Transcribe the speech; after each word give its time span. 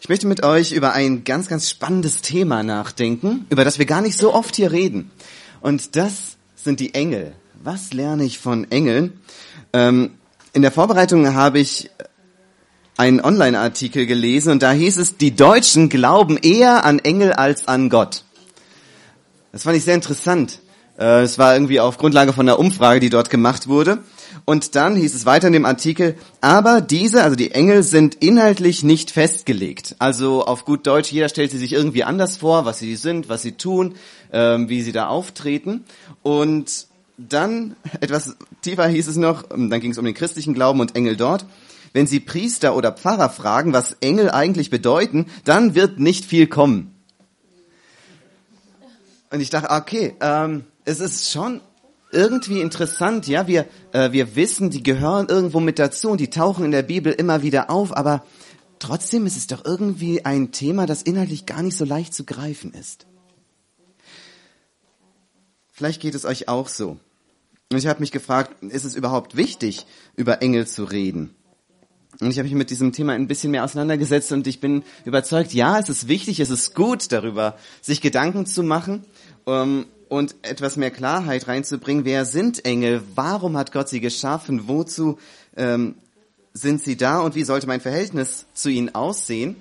Ich 0.00 0.08
möchte 0.08 0.28
mit 0.28 0.44
euch 0.44 0.72
über 0.72 0.92
ein 0.92 1.24
ganz, 1.24 1.48
ganz 1.48 1.68
spannendes 1.68 2.22
Thema 2.22 2.62
nachdenken, 2.62 3.46
über 3.50 3.64
das 3.64 3.80
wir 3.80 3.86
gar 3.86 4.00
nicht 4.00 4.16
so 4.16 4.32
oft 4.32 4.54
hier 4.54 4.70
reden. 4.70 5.10
Und 5.60 5.96
das 5.96 6.36
sind 6.54 6.78
die 6.78 6.94
Engel. 6.94 7.32
Was 7.64 7.92
lerne 7.92 8.24
ich 8.24 8.38
von 8.38 8.70
Engeln? 8.70 9.20
Ähm, 9.72 10.12
in 10.52 10.62
der 10.62 10.70
Vorbereitung 10.70 11.34
habe 11.34 11.58
ich 11.58 11.90
einen 12.96 13.20
Online-Artikel 13.20 14.06
gelesen 14.06 14.52
und 14.52 14.62
da 14.62 14.70
hieß 14.70 14.98
es, 14.98 15.16
die 15.16 15.34
Deutschen 15.34 15.88
glauben 15.88 16.36
eher 16.36 16.84
an 16.84 17.00
Engel 17.00 17.32
als 17.32 17.66
an 17.66 17.90
Gott. 17.90 18.22
Das 19.50 19.64
fand 19.64 19.76
ich 19.76 19.84
sehr 19.84 19.94
interessant. 19.96 20.60
Äh, 20.96 21.22
es 21.22 21.38
war 21.38 21.54
irgendwie 21.54 21.80
auf 21.80 21.98
Grundlage 21.98 22.32
von 22.32 22.48
einer 22.48 22.60
Umfrage, 22.60 23.00
die 23.00 23.10
dort 23.10 23.30
gemacht 23.30 23.66
wurde. 23.66 23.98
Und 24.48 24.76
dann 24.76 24.96
hieß 24.96 25.14
es 25.14 25.26
weiter 25.26 25.48
in 25.48 25.52
dem 25.52 25.66
Artikel, 25.66 26.14
aber 26.40 26.80
diese, 26.80 27.22
also 27.22 27.36
die 27.36 27.50
Engel, 27.50 27.82
sind 27.82 28.14
inhaltlich 28.14 28.82
nicht 28.82 29.10
festgelegt. 29.10 29.94
Also 29.98 30.42
auf 30.42 30.64
gut 30.64 30.86
Deutsch, 30.86 31.12
jeder 31.12 31.28
stellt 31.28 31.50
sie 31.50 31.58
sich 31.58 31.74
irgendwie 31.74 32.02
anders 32.02 32.38
vor, 32.38 32.64
was 32.64 32.78
sie 32.78 32.96
sind, 32.96 33.28
was 33.28 33.42
sie 33.42 33.52
tun, 33.52 33.96
ähm, 34.32 34.70
wie 34.70 34.80
sie 34.80 34.92
da 34.92 35.08
auftreten. 35.08 35.84
Und 36.22 36.86
dann, 37.18 37.76
etwas 38.00 38.36
tiefer 38.62 38.88
hieß 38.88 39.08
es 39.08 39.16
noch, 39.16 39.50
ähm, 39.50 39.68
dann 39.68 39.80
ging 39.80 39.90
es 39.90 39.98
um 39.98 40.06
den 40.06 40.14
christlichen 40.14 40.54
Glauben 40.54 40.80
und 40.80 40.96
Engel 40.96 41.18
dort. 41.18 41.44
Wenn 41.92 42.06
Sie 42.06 42.18
Priester 42.18 42.74
oder 42.74 42.92
Pfarrer 42.92 43.28
fragen, 43.28 43.74
was 43.74 43.98
Engel 44.00 44.30
eigentlich 44.30 44.70
bedeuten, 44.70 45.26
dann 45.44 45.74
wird 45.74 45.98
nicht 46.00 46.24
viel 46.24 46.46
kommen. 46.46 46.94
Und 49.30 49.40
ich 49.42 49.50
dachte, 49.50 49.68
okay, 49.68 50.14
ähm, 50.22 50.64
es 50.86 51.00
ist 51.00 51.30
schon 51.30 51.60
irgendwie 52.10 52.60
interessant, 52.60 53.26
ja, 53.26 53.46
wir, 53.46 53.66
äh, 53.92 54.12
wir 54.12 54.36
wissen, 54.36 54.70
die 54.70 54.82
gehören 54.82 55.28
irgendwo 55.28 55.60
mit 55.60 55.78
dazu 55.78 56.10
und 56.10 56.20
die 56.20 56.30
tauchen 56.30 56.64
in 56.64 56.70
der 56.70 56.82
Bibel 56.82 57.12
immer 57.12 57.42
wieder 57.42 57.70
auf, 57.70 57.96
aber 57.96 58.24
trotzdem 58.78 59.26
ist 59.26 59.36
es 59.36 59.46
doch 59.46 59.64
irgendwie 59.64 60.24
ein 60.24 60.52
Thema, 60.52 60.86
das 60.86 61.02
inhaltlich 61.02 61.46
gar 61.46 61.62
nicht 61.62 61.76
so 61.76 61.84
leicht 61.84 62.14
zu 62.14 62.24
greifen 62.24 62.72
ist. 62.72 63.06
Vielleicht 65.72 66.00
geht 66.00 66.14
es 66.14 66.24
euch 66.24 66.48
auch 66.48 66.68
so. 66.68 66.98
Und 67.70 67.76
ich 67.76 67.86
habe 67.86 68.00
mich 68.00 68.10
gefragt, 68.10 68.62
ist 68.62 68.84
es 68.84 68.94
überhaupt 68.94 69.36
wichtig, 69.36 69.86
über 70.16 70.42
Engel 70.42 70.66
zu 70.66 70.84
reden? 70.84 71.34
Und 72.20 72.30
ich 72.30 72.38
habe 72.38 72.48
mich 72.48 72.56
mit 72.56 72.70
diesem 72.70 72.92
Thema 72.92 73.12
ein 73.12 73.28
bisschen 73.28 73.50
mehr 73.50 73.62
auseinandergesetzt 73.62 74.32
und 74.32 74.46
ich 74.46 74.58
bin 74.60 74.82
überzeugt, 75.04 75.52
ja, 75.52 75.78
es 75.78 75.88
ist 75.88 76.08
wichtig, 76.08 76.40
es 76.40 76.50
ist 76.50 76.74
gut, 76.74 77.12
darüber 77.12 77.56
sich 77.80 78.00
Gedanken 78.00 78.46
zu 78.46 78.62
machen. 78.62 79.04
Ähm, 79.46 79.86
und 80.08 80.34
etwas 80.42 80.76
mehr 80.76 80.90
Klarheit 80.90 81.48
reinzubringen. 81.48 82.04
Wer 82.04 82.24
sind 82.24 82.64
Engel? 82.64 83.02
Warum 83.14 83.56
hat 83.56 83.72
Gott 83.72 83.88
sie 83.88 84.00
geschaffen? 84.00 84.68
Wozu 84.68 85.18
ähm, 85.56 85.94
sind 86.52 86.82
sie 86.82 86.96
da? 86.96 87.20
Und 87.20 87.34
wie 87.34 87.44
sollte 87.44 87.66
mein 87.66 87.80
Verhältnis 87.80 88.46
zu 88.54 88.68
ihnen 88.68 88.94
aussehen? 88.94 89.56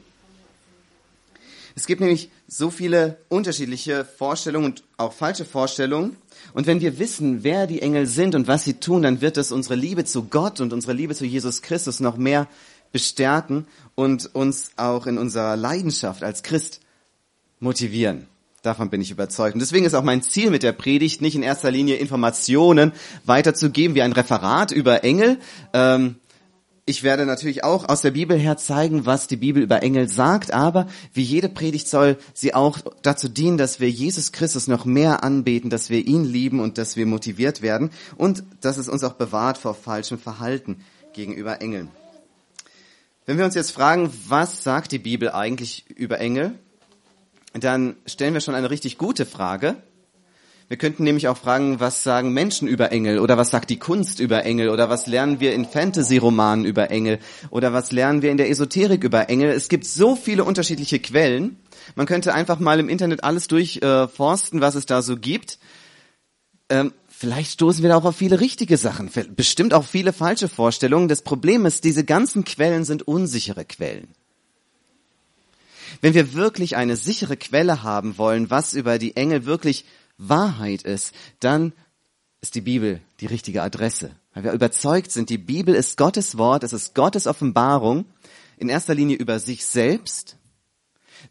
Es 1.75 1.85
gibt 1.85 2.01
nämlich 2.01 2.31
so 2.47 2.71
viele 2.71 3.17
unterschiedliche 3.29 4.03
Vorstellungen 4.03 4.65
und 4.65 4.83
auch 4.97 5.13
falsche 5.13 5.45
Vorstellungen. 5.45 6.17
Und 6.53 6.65
wenn 6.65 6.81
wir 6.81 6.97
wissen, 6.97 7.43
wer 7.43 7.67
die 7.67 7.81
Engel 7.81 8.07
sind 8.07 8.33
und 8.33 8.47
was 8.47 8.63
sie 8.63 8.75
tun, 8.75 9.03
dann 9.03 9.21
wird 9.21 9.37
es 9.37 9.51
unsere 9.51 9.75
Liebe 9.75 10.05
zu 10.05 10.23
Gott 10.23 10.59
und 10.59 10.73
unsere 10.73 10.93
Liebe 10.93 11.13
zu 11.13 11.25
Jesus 11.25 11.61
Christus 11.61 11.99
noch 11.99 12.17
mehr 12.17 12.47
bestärken 12.91 13.67
und 13.95 14.33
uns 14.33 14.71
auch 14.77 15.05
in 15.05 15.17
unserer 15.17 15.55
Leidenschaft 15.55 16.23
als 16.23 16.41
Christ 16.41 16.79
motivieren. 17.59 18.27
Davon 18.63 18.89
bin 18.89 19.02
ich 19.02 19.11
überzeugt. 19.11 19.53
Und 19.53 19.59
deswegen 19.59 19.86
ist 19.86 19.94
auch 19.94 20.03
mein 20.03 20.22
Ziel 20.22 20.50
mit 20.50 20.63
der 20.63 20.72
Predigt 20.72 21.22
nicht 21.22 21.36
in 21.36 21.44
erster 21.44 21.72
Linie 21.72 21.97
Informationen 21.97 22.91
weiterzugeben 23.25 23.95
wie 23.95 24.02
ein 24.02 24.14
Referat 24.14 24.72
über 24.72 25.03
Engel. 25.03 25.38
Ähm, 25.73 26.16
ich 26.89 27.03
werde 27.03 27.25
natürlich 27.25 27.66
auch 27.66 27.89
aus 27.89 28.02
der 28.02 28.11
Bibel 28.11 28.38
her 28.39 28.55
zeigen, 28.55 29.05
was 29.05 29.27
die 29.27 29.36
Bibel 29.36 29.61
über 29.61 29.83
Engel 29.83 30.08
sagt, 30.08 30.53
aber 30.53 30.88
wie 31.14 31.22
jede 31.22 31.49
Predigt 31.49 31.89
soll 31.89 32.17
sie 32.33 32.55
auch 32.55 32.80
dazu 33.02 33.27
dienen, 33.27 33.58
dass 33.58 33.81
wir 33.81 33.89
Jesus 33.89 34.31
Christus 34.31 34.67
noch 34.67 34.86
mehr 34.86 35.21
anbeten, 35.21 35.70
dass 35.70 35.89
wir 35.89 36.08
ihn 36.08 36.23
lieben 36.23 36.61
und 36.61 36.77
dass 36.77 36.95
wir 36.95 37.05
motiviert 37.05 37.61
werden 37.61 37.92
und 38.15 38.43
dass 38.61 38.77
es 38.77 38.87
uns 38.87 39.04
auch 39.04 39.14
bewahrt 39.14 39.58
vor 39.58 39.76
falschem 39.76 40.17
Verhalten 40.17 40.77
gegenüber 41.14 41.61
Engeln. 41.61 41.89
Wenn 43.26 43.37
wir 43.37 43.43
uns 43.43 43.55
jetzt 43.55 43.71
fragen, 43.71 44.10
was 44.30 44.64
sagt 44.64 44.93
die 44.93 44.99
Bibel 44.99 45.30
eigentlich 45.30 45.86
über 45.89 46.21
Engel, 46.21 46.58
dann 47.53 47.95
stellen 48.05 48.33
wir 48.33 48.41
schon 48.41 48.55
eine 48.55 48.69
richtig 48.69 48.97
gute 48.97 49.25
Frage. 49.25 49.77
Wir 50.69 50.75
könnten 50.75 51.05
nämlich 51.05 51.30
auch 51.30 51.37
fragen, 51.37 51.80
was 51.80 52.03
sagen 52.03 52.33
Menschen 52.33 52.67
über 52.67 52.91
Engel 52.91 53.19
oder 53.19 53.37
was 53.37 53.52
sagt 53.52 53.69
die 53.69 53.80
Kunst 53.80 54.19
über 54.19 54.43
Engel 54.43 54.67
oder 54.69 54.89
was 54.89 55.08
lernen 55.08 55.39
wir 55.39 55.53
in 55.53 55.65
Fantasy-Romanen 55.65 56.65
über 56.65 56.91
Engel 56.91 57.19
oder 57.52 57.71
was 57.71 57.93
lernen 57.93 58.21
wir 58.21 58.31
in 58.31 58.37
der 58.37 58.49
Esoterik 58.49 59.05
über 59.05 59.30
Engel. 59.30 59.52
Es 59.52 59.69
gibt 59.69 59.86
so 59.86 60.17
viele 60.17 60.43
unterschiedliche 60.43 60.99
Quellen. 60.99 61.55
Man 61.95 62.05
könnte 62.05 62.33
einfach 62.33 62.59
mal 62.59 62.81
im 62.81 62.89
Internet 62.89 63.23
alles 63.23 63.47
durchforsten, 63.47 64.59
was 64.59 64.75
es 64.75 64.86
da 64.86 65.02
so 65.02 65.15
gibt. 65.15 65.57
Ähm, 66.69 66.91
vielleicht 67.07 67.52
stoßen 67.52 67.81
wir 67.81 67.89
da 67.89 67.95
auch 67.95 68.03
auf 68.03 68.17
viele 68.17 68.41
richtige 68.41 68.75
Sachen, 68.75 69.09
bestimmt 69.37 69.73
auch 69.73 69.86
viele 69.86 70.11
falsche 70.11 70.49
Vorstellungen. 70.49 71.07
Das 71.07 71.21
Problem 71.21 71.65
ist, 71.65 71.86
diese 71.86 72.03
ganzen 72.03 72.43
Quellen 72.43 72.83
sind 72.83 73.07
unsichere 73.07 73.63
Quellen. 73.63 74.09
Wenn 76.02 76.13
wir 76.13 76.33
wirklich 76.33 76.75
eine 76.75 76.95
sichere 76.95 77.37
Quelle 77.37 77.83
haben 77.83 78.17
wollen, 78.17 78.49
was 78.49 78.73
über 78.73 78.97
die 78.99 79.15
Engel 79.15 79.45
wirklich 79.45 79.85
Wahrheit 80.17 80.83
ist, 80.83 81.13
dann 81.39 81.73
ist 82.41 82.55
die 82.55 82.61
Bibel 82.61 83.02
die 83.19 83.25
richtige 83.25 83.63
Adresse. 83.63 84.11
Weil 84.33 84.43
wir 84.43 84.52
überzeugt 84.53 85.11
sind, 85.11 85.30
die 85.30 85.37
Bibel 85.37 85.73
ist 85.73 85.97
Gottes 85.97 86.37
Wort, 86.37 86.63
es 86.63 86.73
ist 86.73 86.93
Gottes 86.93 87.27
Offenbarung, 87.27 88.05
in 88.57 88.69
erster 88.69 88.95
Linie 88.95 89.17
über 89.17 89.39
sich 89.39 89.65
selbst. 89.65 90.37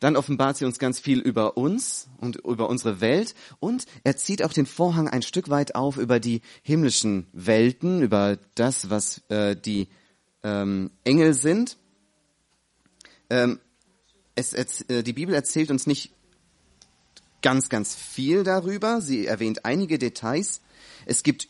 Dann 0.01 0.17
offenbart 0.17 0.57
sie 0.57 0.65
uns 0.65 0.79
ganz 0.79 0.99
viel 0.99 1.21
über 1.21 1.57
uns 1.57 2.09
und 2.19 2.37
über 2.37 2.69
unsere 2.69 3.01
Welt 3.01 3.35
und 3.61 3.87
er 4.03 4.17
zieht 4.17 4.43
auch 4.43 4.53
den 4.53 4.67
Vorhang 4.67 5.09
ein 5.09 5.23
Stück 5.23 5.49
weit 5.49 5.75
auf 5.77 5.97
über 5.97 6.19
die 6.19 6.43
himmlischen 6.63 7.29
Welten, 7.33 8.03
über 8.03 8.37
das, 8.57 8.91
was 8.91 9.23
äh, 9.29 9.55
die 9.55 9.89
ähm, 10.43 10.91
Engel 11.05 11.35
sind. 11.35 11.77
Ähm, 13.31 13.61
es, 14.37 14.83
äh, 14.83 15.03
die 15.03 15.13
Bibel 15.13 15.35
erzählt 15.35 15.71
uns 15.71 15.87
nicht 15.87 16.13
ganz, 17.43 17.69
ganz 17.69 17.95
viel 17.95 18.45
darüber. 18.45 19.01
Sie 19.01 19.27
erwähnt 19.27 19.65
einige 19.65 19.99
Details. 19.99 20.61
Es 21.05 21.23
gibt 21.23 21.49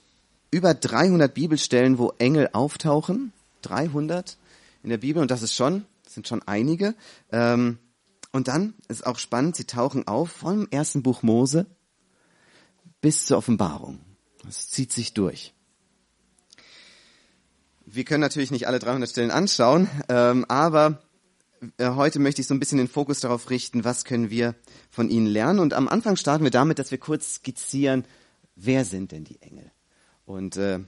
über 0.51 0.75
300 0.75 1.33
Bibelstellen, 1.33 1.99
wo 1.99 2.13
Engel 2.19 2.51
auftauchen. 2.53 3.33
300 3.63 4.39
in 4.83 4.91
der 4.91 4.99
Bibel 4.99 5.21
und 5.21 5.31
das 5.31 5.43
ist 5.43 5.55
schon, 5.55 5.85
sind 6.07 6.29
schon 6.29 6.43
einige. 6.47 6.95
Ähm, 7.33 7.79
und 8.33 8.49
dann 8.49 8.75
ist 8.89 9.07
auch 9.07 9.19
spannend, 9.19 9.57
sie 9.57 9.65
tauchen 9.65 10.07
auf 10.07 10.31
vom 10.31 10.69
ersten 10.71 11.03
Buch 11.03 11.23
Mose 11.23 11.67
bis 13.01 13.27
zur 13.27 13.39
Offenbarung. 13.39 13.99
Das 14.45 14.69
zieht 14.69 14.93
sich 14.93 15.15
durch. 15.15 15.55
Wir 17.85 18.05
können 18.05 18.21
natürlich 18.21 18.51
nicht 18.51 18.67
alle 18.69 18.79
300 18.79 19.09
Stellen 19.09 19.31
anschauen, 19.31 19.89
ähm, 20.09 20.45
aber 20.49 21.03
heute 21.81 22.19
möchte 22.19 22.41
ich 22.41 22.47
so 22.47 22.54
ein 22.54 22.60
bisschen 22.60 22.78
den 22.78 22.88
Fokus 22.88 23.21
darauf 23.21 23.50
richten, 23.50 23.84
was 23.84 24.04
können 24.04 24.31
wir 24.31 24.54
von 24.91 25.09
ihnen 25.09 25.27
lernen. 25.27 25.59
Und 25.59 25.75
am 25.75 25.88
Anfang 25.88 26.16
starten 26.16 26.44
wir 26.44 26.50
damit, 26.50 26.78
dass 26.78 26.91
wir 26.91 26.99
kurz 26.99 27.37
skizzieren, 27.37 28.04
wer 28.54 28.84
sind 28.84 29.12
denn 29.12 29.25
die 29.25 29.41
Engel? 29.43 29.71
Und 30.25 30.56
äh, 30.56 30.81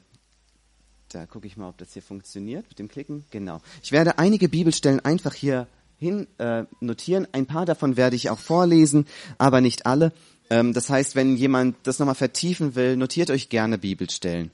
da 1.10 1.26
gucke 1.26 1.46
ich 1.46 1.56
mal, 1.56 1.68
ob 1.68 1.78
das 1.78 1.92
hier 1.92 2.02
funktioniert 2.02 2.66
mit 2.68 2.78
dem 2.78 2.88
Klicken. 2.88 3.24
Genau. 3.30 3.60
Ich 3.82 3.92
werde 3.92 4.18
einige 4.18 4.48
Bibelstellen 4.48 5.00
einfach 5.00 5.34
hier 5.34 5.66
hin 5.96 6.26
äh, 6.38 6.64
notieren. 6.80 7.26
Ein 7.32 7.46
paar 7.46 7.66
davon 7.66 7.96
werde 7.96 8.16
ich 8.16 8.30
auch 8.30 8.38
vorlesen, 8.38 9.06
aber 9.38 9.60
nicht 9.60 9.86
alle. 9.86 10.12
Ähm, 10.50 10.72
das 10.72 10.90
heißt, 10.90 11.16
wenn 11.16 11.36
jemand 11.36 11.76
das 11.82 11.98
nochmal 11.98 12.14
vertiefen 12.14 12.74
will, 12.74 12.96
notiert 12.96 13.30
euch 13.30 13.48
gerne 13.48 13.78
Bibelstellen. 13.78 14.50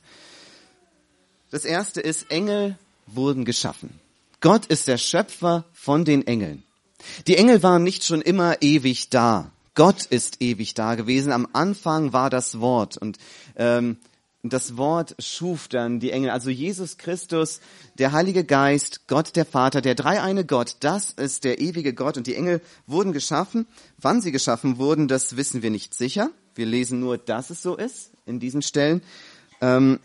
Das 1.50 1.64
erste 1.64 2.00
ist, 2.00 2.30
Engel 2.30 2.78
wurden 3.06 3.44
geschaffen. 3.44 4.00
Gott 4.44 4.67
ist 4.67 4.88
der 4.88 4.99
Schöpfer 4.99 5.64
von 5.73 6.05
den 6.05 6.26
Engeln. 6.26 6.64
Die 7.26 7.38
Engel 7.38 7.62
waren 7.62 7.82
nicht 7.82 8.05
schon 8.05 8.20
immer 8.20 8.61
ewig 8.61 9.08
da. 9.08 9.50
Gott 9.75 10.05
ist 10.05 10.43
ewig 10.43 10.75
da 10.75 10.96
gewesen. 10.96 11.32
Am 11.32 11.49
Anfang 11.55 12.12
war 12.12 12.29
das 12.29 12.61
Wort 12.61 12.99
und 12.99 13.17
ähm, 13.56 13.96
das 14.43 14.76
Wort 14.76 15.14
schuf 15.19 15.69
dann 15.69 15.99
die 15.99 16.11
Engel. 16.11 16.29
Also 16.29 16.50
Jesus 16.50 16.99
Christus, 16.99 17.61
der 17.94 18.12
Heilige 18.12 18.44
Geist, 18.44 19.08
Gott 19.08 19.35
der 19.35 19.46
Vater, 19.46 19.81
der 19.81 19.94
dreieine 19.94 20.44
Gott, 20.44 20.76
das 20.81 21.12
ist 21.12 21.44
der 21.44 21.62
ewige 21.62 21.94
Gott 21.94 22.19
und 22.19 22.26
die 22.26 22.35
Engel 22.35 22.61
wurden 22.87 23.14
geschaffen. 23.14 23.67
Wann 23.97 24.20
sie 24.20 24.31
geschaffen 24.31 24.76
wurden, 24.76 25.08
das 25.08 25.38
wissen 25.38 25.62
wir 25.62 25.70
nicht 25.70 25.94
sicher. 25.94 26.31
Wir 26.55 26.67
lesen 26.67 27.00
nur, 27.00 27.17
dass 27.17 27.49
es 27.49 27.62
so 27.62 27.76
ist 27.76 28.11
in 28.26 28.40
diesen 28.40 28.61
Stellen. 28.61 29.00
Ähm, 29.62 30.00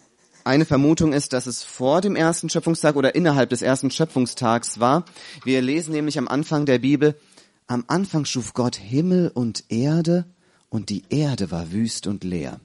eine 0.49 0.65
Vermutung 0.65 1.13
ist, 1.13 1.33
dass 1.33 1.45
es 1.45 1.63
vor 1.63 2.01
dem 2.01 2.15
ersten 2.15 2.49
Schöpfungstag 2.49 2.95
oder 2.95 3.13
innerhalb 3.13 3.51
des 3.51 3.61
ersten 3.61 3.91
Schöpfungstags 3.91 4.79
war. 4.79 5.05
Wir 5.43 5.61
lesen 5.61 5.93
nämlich 5.93 6.17
am 6.17 6.27
Anfang 6.27 6.65
der 6.65 6.79
Bibel, 6.79 7.19
am 7.67 7.83
Anfang 7.87 8.25
schuf 8.25 8.53
Gott 8.53 8.75
Himmel 8.75 9.29
und 9.31 9.65
Erde 9.69 10.25
und 10.69 10.89
die 10.89 11.03
Erde 11.09 11.51
war 11.51 11.71
wüst 11.71 12.07
und 12.07 12.23
leer. 12.23 12.59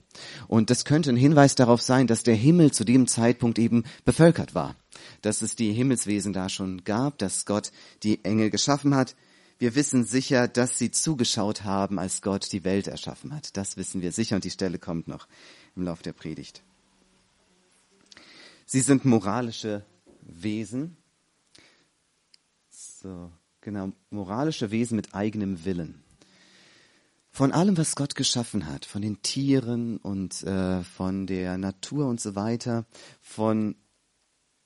Und 0.48 0.70
das 0.70 0.86
könnte 0.86 1.10
ein 1.10 1.16
Hinweis 1.16 1.56
darauf 1.56 1.82
sein, 1.82 2.06
dass 2.06 2.22
der 2.22 2.34
Himmel 2.34 2.72
zu 2.72 2.84
dem 2.84 3.06
Zeitpunkt 3.06 3.58
eben 3.58 3.84
bevölkert 4.06 4.54
war. 4.54 4.76
Dass 5.20 5.42
es 5.42 5.54
die 5.54 5.72
Himmelswesen 5.72 6.32
da 6.32 6.48
schon 6.48 6.84
gab, 6.84 7.18
dass 7.18 7.44
Gott 7.44 7.70
die 8.02 8.24
Engel 8.24 8.48
geschaffen 8.48 8.94
hat. 8.94 9.14
wir 9.58 9.74
wissen 9.74 10.04
sicher, 10.04 10.48
dass 10.48 10.78
sie 10.78 10.90
zugeschaut 10.90 11.64
haben, 11.64 11.98
als 11.98 12.22
Gott 12.22 12.50
die 12.50 12.64
Welt 12.64 12.88
erschaffen 12.88 13.34
hat. 13.34 13.56
Das 13.58 13.76
wissen 13.76 14.00
wir 14.00 14.10
sicher 14.10 14.36
und 14.36 14.44
die 14.44 14.50
Stelle 14.50 14.78
kommt 14.78 15.06
noch 15.06 15.28
im 15.76 15.82
Lauf 15.82 16.00
der 16.00 16.12
Predigt. 16.12 16.62
Sie 18.66 18.80
sind 18.80 19.04
moralische 19.04 19.84
Wesen. 20.22 20.96
So, 22.70 23.30
genau, 23.60 23.92
moralische 24.10 24.70
Wesen 24.70 24.96
mit 24.96 25.14
eigenem 25.14 25.64
Willen. 25.64 26.02
Von 27.30 27.52
allem, 27.52 27.76
was 27.76 27.96
Gott 27.96 28.14
geschaffen 28.14 28.66
hat, 28.66 28.84
von 28.84 29.02
den 29.02 29.20
Tieren 29.20 29.98
und 29.98 30.42
äh, 30.44 30.82
von 30.82 31.26
der 31.26 31.58
Natur 31.58 32.06
und 32.06 32.20
so 32.20 32.36
weiter, 32.36 32.86
von 33.20 33.74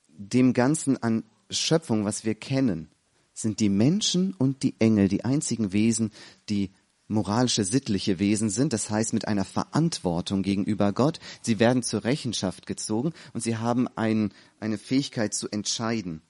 dem 0.07 0.53
Ganzen 0.53 1.01
an 1.01 1.23
Schöpfung, 1.49 2.05
was 2.05 2.25
wir 2.25 2.35
kennen, 2.35 2.89
sind 3.33 3.59
die 3.59 3.69
Menschen 3.69 4.33
und 4.33 4.63
die 4.63 4.75
Engel 4.79 5.07
die 5.07 5.25
einzigen 5.25 5.73
Wesen, 5.73 6.11
die 6.47 6.69
moralische, 7.09 7.63
sittliche 7.63 8.19
Wesen 8.19 8.49
sind, 8.49 8.71
das 8.71 8.89
heißt 8.89 9.13
mit 9.13 9.27
einer 9.27 9.45
Verantwortung 9.45 10.43
gegenüber 10.43 10.93
Gott. 10.93 11.19
Sie 11.41 11.59
werden 11.59 11.83
zur 11.83 12.03
Rechenschaft 12.03 12.65
gezogen 12.65 13.13
und 13.33 13.41
sie 13.41 13.57
haben 13.57 13.87
ein, 13.95 14.33
eine 14.59 14.77
Fähigkeit 14.77 15.33
zu 15.33 15.49
entscheiden. 15.49 16.21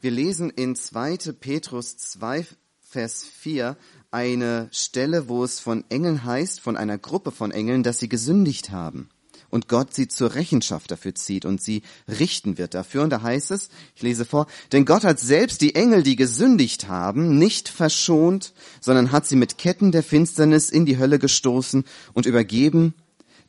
Wir 0.00 0.10
lesen 0.10 0.50
in 0.50 0.76
2. 0.76 1.32
Petrus 1.40 1.96
2, 1.96 2.46
Vers 2.80 3.24
4 3.24 3.76
eine 4.10 4.68
Stelle, 4.72 5.28
wo 5.28 5.44
es 5.44 5.60
von 5.60 5.84
Engeln 5.90 6.24
heißt, 6.24 6.60
von 6.60 6.76
einer 6.76 6.98
Gruppe 6.98 7.30
von 7.30 7.50
Engeln, 7.50 7.82
dass 7.82 7.98
sie 7.98 8.08
gesündigt 8.08 8.70
haben 8.70 9.10
und 9.50 9.68
Gott 9.68 9.94
sie 9.94 10.08
zur 10.08 10.34
Rechenschaft 10.34 10.90
dafür 10.90 11.14
zieht 11.14 11.44
und 11.44 11.62
sie 11.62 11.82
richten 12.06 12.58
wird 12.58 12.74
dafür. 12.74 13.02
Und 13.02 13.10
da 13.10 13.22
heißt 13.22 13.50
es, 13.50 13.70
ich 13.96 14.02
lese 14.02 14.24
vor, 14.24 14.46
denn 14.72 14.84
Gott 14.84 15.04
hat 15.04 15.20
selbst 15.20 15.60
die 15.60 15.74
Engel, 15.74 16.02
die 16.02 16.16
gesündigt 16.16 16.88
haben, 16.88 17.38
nicht 17.38 17.68
verschont, 17.68 18.52
sondern 18.80 19.12
hat 19.12 19.26
sie 19.26 19.36
mit 19.36 19.58
Ketten 19.58 19.92
der 19.92 20.02
Finsternis 20.02 20.70
in 20.70 20.86
die 20.86 20.98
Hölle 20.98 21.18
gestoßen 21.18 21.84
und 22.12 22.26
übergeben, 22.26 22.94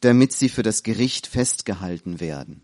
damit 0.01 0.31
sie 0.33 0.49
für 0.49 0.63
das 0.63 0.83
Gericht 0.83 1.27
festgehalten 1.27 2.19
werden. 2.19 2.61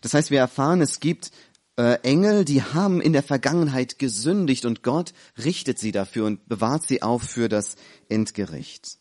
Das 0.00 0.14
heißt, 0.14 0.30
wir 0.30 0.38
erfahren, 0.38 0.80
es 0.80 1.00
gibt 1.00 1.30
äh, 1.76 2.00
Engel, 2.02 2.44
die 2.44 2.62
haben 2.62 3.00
in 3.00 3.12
der 3.12 3.22
Vergangenheit 3.22 3.98
gesündigt 3.98 4.64
und 4.64 4.82
Gott 4.82 5.12
richtet 5.44 5.78
sie 5.78 5.92
dafür 5.92 6.26
und 6.26 6.48
bewahrt 6.48 6.86
sie 6.86 7.02
auf 7.02 7.22
für 7.22 7.48
das 7.48 7.76
Endgericht. 8.08 8.98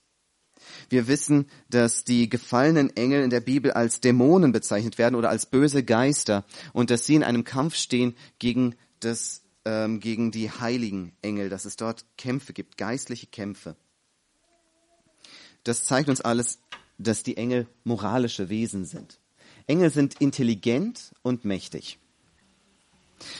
Wir 0.89 1.07
wissen, 1.07 1.47
dass 1.69 2.03
die 2.03 2.29
gefallenen 2.29 2.95
Engel 2.95 3.23
in 3.23 3.29
der 3.29 3.41
Bibel 3.41 3.71
als 3.71 4.01
Dämonen 4.01 4.51
bezeichnet 4.51 4.97
werden 4.97 5.15
oder 5.15 5.29
als 5.29 5.45
böse 5.45 5.83
Geister 5.83 6.45
und 6.73 6.89
dass 6.89 7.05
sie 7.05 7.15
in 7.15 7.23
einem 7.23 7.43
Kampf 7.43 7.75
stehen 7.75 8.15
gegen 8.39 8.75
das, 8.99 9.43
ähm, 9.65 9.99
gegen 9.99 10.31
die 10.31 10.51
heiligen 10.51 11.13
Engel, 11.21 11.49
dass 11.49 11.65
es 11.65 11.75
dort 11.75 12.05
Kämpfe 12.17 12.53
gibt, 12.53 12.77
geistliche 12.77 13.27
Kämpfe. 13.27 13.75
Das 15.63 15.83
zeigt 15.83 16.09
uns 16.09 16.21
alles, 16.21 16.59
dass 16.97 17.23
die 17.23 17.37
Engel 17.37 17.67
moralische 17.83 18.49
Wesen 18.49 18.85
sind. 18.85 19.19
Engel 19.67 19.89
sind 19.89 20.21
intelligent 20.21 21.11
und 21.23 21.43
mächtig. 21.43 21.97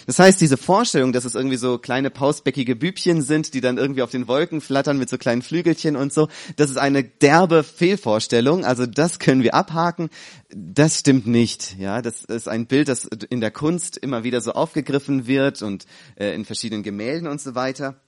Das 0.05 0.19
heißt, 0.19 0.39
diese 0.39 0.57
Vorstellung, 0.57 1.13
dass 1.13 1.25
es 1.25 1.35
irgendwie 1.35 1.57
so 1.57 1.77
kleine 1.77 2.09
pausbäckige 2.09 2.75
Bübchen 2.75 3.21
sind, 3.21 3.53
die 3.53 3.61
dann 3.61 3.77
irgendwie 3.77 4.01
auf 4.01 4.11
den 4.11 4.27
Wolken 4.27 4.61
flattern 4.61 4.97
mit 4.97 5.09
so 5.09 5.17
kleinen 5.17 5.41
Flügelchen 5.41 5.95
und 5.95 6.13
so, 6.13 6.27
das 6.55 6.69
ist 6.69 6.77
eine 6.77 7.03
derbe 7.03 7.63
Fehlvorstellung. 7.63 8.65
Also 8.65 8.85
das 8.85 9.19
können 9.19 9.43
wir 9.43 9.55
abhaken. 9.55 10.09
Das 10.49 10.99
stimmt 10.99 11.27
nicht. 11.27 11.77
Ja, 11.77 12.01
das 12.01 12.23
ist 12.23 12.47
ein 12.47 12.67
Bild, 12.67 12.87
das 12.87 13.05
in 13.05 13.41
der 13.41 13.51
Kunst 13.51 13.97
immer 13.97 14.23
wieder 14.23 14.41
so 14.41 14.53
aufgegriffen 14.53 15.27
wird 15.27 15.61
und 15.61 15.85
äh, 16.15 16.33
in 16.33 16.45
verschiedenen 16.45 16.83
Gemälden 16.83 17.27
und 17.27 17.41
so 17.41 17.55
weiter. 17.55 18.01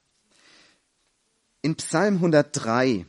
In 1.62 1.76
Psalm 1.76 2.16
103, 2.16 3.06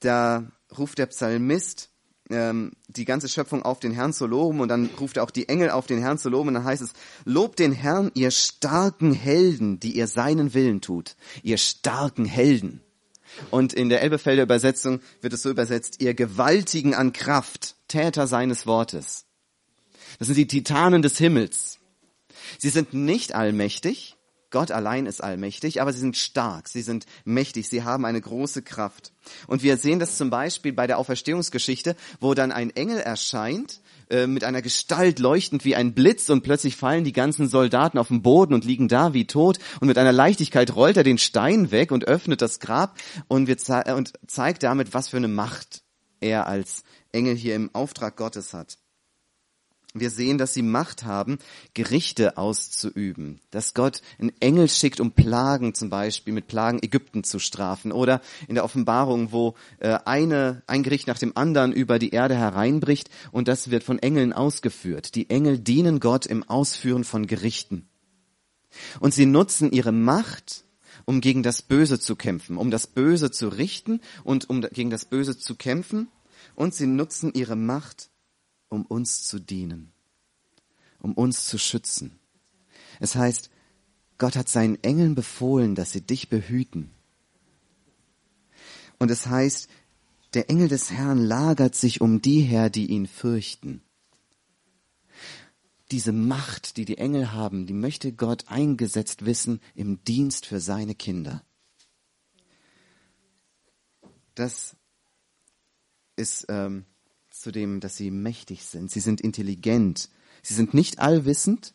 da 0.00 0.50
ruft 0.76 0.98
der 0.98 1.06
Psalmist 1.06 1.90
ähm, 2.30 2.72
die 2.88 3.04
ganze 3.04 3.28
Schöpfung 3.28 3.62
auf 3.62 3.80
den 3.80 3.92
Herrn 3.92 4.12
zu 4.12 4.26
loben 4.26 4.60
und 4.60 4.68
dann 4.68 4.90
ruft 5.00 5.16
er 5.16 5.22
auch 5.22 5.30
die 5.30 5.48
Engel 5.48 5.70
auf 5.70 5.86
den 5.86 5.98
Herrn 5.98 6.18
zu 6.18 6.28
loben 6.28 6.48
und 6.48 6.54
dann 6.54 6.64
heißt 6.64 6.82
es, 6.82 6.92
lobt 7.24 7.58
den 7.58 7.72
Herrn, 7.72 8.10
ihr 8.14 8.30
starken 8.30 9.12
Helden, 9.12 9.80
die 9.80 9.96
ihr 9.96 10.06
seinen 10.06 10.54
Willen 10.54 10.80
tut, 10.80 11.16
ihr 11.42 11.58
starken 11.58 12.24
Helden. 12.24 12.80
Und 13.50 13.72
in 13.72 13.88
der 13.88 14.02
Elbefelder 14.02 14.42
Übersetzung 14.42 15.00
wird 15.20 15.32
es 15.32 15.42
so 15.42 15.50
übersetzt, 15.50 16.00
ihr 16.00 16.14
Gewaltigen 16.14 16.94
an 16.94 17.12
Kraft, 17.12 17.76
Täter 17.86 18.26
seines 18.26 18.66
Wortes. 18.66 19.26
Das 20.18 20.26
sind 20.26 20.36
die 20.36 20.46
Titanen 20.46 21.02
des 21.02 21.18
Himmels. 21.18 21.78
Sie 22.58 22.70
sind 22.70 22.94
nicht 22.94 23.34
allmächtig, 23.34 24.16
Gott 24.50 24.70
allein 24.70 25.06
ist 25.06 25.22
allmächtig, 25.22 25.82
aber 25.82 25.92
sie 25.92 26.00
sind 26.00 26.16
stark, 26.16 26.68
sie 26.68 26.82
sind 26.82 27.04
mächtig, 27.24 27.68
sie 27.68 27.82
haben 27.82 28.04
eine 28.04 28.20
große 28.20 28.62
Kraft. 28.62 29.12
Und 29.46 29.62
wir 29.62 29.76
sehen 29.76 29.98
das 29.98 30.16
zum 30.16 30.30
Beispiel 30.30 30.72
bei 30.72 30.86
der 30.86 30.98
Auferstehungsgeschichte, 30.98 31.96
wo 32.20 32.32
dann 32.32 32.50
ein 32.50 32.70
Engel 32.70 32.98
erscheint, 32.98 33.80
äh, 34.08 34.26
mit 34.26 34.44
einer 34.44 34.62
Gestalt 34.62 35.18
leuchtend 35.18 35.66
wie 35.66 35.76
ein 35.76 35.92
Blitz 35.92 36.30
und 36.30 36.42
plötzlich 36.42 36.76
fallen 36.76 37.04
die 37.04 37.12
ganzen 37.12 37.46
Soldaten 37.46 37.98
auf 37.98 38.08
den 38.08 38.22
Boden 38.22 38.54
und 38.54 38.64
liegen 38.64 38.88
da 38.88 39.12
wie 39.12 39.26
tot 39.26 39.58
und 39.80 39.88
mit 39.88 39.98
einer 39.98 40.12
Leichtigkeit 40.12 40.74
rollt 40.74 40.96
er 40.96 41.04
den 41.04 41.18
Stein 41.18 41.70
weg 41.70 41.92
und 41.92 42.06
öffnet 42.06 42.40
das 42.40 42.58
Grab 42.58 42.96
und, 43.28 43.48
wir 43.48 43.58
ze 43.58 43.82
und 43.94 44.14
zeigt 44.26 44.62
damit, 44.62 44.94
was 44.94 45.08
für 45.08 45.18
eine 45.18 45.28
Macht 45.28 45.82
er 46.20 46.46
als 46.46 46.84
Engel 47.12 47.36
hier 47.36 47.54
im 47.54 47.74
Auftrag 47.74 48.16
Gottes 48.16 48.54
hat. 48.54 48.78
Wir 50.00 50.10
sehen, 50.10 50.38
dass 50.38 50.54
sie 50.54 50.62
Macht 50.62 51.04
haben, 51.04 51.38
Gerichte 51.74 52.36
auszuüben. 52.36 53.40
Dass 53.50 53.74
Gott 53.74 54.02
einen 54.18 54.32
Engel 54.40 54.68
schickt, 54.68 55.00
um 55.00 55.12
Plagen 55.12 55.74
zum 55.74 55.90
Beispiel 55.90 56.32
mit 56.32 56.46
Plagen 56.46 56.82
Ägypten 56.82 57.24
zu 57.24 57.38
strafen. 57.38 57.92
Oder 57.92 58.20
in 58.46 58.54
der 58.54 58.64
Offenbarung, 58.64 59.32
wo 59.32 59.54
äh, 59.78 59.98
eine, 60.04 60.62
ein 60.66 60.82
Gericht 60.82 61.06
nach 61.06 61.18
dem 61.18 61.36
anderen 61.36 61.72
über 61.72 61.98
die 61.98 62.10
Erde 62.10 62.36
hereinbricht 62.36 63.10
und 63.32 63.48
das 63.48 63.70
wird 63.70 63.84
von 63.84 63.98
Engeln 63.98 64.32
ausgeführt. 64.32 65.14
Die 65.14 65.30
Engel 65.30 65.58
dienen 65.58 66.00
Gott 66.00 66.26
im 66.26 66.42
Ausführen 66.42 67.04
von 67.04 67.26
Gerichten. 67.26 67.88
Und 69.00 69.14
sie 69.14 69.26
nutzen 69.26 69.72
ihre 69.72 69.92
Macht, 69.92 70.64
um 71.04 71.20
gegen 71.20 71.42
das 71.42 71.62
Böse 71.62 71.98
zu 71.98 72.16
kämpfen, 72.16 72.56
um 72.56 72.70
das 72.70 72.86
Böse 72.86 73.30
zu 73.30 73.48
richten 73.48 74.00
und 74.24 74.50
um 74.50 74.60
gegen 74.60 74.90
das 74.90 75.06
Böse 75.06 75.38
zu 75.38 75.54
kämpfen. 75.54 76.08
Und 76.54 76.74
sie 76.74 76.86
nutzen 76.86 77.32
ihre 77.34 77.56
Macht, 77.56 78.10
um 78.68 78.84
uns 78.86 79.22
zu 79.24 79.38
dienen, 79.38 79.92
um 81.00 81.14
uns 81.14 81.46
zu 81.46 81.58
schützen. 81.58 82.18
Es 83.00 83.14
heißt, 83.14 83.50
Gott 84.18 84.36
hat 84.36 84.48
seinen 84.48 84.82
Engeln 84.82 85.14
befohlen, 85.14 85.74
dass 85.74 85.92
sie 85.92 86.00
dich 86.00 86.28
behüten. 86.28 86.90
Und 88.98 89.10
es 89.10 89.26
heißt, 89.26 89.68
der 90.34 90.50
Engel 90.50 90.68
des 90.68 90.90
Herrn 90.90 91.18
lagert 91.18 91.74
sich 91.74 92.00
um 92.00 92.20
die 92.20 92.42
her, 92.42 92.68
die 92.68 92.86
ihn 92.86 93.06
fürchten. 93.06 93.82
Diese 95.90 96.12
Macht, 96.12 96.76
die 96.76 96.84
die 96.84 96.98
Engel 96.98 97.32
haben, 97.32 97.66
die 97.66 97.72
möchte 97.72 98.12
Gott 98.12 98.48
eingesetzt 98.48 99.24
wissen 99.24 99.60
im 99.74 100.04
Dienst 100.04 100.44
für 100.44 100.60
seine 100.60 100.94
Kinder. 100.94 101.42
Das 104.34 104.76
ist 106.16 106.46
ähm, 106.48 106.84
zu 107.40 107.52
dem, 107.52 107.80
dass 107.80 107.96
sie 107.96 108.10
mächtig 108.10 108.64
sind. 108.64 108.90
Sie 108.90 109.00
sind 109.00 109.20
intelligent. 109.20 110.08
Sie 110.42 110.54
sind 110.54 110.74
nicht 110.74 110.98
allwissend. 110.98 111.74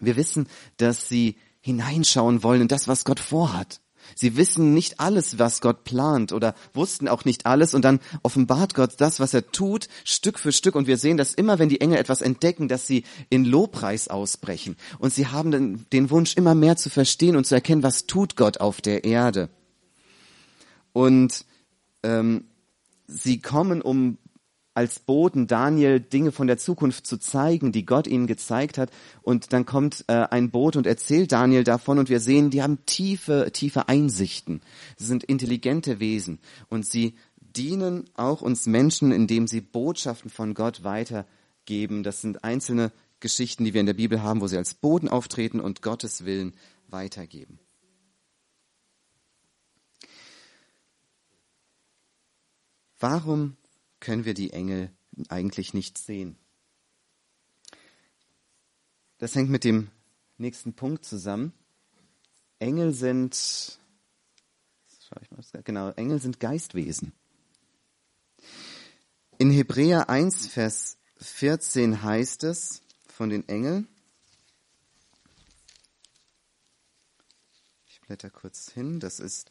Wir 0.00 0.16
wissen, 0.16 0.48
dass 0.76 1.08
sie 1.08 1.36
hineinschauen 1.60 2.42
wollen 2.42 2.62
in 2.62 2.68
das, 2.68 2.88
was 2.88 3.04
Gott 3.04 3.20
vorhat. 3.20 3.80
Sie 4.14 4.36
wissen 4.36 4.74
nicht 4.74 5.00
alles, 5.00 5.38
was 5.38 5.60
Gott 5.60 5.84
plant 5.84 6.32
oder 6.32 6.54
wussten 6.74 7.08
auch 7.08 7.24
nicht 7.24 7.46
alles 7.46 7.74
und 7.74 7.82
dann 7.82 8.00
offenbart 8.22 8.74
Gott 8.74 8.94
das, 8.98 9.18
was 9.18 9.32
er 9.32 9.50
tut, 9.50 9.88
Stück 10.04 10.38
für 10.38 10.52
Stück 10.52 10.74
und 10.74 10.86
wir 10.86 10.98
sehen, 10.98 11.16
dass 11.16 11.32
immer, 11.32 11.58
wenn 11.58 11.70
die 11.70 11.80
Engel 11.80 11.98
etwas 11.98 12.20
entdecken, 12.20 12.68
dass 12.68 12.86
sie 12.86 13.04
in 13.30 13.46
Lobpreis 13.46 14.08
ausbrechen 14.08 14.76
und 14.98 15.14
sie 15.14 15.28
haben 15.28 15.50
den, 15.50 15.86
den 15.92 16.10
Wunsch, 16.10 16.36
immer 16.36 16.54
mehr 16.54 16.76
zu 16.76 16.90
verstehen 16.90 17.34
und 17.34 17.46
zu 17.46 17.54
erkennen, 17.54 17.82
was 17.82 18.06
tut 18.06 18.36
Gott 18.36 18.58
auf 18.58 18.82
der 18.82 19.04
Erde. 19.04 19.48
Und 20.92 21.46
ähm, 22.02 22.44
sie 23.06 23.40
kommen, 23.40 23.80
um 23.80 24.18
als 24.74 24.98
Boten 24.98 25.46
Daniel 25.46 26.00
Dinge 26.00 26.32
von 26.32 26.48
der 26.48 26.58
Zukunft 26.58 27.06
zu 27.06 27.16
zeigen, 27.16 27.70
die 27.70 27.86
Gott 27.86 28.06
ihnen 28.08 28.26
gezeigt 28.26 28.76
hat. 28.76 28.90
Und 29.22 29.52
dann 29.52 29.64
kommt 29.64 30.04
äh, 30.08 30.26
ein 30.30 30.50
Boot 30.50 30.76
und 30.76 30.86
erzählt 30.86 31.32
Daniel 31.32 31.64
davon 31.64 31.98
und 31.98 32.10
wir 32.10 32.20
sehen, 32.20 32.50
die 32.50 32.62
haben 32.62 32.84
tiefe, 32.84 33.50
tiefe 33.52 33.88
Einsichten. 33.88 34.60
Sie 34.96 35.06
sind 35.06 35.24
intelligente 35.24 36.00
Wesen 36.00 36.40
und 36.68 36.86
sie 36.86 37.14
dienen 37.38 38.10
auch 38.14 38.42
uns 38.42 38.66
Menschen, 38.66 39.12
indem 39.12 39.46
sie 39.46 39.60
Botschaften 39.60 40.28
von 40.28 40.54
Gott 40.54 40.82
weitergeben. 40.82 42.02
Das 42.02 42.20
sind 42.20 42.42
einzelne 42.42 42.90
Geschichten, 43.20 43.64
die 43.64 43.74
wir 43.74 43.80
in 43.80 43.86
der 43.86 43.94
Bibel 43.94 44.22
haben, 44.22 44.40
wo 44.40 44.48
sie 44.48 44.56
als 44.58 44.74
Boden 44.74 45.08
auftreten 45.08 45.60
und 45.60 45.82
Gottes 45.82 46.24
Willen 46.24 46.52
weitergeben. 46.88 47.60
Warum 52.98 53.56
können 54.04 54.26
wir 54.26 54.34
die 54.34 54.52
Engel 54.52 54.90
eigentlich 55.28 55.72
nicht 55.72 55.96
sehen. 55.96 56.36
Das 59.16 59.34
hängt 59.34 59.48
mit 59.48 59.64
dem 59.64 59.90
nächsten 60.36 60.74
Punkt 60.74 61.06
zusammen. 61.06 61.54
Engel 62.58 62.92
sind, 62.92 63.78
mal, 65.30 65.62
genau, 65.62 65.90
Engel 65.92 66.20
sind 66.20 66.38
Geistwesen. 66.38 67.12
In 69.38 69.50
Hebräer 69.50 70.10
1, 70.10 70.48
Vers 70.48 70.98
14 71.20 72.02
heißt 72.02 72.44
es 72.44 72.82
von 73.08 73.30
den 73.30 73.48
Engeln, 73.48 73.88
ich 77.86 78.00
blätter 78.02 78.28
kurz 78.28 78.70
hin, 78.70 79.00
das 79.00 79.18
ist 79.18 79.50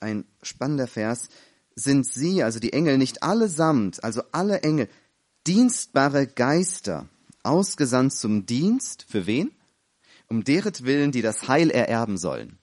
ein 0.00 0.26
spannender 0.42 0.86
Vers, 0.86 1.28
sind 1.76 2.06
sie, 2.06 2.42
also 2.42 2.60
die 2.60 2.72
Engel, 2.72 2.98
nicht 2.98 3.22
allesamt, 3.22 4.02
also 4.04 4.22
alle 4.32 4.62
Engel, 4.62 4.88
dienstbare 5.46 6.26
Geister, 6.26 7.08
ausgesandt 7.42 8.14
zum 8.14 8.46
Dienst, 8.46 9.04
für 9.08 9.26
wen? 9.26 9.52
Um 10.28 10.44
deretwillen, 10.44 11.12
die 11.12 11.22
das 11.22 11.48
Heil 11.48 11.70
ererben 11.70 12.16
sollen. 12.16 12.58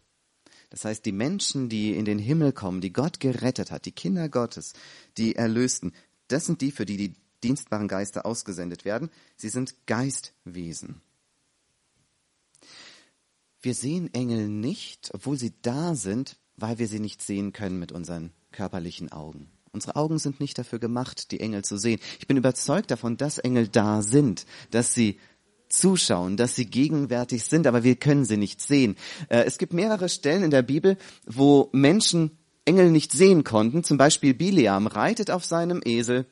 Das 0.72 0.86
heißt, 0.86 1.06
die 1.06 1.12
Menschen, 1.12 1.70
die 1.70 1.96
in 1.96 2.06
den 2.06 2.18
Himmel 2.18 2.54
kommen, 2.54 2.82
die 2.82 2.94
Gott 2.94 3.20
gerettet 3.20 3.72
hat, 3.72 3.86
die 3.86 3.92
Kinder 3.92 4.30
Gottes, 4.30 4.74
die 5.18 5.36
Erlösten, 5.36 5.94
das 6.28 6.46
sind 6.46 6.62
die, 6.62 6.72
für 6.72 6.86
die 6.86 6.98
die 6.98 7.14
dienstbaren 7.44 7.88
Geister 7.88 8.26
ausgesendet 8.26 8.86
werden. 8.86 9.10
Sie 9.36 9.50
sind 9.50 9.76
Geistwesen. 9.86 11.02
Wir 13.62 13.76
sehen 13.76 14.12
Engel 14.14 14.48
nicht, 14.48 15.12
obwohl 15.14 15.38
sie 15.38 15.54
da 15.62 15.94
sind, 15.96 16.38
weil 16.56 16.80
wir 16.80 16.88
sie 16.88 17.00
nicht 17.00 17.22
sehen 17.22 17.54
können 17.54 17.78
mit 17.78 17.92
unseren 17.92 18.32
körperlichen 18.52 19.12
Augen. 19.12 19.50
Unsere 19.74 19.96
Augen 19.96 20.20
sind 20.20 20.40
nicht 20.40 20.58
dafür 20.58 20.80
gemacht, 20.80 21.32
die 21.32 21.40
Engel 21.40 21.64
zu 21.64 21.78
sehen. 21.78 22.00
Ich 22.20 22.28
bin 22.28 22.38
überzeugt 22.38 22.92
davon, 22.92 23.16
dass 23.18 23.38
Engel 23.38 23.68
da 23.70 24.02
sind, 24.02 24.46
dass 24.70 24.94
sie 24.94 25.18
zuschauen, 25.70 26.36
dass 26.36 26.56
sie 26.56 26.66
gegenwärtig 26.66 27.46
sind, 27.46 27.66
aber 27.66 27.84
wir 27.84 27.96
können 27.96 28.26
sie 28.26 28.36
nicht 28.36 28.62
sehen. 28.62 28.98
Äh, 29.30 29.44
es 29.44 29.58
gibt 29.58 29.72
mehrere 29.72 30.10
Stellen 30.10 30.44
in 30.44 30.52
der 30.52 30.62
Bibel, 30.62 30.98
wo 31.26 31.70
Menschen 31.72 32.38
Engel 32.66 32.92
nicht 32.92 33.14
sehen 33.14 33.44
konnten. 33.44 33.84
Zum 33.84 33.98
Beispiel 33.98 34.34
Biliam 34.34 34.88
reitet 34.88 35.32
auf 35.32 35.46
seinem 35.46 35.82
Esel 35.84 36.26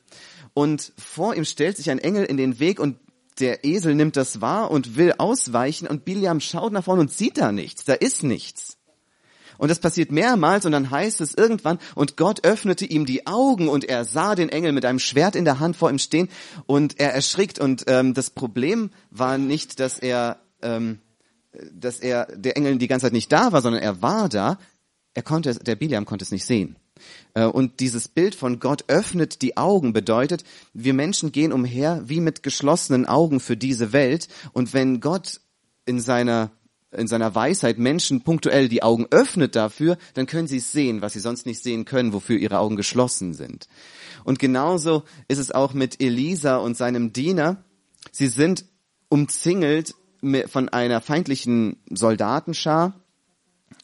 und 0.52 0.92
vor 0.98 1.34
ihm 1.34 1.44
stellt 1.44 1.76
sich 1.76 1.90
ein 1.90 1.98
Engel 1.98 2.24
in 2.24 2.36
den 2.36 2.60
Weg 2.60 2.78
und 2.78 2.98
der 3.40 3.64
Esel 3.64 3.94
nimmt 3.94 4.16
das 4.16 4.40
wahr 4.40 4.70
und 4.70 4.96
will 4.96 5.14
ausweichen 5.16 5.88
und 5.88 6.04
Biliam 6.04 6.40
schaut 6.40 6.72
nach 6.72 6.84
vorne 6.84 7.00
und 7.00 7.12
sieht 7.12 7.38
da 7.38 7.52
nichts. 7.52 7.84
Da 7.84 7.94
ist 7.94 8.22
nichts. 8.22 8.76
Und 9.60 9.68
das 9.68 9.78
passiert 9.78 10.10
mehrmals 10.10 10.64
und 10.64 10.72
dann 10.72 10.90
heißt 10.90 11.20
es 11.20 11.34
irgendwann, 11.34 11.78
und 11.94 12.16
Gott 12.16 12.46
öffnete 12.46 12.86
ihm 12.86 13.04
die 13.04 13.26
Augen 13.26 13.68
und 13.68 13.84
er 13.84 14.06
sah 14.06 14.34
den 14.34 14.48
Engel 14.48 14.72
mit 14.72 14.86
einem 14.86 14.98
Schwert 14.98 15.36
in 15.36 15.44
der 15.44 15.60
Hand 15.60 15.76
vor 15.76 15.90
ihm 15.90 15.98
stehen 15.98 16.30
und 16.64 16.98
er 16.98 17.12
erschrickt. 17.12 17.58
Und 17.58 17.84
ähm, 17.86 18.14
das 18.14 18.30
Problem 18.30 18.88
war 19.10 19.36
nicht, 19.36 19.78
dass 19.78 19.98
er, 19.98 20.38
ähm, 20.62 21.00
dass 21.74 22.00
er, 22.00 22.24
der 22.34 22.56
Engel 22.56 22.78
die 22.78 22.88
ganze 22.88 23.04
Zeit 23.04 23.12
nicht 23.12 23.30
da 23.30 23.52
war, 23.52 23.60
sondern 23.60 23.82
er 23.82 24.00
war 24.00 24.30
da. 24.30 24.58
Er 25.12 25.22
konnte, 25.22 25.54
der 25.54 25.76
Biliam 25.76 26.06
konnte 26.06 26.24
es 26.24 26.30
nicht 26.30 26.46
sehen. 26.46 26.76
Äh, 27.34 27.44
und 27.44 27.80
dieses 27.80 28.08
Bild 28.08 28.34
von 28.34 28.60
Gott 28.60 28.84
öffnet 28.88 29.42
die 29.42 29.58
Augen 29.58 29.92
bedeutet, 29.92 30.42
wir 30.72 30.94
Menschen 30.94 31.32
gehen 31.32 31.52
umher 31.52 32.00
wie 32.06 32.20
mit 32.20 32.42
geschlossenen 32.42 33.04
Augen 33.04 33.40
für 33.40 33.58
diese 33.58 33.92
Welt. 33.92 34.28
Und 34.54 34.72
wenn 34.72 35.00
Gott 35.00 35.42
in 35.84 36.00
seiner 36.00 36.50
in 36.92 37.06
seiner 37.06 37.34
Weisheit 37.34 37.78
Menschen 37.78 38.22
punktuell 38.22 38.68
die 38.68 38.82
Augen 38.82 39.06
öffnet 39.10 39.54
dafür, 39.54 39.96
dann 40.14 40.26
können 40.26 40.48
sie 40.48 40.56
es 40.58 40.72
sehen, 40.72 41.02
was 41.02 41.12
sie 41.12 41.20
sonst 41.20 41.46
nicht 41.46 41.62
sehen 41.62 41.84
können, 41.84 42.12
wofür 42.12 42.36
ihre 42.36 42.58
Augen 42.58 42.76
geschlossen 42.76 43.32
sind. 43.32 43.68
Und 44.24 44.38
genauso 44.38 45.04
ist 45.28 45.38
es 45.38 45.52
auch 45.52 45.72
mit 45.72 46.02
Elisa 46.02 46.56
und 46.56 46.76
seinem 46.76 47.12
Diener. 47.12 47.64
Sie 48.10 48.26
sind 48.26 48.64
umzingelt 49.08 49.94
von 50.46 50.68
einer 50.68 51.00
feindlichen 51.00 51.76
Soldatenschar. 51.88 52.94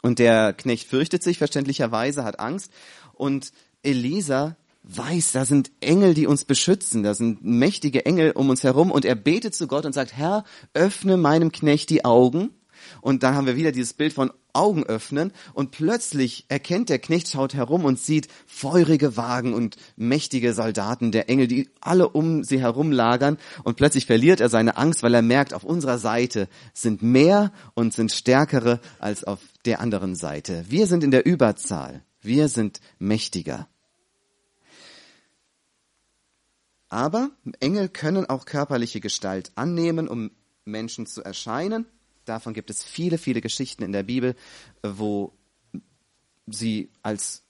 Und 0.02 0.18
der 0.18 0.52
Knecht 0.52 0.88
fürchtet 0.88 1.22
sich 1.22 1.38
verständlicherweise, 1.38 2.24
hat 2.24 2.40
Angst. 2.40 2.72
Und 3.14 3.52
Elisa 3.82 4.56
weiß, 4.82 5.32
da 5.32 5.44
sind 5.44 5.70
Engel, 5.80 6.14
die 6.14 6.26
uns 6.26 6.44
beschützen, 6.44 7.02
da 7.02 7.14
sind 7.14 7.44
mächtige 7.44 8.06
Engel 8.06 8.32
um 8.32 8.50
uns 8.50 8.62
herum. 8.62 8.90
Und 8.90 9.04
er 9.04 9.14
betet 9.14 9.54
zu 9.54 9.66
Gott 9.66 9.86
und 9.86 9.94
sagt, 9.94 10.12
Herr, 10.16 10.44
öffne 10.74 11.16
meinem 11.16 11.50
Knecht 11.50 11.90
die 11.90 12.04
Augen 12.04 12.50
und 13.00 13.22
dann 13.22 13.34
haben 13.34 13.46
wir 13.46 13.56
wieder 13.56 13.72
dieses 13.72 13.94
Bild 13.94 14.12
von 14.12 14.32
Augen 14.52 14.84
öffnen 14.84 15.32
und 15.52 15.70
plötzlich 15.70 16.46
erkennt 16.48 16.88
der 16.88 16.98
Knecht, 16.98 17.28
schaut 17.28 17.54
herum 17.54 17.84
und 17.84 17.98
sieht 17.98 18.28
feurige 18.46 19.16
Wagen 19.16 19.52
und 19.52 19.76
mächtige 19.96 20.54
Soldaten 20.54 21.12
der 21.12 21.28
Engel, 21.28 21.46
die 21.46 21.68
alle 21.80 22.08
um 22.08 22.42
sie 22.42 22.60
herum 22.60 22.90
lagern 22.90 23.38
und 23.64 23.76
plötzlich 23.76 24.06
verliert 24.06 24.40
er 24.40 24.48
seine 24.48 24.76
Angst, 24.76 25.02
weil 25.02 25.14
er 25.14 25.22
merkt, 25.22 25.52
auf 25.52 25.64
unserer 25.64 25.98
Seite 25.98 26.48
sind 26.72 27.02
mehr 27.02 27.52
und 27.74 27.92
sind 27.92 28.12
stärkere 28.12 28.80
als 28.98 29.24
auf 29.24 29.40
der 29.66 29.80
anderen 29.80 30.16
Seite. 30.16 30.64
Wir 30.68 30.86
sind 30.86 31.04
in 31.04 31.10
der 31.10 31.26
Überzahl. 31.26 32.02
Wir 32.20 32.48
sind 32.48 32.80
mächtiger. 32.98 33.68
Aber 36.88 37.30
Engel 37.60 37.88
können 37.88 38.26
auch 38.26 38.46
körperliche 38.46 39.00
Gestalt 39.00 39.52
annehmen, 39.54 40.08
um 40.08 40.30
Menschen 40.64 41.06
zu 41.06 41.22
erscheinen. 41.22 41.86
Davon 42.26 42.54
gibt 42.54 42.70
es 42.70 42.84
viele, 42.84 43.18
viele 43.18 43.40
Geschichten 43.40 43.82
in 43.82 43.92
der 43.92 44.02
Bibel, 44.02 44.34
wo 44.82 45.32
sie 46.46 46.90
als 47.02 47.46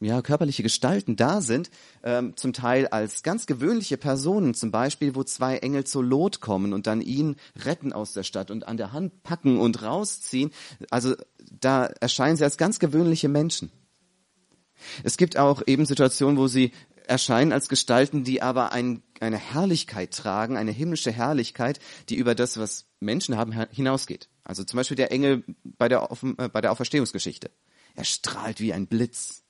ja, 0.00 0.22
körperliche 0.22 0.62
Gestalten 0.62 1.16
da 1.16 1.42
sind, 1.42 1.70
ähm, 2.02 2.34
zum 2.36 2.54
Teil 2.54 2.88
als 2.88 3.22
ganz 3.22 3.46
gewöhnliche 3.46 3.98
Personen, 3.98 4.54
zum 4.54 4.70
Beispiel, 4.70 5.14
wo 5.14 5.24
zwei 5.24 5.58
Engel 5.58 5.84
zu 5.84 6.00
Lot 6.00 6.40
kommen 6.40 6.72
und 6.72 6.86
dann 6.86 7.02
ihn 7.02 7.36
retten 7.64 7.92
aus 7.92 8.14
der 8.14 8.22
Stadt 8.22 8.50
und 8.50 8.66
an 8.66 8.78
der 8.78 8.92
Hand 8.92 9.22
packen 9.22 9.58
und 9.58 9.82
rausziehen. 9.82 10.52
Also 10.90 11.16
da 11.50 11.84
erscheinen 11.86 12.36
sie 12.36 12.44
als 12.44 12.56
ganz 12.56 12.78
gewöhnliche 12.78 13.28
Menschen. 13.28 13.70
Es 15.04 15.18
gibt 15.18 15.36
auch 15.36 15.62
eben 15.66 15.84
Situationen, 15.84 16.38
wo 16.38 16.46
sie 16.46 16.72
erscheinen 17.10 17.52
als 17.52 17.68
Gestalten, 17.68 18.22
die 18.22 18.40
aber 18.40 18.72
ein, 18.72 19.02
eine 19.18 19.36
Herrlichkeit 19.36 20.12
tragen, 20.12 20.56
eine 20.56 20.70
himmlische 20.70 21.10
Herrlichkeit, 21.10 21.80
die 22.08 22.14
über 22.14 22.34
das, 22.34 22.56
was 22.56 22.86
Menschen 23.00 23.36
haben, 23.36 23.52
hinausgeht. 23.70 24.28
Also 24.44 24.62
zum 24.64 24.76
Beispiel 24.76 24.96
der 24.96 25.10
Engel 25.10 25.44
bei 25.64 25.88
der, 25.88 26.08
äh, 26.38 26.48
bei 26.48 26.60
der 26.60 26.70
Auferstehungsgeschichte. 26.72 27.50
Er 27.96 28.04
strahlt 28.04 28.60
wie 28.60 28.72
ein 28.72 28.86
Blitz. 28.86 29.42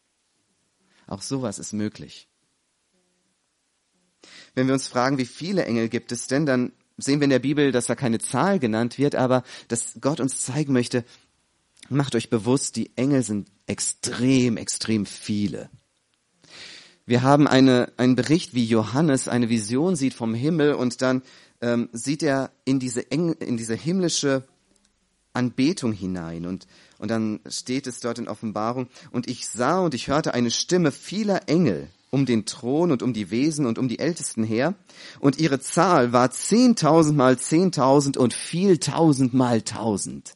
Auch 1.06 1.20
sowas 1.20 1.58
ist 1.58 1.72
möglich. 1.72 2.28
Wenn 4.54 4.66
wir 4.66 4.74
uns 4.74 4.88
fragen, 4.88 5.18
wie 5.18 5.26
viele 5.26 5.64
Engel 5.64 5.88
gibt 5.88 6.12
es 6.12 6.26
denn, 6.26 6.46
dann 6.46 6.72
sehen 6.96 7.20
wir 7.20 7.24
in 7.24 7.30
der 7.30 7.38
Bibel, 7.40 7.72
dass 7.72 7.86
da 7.86 7.94
keine 7.94 8.18
Zahl 8.18 8.58
genannt 8.58 8.98
wird, 8.98 9.14
aber 9.14 9.42
dass 9.68 9.98
Gott 10.00 10.20
uns 10.20 10.40
zeigen 10.40 10.72
möchte, 10.72 11.04
macht 11.90 12.14
euch 12.14 12.30
bewusst, 12.30 12.76
die 12.76 12.96
Engel 12.96 13.22
sind 13.22 13.50
extrem, 13.66 14.56
extrem 14.56 15.04
viele. 15.04 15.70
Wir 17.10 17.24
haben 17.24 17.48
eine, 17.48 17.92
einen 17.96 18.14
Bericht, 18.14 18.54
wie 18.54 18.64
Johannes 18.64 19.26
eine 19.26 19.48
Vision 19.48 19.96
sieht 19.96 20.14
vom 20.14 20.32
Himmel 20.32 20.74
und 20.74 21.02
dann 21.02 21.22
ähm, 21.60 21.88
sieht 21.90 22.22
er 22.22 22.52
in 22.64 22.78
diese, 22.78 23.10
eng, 23.10 23.32
in 23.32 23.56
diese 23.56 23.74
himmlische 23.74 24.44
Anbetung 25.32 25.92
hinein. 25.92 26.46
Und, 26.46 26.68
und 26.98 27.10
dann 27.10 27.40
steht 27.48 27.88
es 27.88 27.98
dort 27.98 28.20
in 28.20 28.28
Offenbarung, 28.28 28.86
und 29.10 29.28
ich 29.28 29.48
sah 29.48 29.80
und 29.80 29.92
ich 29.94 30.06
hörte 30.06 30.34
eine 30.34 30.52
Stimme 30.52 30.92
vieler 30.92 31.48
Engel 31.48 31.88
um 32.10 32.26
den 32.26 32.46
Thron 32.46 32.92
und 32.92 33.02
um 33.02 33.12
die 33.12 33.32
Wesen 33.32 33.66
und 33.66 33.80
um 33.80 33.88
die 33.88 33.98
Ältesten 33.98 34.44
her, 34.44 34.76
und 35.18 35.40
ihre 35.40 35.58
Zahl 35.58 36.12
war 36.12 36.30
zehntausend 36.30 37.16
mal 37.16 37.36
zehntausend 37.36 38.18
und 38.18 38.34
viel 38.34 38.78
tausend 38.78 39.34
mal 39.34 39.62
tausend. 39.62 40.34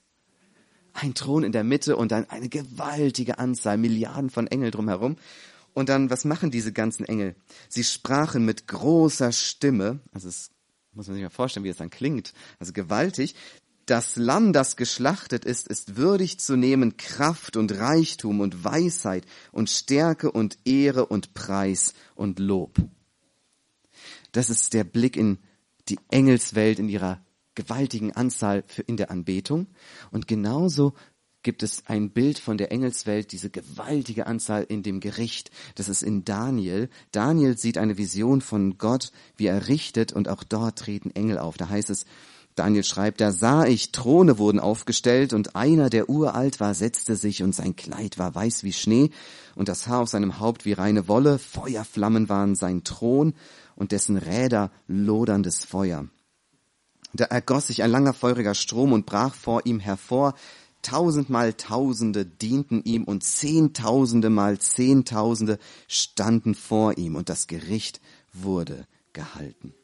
Ein 0.93 1.15
Thron 1.15 1.45
in 1.45 1.53
der 1.53 1.63
Mitte 1.63 1.97
und 1.97 2.11
dann 2.11 2.29
eine 2.31 2.49
gewaltige 2.49 3.39
Anzahl, 3.39 3.79
Milliarden 3.79 4.29
von 4.29 4.49
Engel 4.49 4.73
drumherum. 4.73 5.15
Und 5.75 5.89
dann, 5.89 6.09
was 6.09 6.25
machen 6.25 6.51
diese 6.51 6.73
ganzen 6.73 7.05
Engel? 7.05 7.35
Sie 7.69 7.85
sprachen 7.85 8.45
mit 8.45 8.69
großer 8.69 9.33
Stimme, 9.33 10.01
also 10.13 10.29
es 10.29 10.51
muss 10.93 11.09
man 11.09 11.17
sich 11.17 11.25
mal 11.25 11.31
vorstellen, 11.31 11.65
wie 11.65 11.69
es 11.69 11.77
dann 11.77 11.91
klingt, 11.91 12.33
also 12.59 12.73
gewaltig. 12.73 13.35
Das 13.87 14.17
Lamm, 14.17 14.53
das 14.55 14.77
geschlachtet 14.77 15.45
ist, 15.45 15.69
ist 15.69 15.97
würdig 15.97 16.39
zu 16.39 16.57
nehmen 16.57 16.97
Kraft 16.97 17.57
und 17.57 17.73
Reichtum 17.73 18.41
und 18.41 18.65
Weisheit 18.65 19.27
und 19.53 19.69
Stärke 19.69 20.31
und 20.31 20.57
Ehre 20.65 21.07
und 21.07 21.35
Preis 21.35 21.93
und 22.15 22.39
Lob. 22.39 22.77
Das 24.33 24.49
ist 24.49 24.73
der 24.73 24.85
Blick 24.85 25.17
in 25.17 25.39
die 25.89 25.99
Engelswelt 26.11 26.79
in 26.79 26.89
ihrer 26.89 27.23
gewaltigen 27.55 28.13
Anzahl 28.13 28.65
in 28.87 28.97
der 28.97 29.11
Anbetung. 29.11 29.69
Und 30.11 30.27
genauso 30.27 30.95
gibt 31.45 31.63
es 31.63 31.85
ein 31.87 32.11
Bild 32.11 32.41
von 32.41 32.59
der 32.59 32.73
Engelswelt, 32.73 33.31
diese 33.31 33.51
gewaltige 33.51 34.27
Anzahl 34.27 34.65
in 34.65 34.83
dem 34.83 34.99
Gericht. 34.99 35.53
Das 35.77 35.89
ist 35.89 36.03
in 36.03 36.25
Daniel. 36.25 36.89
Daniel 37.13 37.57
sieht 37.57 37.79
eine 37.79 37.97
Vision 37.97 38.41
von 38.41 38.79
Gott, 38.79 39.13
wie 39.37 39.47
er 39.47 39.69
richtet, 39.69 40.13
und 40.13 40.29
auch 40.29 40.43
dort 40.43 40.79
treten 40.79 41.13
Engel 41.13 41.39
auf. 41.39 41.57
Da 41.57 41.69
heißt 41.69 41.91
es, 41.91 42.07
Daniel 42.55 42.85
schreibt, 42.85 43.21
da 43.21 43.33
sah 43.33 43.65
ich, 43.65 43.91
Throne 43.91 44.39
wurden 44.39 44.61
aufgestellt 44.61 45.33
und 45.33 45.57
einer, 45.57 45.91
der 45.91 46.09
uralt 46.09 46.61
war, 46.61 46.75
setzte 46.75 47.17
sich 47.17 47.43
und 47.43 47.55
sein 47.55 47.75
Kleid 47.75 48.19
war 48.19 48.35
weiß 48.35 48.63
wie 48.63 48.73
Schnee 48.73 49.11
und 49.57 49.69
das 49.69 49.89
Haar 49.89 50.01
auf 50.01 50.09
seinem 50.09 50.39
Haupt 50.39 50.65
wie 50.65 50.73
reine 50.73 51.09
Wolle, 51.09 51.39
Feuerflammen 51.39 52.29
waren 52.29 52.55
sein 52.55 52.85
Thron 52.85 53.35
und 53.75 53.91
dessen 53.91 54.17
Räder 54.17 54.71
loderndes 54.87 55.65
Feuer. 55.65 56.07
Da 57.13 57.25
ergoss 57.27 57.69
sich 57.69 57.83
ein 57.83 57.91
langer 57.91 58.13
feuriger 58.13 58.55
Strom 58.55 58.93
und 58.93 59.07
brach 59.07 59.35
vor 59.35 59.63
ihm 59.65 59.79
hervor, 59.81 60.35
tausendmal 60.85 61.55
Tausende 61.55 62.25
dienten 62.25 62.83
ihm 62.85 63.05
und 63.05 63.25
Zehntausende 63.25 64.31
mal 64.31 64.59
Zehntausende 64.59 65.59
standen 65.89 66.55
vor 66.55 66.97
ihm 66.99 67.17
und 67.17 67.29
das 67.29 67.47
Gericht 67.47 68.01
wurde 68.33 68.87
gehalten. 69.13 69.75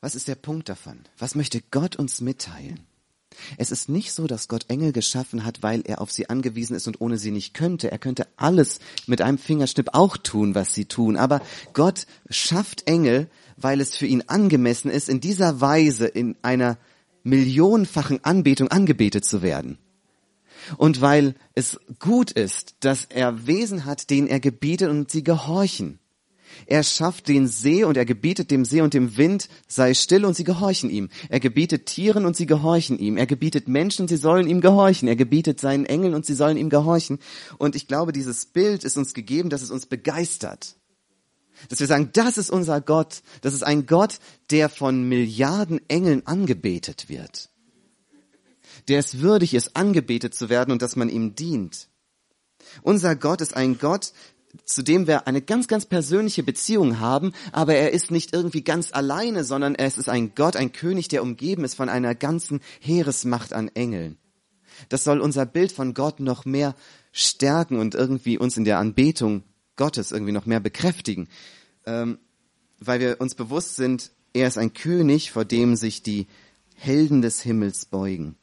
Was 0.00 0.14
ist 0.14 0.28
der 0.28 0.36
Punkt 0.36 0.68
davon? 0.68 1.00
Was 1.18 1.34
möchte 1.34 1.60
Gott 1.70 1.96
uns 1.96 2.20
mitteilen? 2.20 2.86
Es 3.56 3.70
ist 3.70 3.88
nicht 3.88 4.12
so, 4.12 4.26
dass 4.26 4.48
Gott 4.48 4.66
Engel 4.68 4.92
geschaffen 4.92 5.44
hat, 5.44 5.62
weil 5.62 5.82
er 5.84 6.00
auf 6.00 6.10
sie 6.10 6.28
angewiesen 6.28 6.74
ist 6.74 6.86
und 6.86 7.00
ohne 7.00 7.18
sie 7.18 7.30
nicht 7.30 7.54
könnte. 7.54 7.90
Er 7.90 7.98
könnte 7.98 8.26
alles 8.36 8.80
mit 9.06 9.20
einem 9.20 9.38
Fingerschnipp 9.38 9.90
auch 9.92 10.16
tun, 10.16 10.54
was 10.54 10.74
sie 10.74 10.86
tun. 10.86 11.16
Aber 11.16 11.40
Gott 11.72 12.06
schafft 12.30 12.86
Engel, 12.88 13.28
weil 13.56 13.80
es 13.80 13.96
für 13.96 14.06
ihn 14.06 14.24
angemessen 14.26 14.90
ist, 14.90 15.08
in 15.08 15.20
dieser 15.20 15.60
Weise 15.60 16.06
in 16.06 16.36
einer 16.42 16.78
millionenfachen 17.28 18.24
Anbetung 18.24 18.68
angebetet 18.68 19.24
zu 19.24 19.42
werden. 19.42 19.78
Und 20.76 21.00
weil 21.00 21.34
es 21.54 21.78
gut 21.98 22.30
ist, 22.30 22.76
dass 22.80 23.06
er 23.06 23.46
Wesen 23.46 23.84
hat, 23.84 24.10
denen 24.10 24.26
er 24.26 24.40
gebietet 24.40 24.90
und 24.90 25.10
sie 25.10 25.22
gehorchen. 25.22 25.98
Er 26.66 26.82
schafft 26.82 27.28
den 27.28 27.46
See 27.46 27.84
und 27.84 27.96
er 27.96 28.04
gebietet 28.04 28.50
dem 28.50 28.64
See 28.64 28.80
und 28.80 28.94
dem 28.94 29.16
Wind, 29.16 29.48
sei 29.66 29.94
still 29.94 30.24
und 30.24 30.34
sie 30.34 30.44
gehorchen 30.44 30.90
ihm. 30.90 31.08
Er 31.28 31.40
gebietet 31.40 31.86
Tieren 31.86 32.26
und 32.26 32.36
sie 32.36 32.46
gehorchen 32.46 32.98
ihm. 32.98 33.16
Er 33.16 33.26
gebietet 33.26 33.68
Menschen 33.68 34.02
und 34.02 34.08
sie 34.08 34.16
sollen 34.16 34.48
ihm 34.48 34.60
gehorchen. 34.60 35.08
Er 35.08 35.16
gebietet 35.16 35.60
seinen 35.60 35.84
Engeln 35.84 36.14
und 36.14 36.26
sie 36.26 36.34
sollen 36.34 36.56
ihm 36.56 36.70
gehorchen. 36.70 37.18
Und 37.58 37.76
ich 37.76 37.86
glaube, 37.86 38.12
dieses 38.12 38.46
Bild 38.46 38.84
ist 38.84 38.96
uns 38.96 39.14
gegeben, 39.14 39.50
dass 39.50 39.62
es 39.62 39.70
uns 39.70 39.86
begeistert. 39.86 40.76
Dass 41.68 41.80
wir 41.80 41.86
sagen, 41.86 42.10
das 42.12 42.38
ist 42.38 42.50
unser 42.50 42.80
Gott. 42.80 43.22
Das 43.40 43.54
ist 43.54 43.62
ein 43.62 43.86
Gott, 43.86 44.18
der 44.50 44.68
von 44.68 45.08
Milliarden 45.08 45.80
Engeln 45.88 46.26
angebetet 46.26 47.08
wird. 47.08 47.50
Der 48.88 48.98
es 48.98 49.20
würdig 49.20 49.54
ist, 49.54 49.76
angebetet 49.76 50.34
zu 50.34 50.48
werden 50.48 50.72
und 50.72 50.82
dass 50.82 50.96
man 50.96 51.08
ihm 51.08 51.34
dient. 51.34 51.88
Unser 52.82 53.16
Gott 53.16 53.40
ist 53.40 53.56
ein 53.56 53.78
Gott, 53.78 54.12
zu 54.64 54.82
dem 54.82 55.06
wir 55.06 55.26
eine 55.26 55.42
ganz, 55.42 55.68
ganz 55.68 55.86
persönliche 55.86 56.42
Beziehung 56.42 57.00
haben, 57.00 57.32
aber 57.52 57.74
er 57.74 57.92
ist 57.92 58.10
nicht 58.10 58.32
irgendwie 58.32 58.62
ganz 58.62 58.92
alleine, 58.92 59.44
sondern 59.44 59.74
es 59.74 59.98
ist 59.98 60.08
ein 60.08 60.34
Gott, 60.34 60.56
ein 60.56 60.72
König, 60.72 61.08
der 61.08 61.22
umgeben 61.22 61.64
ist 61.64 61.74
von 61.74 61.88
einer 61.88 62.14
ganzen 62.14 62.60
Heeresmacht 62.80 63.52
an 63.52 63.68
Engeln. 63.74 64.16
Das 64.88 65.04
soll 65.04 65.20
unser 65.20 65.44
Bild 65.44 65.72
von 65.72 65.92
Gott 65.92 66.20
noch 66.20 66.44
mehr 66.44 66.74
stärken 67.12 67.78
und 67.78 67.94
irgendwie 67.94 68.38
uns 68.38 68.56
in 68.56 68.64
der 68.64 68.78
Anbetung 68.78 69.42
Gottes 69.78 70.12
irgendwie 70.12 70.32
noch 70.32 70.44
mehr 70.44 70.60
bekräftigen, 70.60 71.28
ähm, 71.86 72.18
weil 72.78 73.00
wir 73.00 73.20
uns 73.22 73.34
bewusst 73.34 73.76
sind, 73.76 74.10
er 74.34 74.46
ist 74.46 74.58
ein 74.58 74.74
König, 74.74 75.32
vor 75.32 75.46
dem 75.46 75.74
sich 75.74 76.02
die 76.02 76.26
Helden 76.74 77.22
des 77.22 77.40
Himmels 77.40 77.86
beugen. 77.86 78.36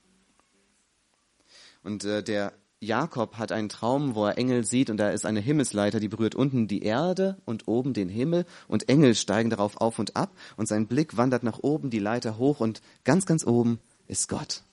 Und 1.83 2.03
äh, 2.03 2.23
der 2.23 2.53
Jakob 2.79 3.37
hat 3.37 3.51
einen 3.51 3.69
Traum, 3.69 4.15
wo 4.15 4.25
er 4.25 4.37
Engel 4.37 4.65
sieht 4.65 4.89
und 4.89 4.97
da 4.97 5.11
ist 5.11 5.25
eine 5.25 5.39
Himmelsleiter, 5.39 5.99
die 5.99 6.07
berührt 6.07 6.35
unten 6.35 6.67
die 6.67 6.83
Erde 6.83 7.37
und 7.45 7.67
oben 7.67 7.93
den 7.93 8.09
Himmel 8.09 8.45
und 8.67 8.89
Engel 8.89 9.15
steigen 9.15 9.49
darauf 9.49 9.77
auf 9.77 9.99
und 9.99 10.15
ab 10.15 10.35
und 10.57 10.67
sein 10.67 10.87
Blick 10.87 11.17
wandert 11.17 11.43
nach 11.43 11.59
oben, 11.59 11.89
die 11.89 11.99
Leiter 11.99 12.37
hoch 12.37 12.59
und 12.59 12.81
ganz, 13.03 13.25
ganz 13.25 13.45
oben 13.45 13.79
ist 14.07 14.27
Gott. 14.27 14.63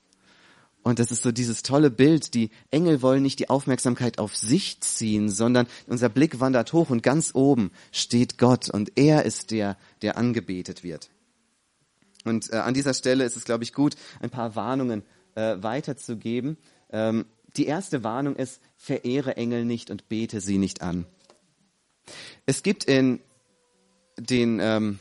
Und 0.82 0.98
das 0.98 1.12
ist 1.12 1.22
so 1.22 1.30
dieses 1.30 1.62
tolle 1.62 1.90
Bild, 1.90 2.34
die 2.34 2.50
Engel 2.70 3.02
wollen 3.02 3.22
nicht 3.22 3.38
die 3.38 3.48
Aufmerksamkeit 3.48 4.18
auf 4.18 4.36
sich 4.36 4.80
ziehen, 4.80 5.30
sondern 5.30 5.68
unser 5.86 6.08
Blick 6.08 6.40
wandert 6.40 6.72
hoch 6.72 6.90
und 6.90 7.02
ganz 7.02 7.34
oben 7.34 7.70
steht 7.92 8.36
Gott 8.36 8.68
und 8.68 8.92
er 8.96 9.24
ist 9.24 9.52
der, 9.52 9.76
der 10.02 10.16
angebetet 10.16 10.82
wird. 10.82 11.10
Und 12.24 12.52
äh, 12.52 12.56
an 12.56 12.74
dieser 12.74 12.94
Stelle 12.94 13.24
ist 13.24 13.36
es, 13.36 13.44
glaube 13.44 13.64
ich, 13.64 13.72
gut, 13.72 13.94
ein 14.20 14.30
paar 14.30 14.56
Warnungen 14.56 15.02
äh, 15.34 15.56
weiterzugeben. 15.60 16.56
Ähm, 16.90 17.26
die 17.56 17.66
erste 17.66 18.02
Warnung 18.02 18.36
ist, 18.36 18.60
verehre 18.76 19.36
Engel 19.36 19.64
nicht 19.64 19.90
und 19.90 20.08
bete 20.08 20.40
sie 20.40 20.58
nicht 20.58 20.82
an. 20.82 21.06
Es 22.46 22.62
gibt 22.62 22.84
in 22.84 23.20
den, 24.16 24.58
ähm, 24.60 24.98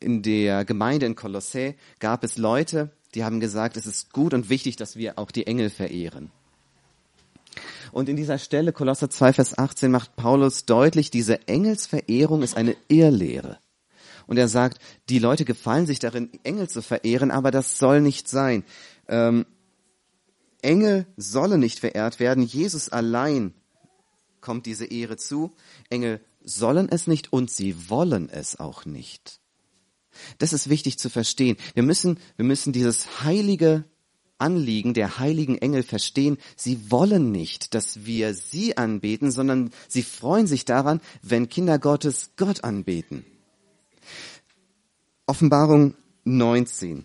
in 0.00 0.22
der 0.22 0.64
Gemeinde 0.64 1.06
in 1.06 1.16
Kolossä 1.16 1.74
gab 1.98 2.24
es 2.24 2.36
Leute, 2.36 2.90
die 3.14 3.24
haben 3.24 3.40
gesagt, 3.40 3.76
es 3.76 3.86
ist 3.86 4.12
gut 4.12 4.34
und 4.34 4.48
wichtig, 4.48 4.76
dass 4.76 4.96
wir 4.96 5.18
auch 5.18 5.30
die 5.30 5.46
Engel 5.46 5.70
verehren. 5.70 6.30
Und 7.92 8.08
in 8.08 8.16
dieser 8.16 8.38
Stelle, 8.38 8.72
Kolosser 8.72 9.10
2, 9.10 9.34
Vers 9.34 9.58
18, 9.58 9.90
macht 9.90 10.16
Paulus 10.16 10.64
deutlich, 10.64 11.10
diese 11.10 11.46
Engelsverehrung 11.46 12.42
ist 12.42 12.56
eine 12.56 12.74
Irrlehre. 12.88 13.58
Und 14.26 14.38
er 14.38 14.48
sagt, 14.48 14.78
die 15.10 15.18
Leute 15.18 15.44
gefallen 15.44 15.86
sich 15.86 15.98
darin, 15.98 16.30
Engel 16.42 16.68
zu 16.68 16.80
verehren, 16.80 17.30
aber 17.30 17.50
das 17.50 17.78
soll 17.78 18.00
nicht 18.00 18.28
sein. 18.28 18.64
Ähm, 19.08 19.44
Engel 20.62 21.06
sollen 21.16 21.60
nicht 21.60 21.80
verehrt 21.80 22.18
werden. 22.18 22.44
Jesus 22.44 22.88
allein 22.88 23.52
kommt 24.40 24.64
diese 24.64 24.86
Ehre 24.86 25.18
zu. 25.18 25.52
Engel 25.90 26.20
sollen 26.42 26.88
es 26.88 27.06
nicht 27.06 27.32
und 27.32 27.50
sie 27.50 27.90
wollen 27.90 28.30
es 28.30 28.58
auch 28.58 28.86
nicht. 28.86 29.41
Das 30.38 30.52
ist 30.52 30.68
wichtig 30.68 30.98
zu 30.98 31.10
verstehen. 31.10 31.56
Wir 31.74 31.82
müssen, 31.82 32.18
wir 32.36 32.44
müssen 32.44 32.72
dieses 32.72 33.22
heilige 33.22 33.84
Anliegen 34.38 34.92
der 34.92 35.18
heiligen 35.18 35.56
Engel 35.56 35.82
verstehen. 35.82 36.36
Sie 36.56 36.90
wollen 36.90 37.30
nicht, 37.30 37.74
dass 37.74 38.04
wir 38.04 38.34
sie 38.34 38.76
anbeten, 38.76 39.30
sondern 39.30 39.70
sie 39.88 40.02
freuen 40.02 40.46
sich 40.46 40.64
daran, 40.64 41.00
wenn 41.22 41.48
Kinder 41.48 41.78
Gottes 41.78 42.30
Gott 42.36 42.64
anbeten. 42.64 43.24
Offenbarung 45.26 45.94
19. 46.24 47.04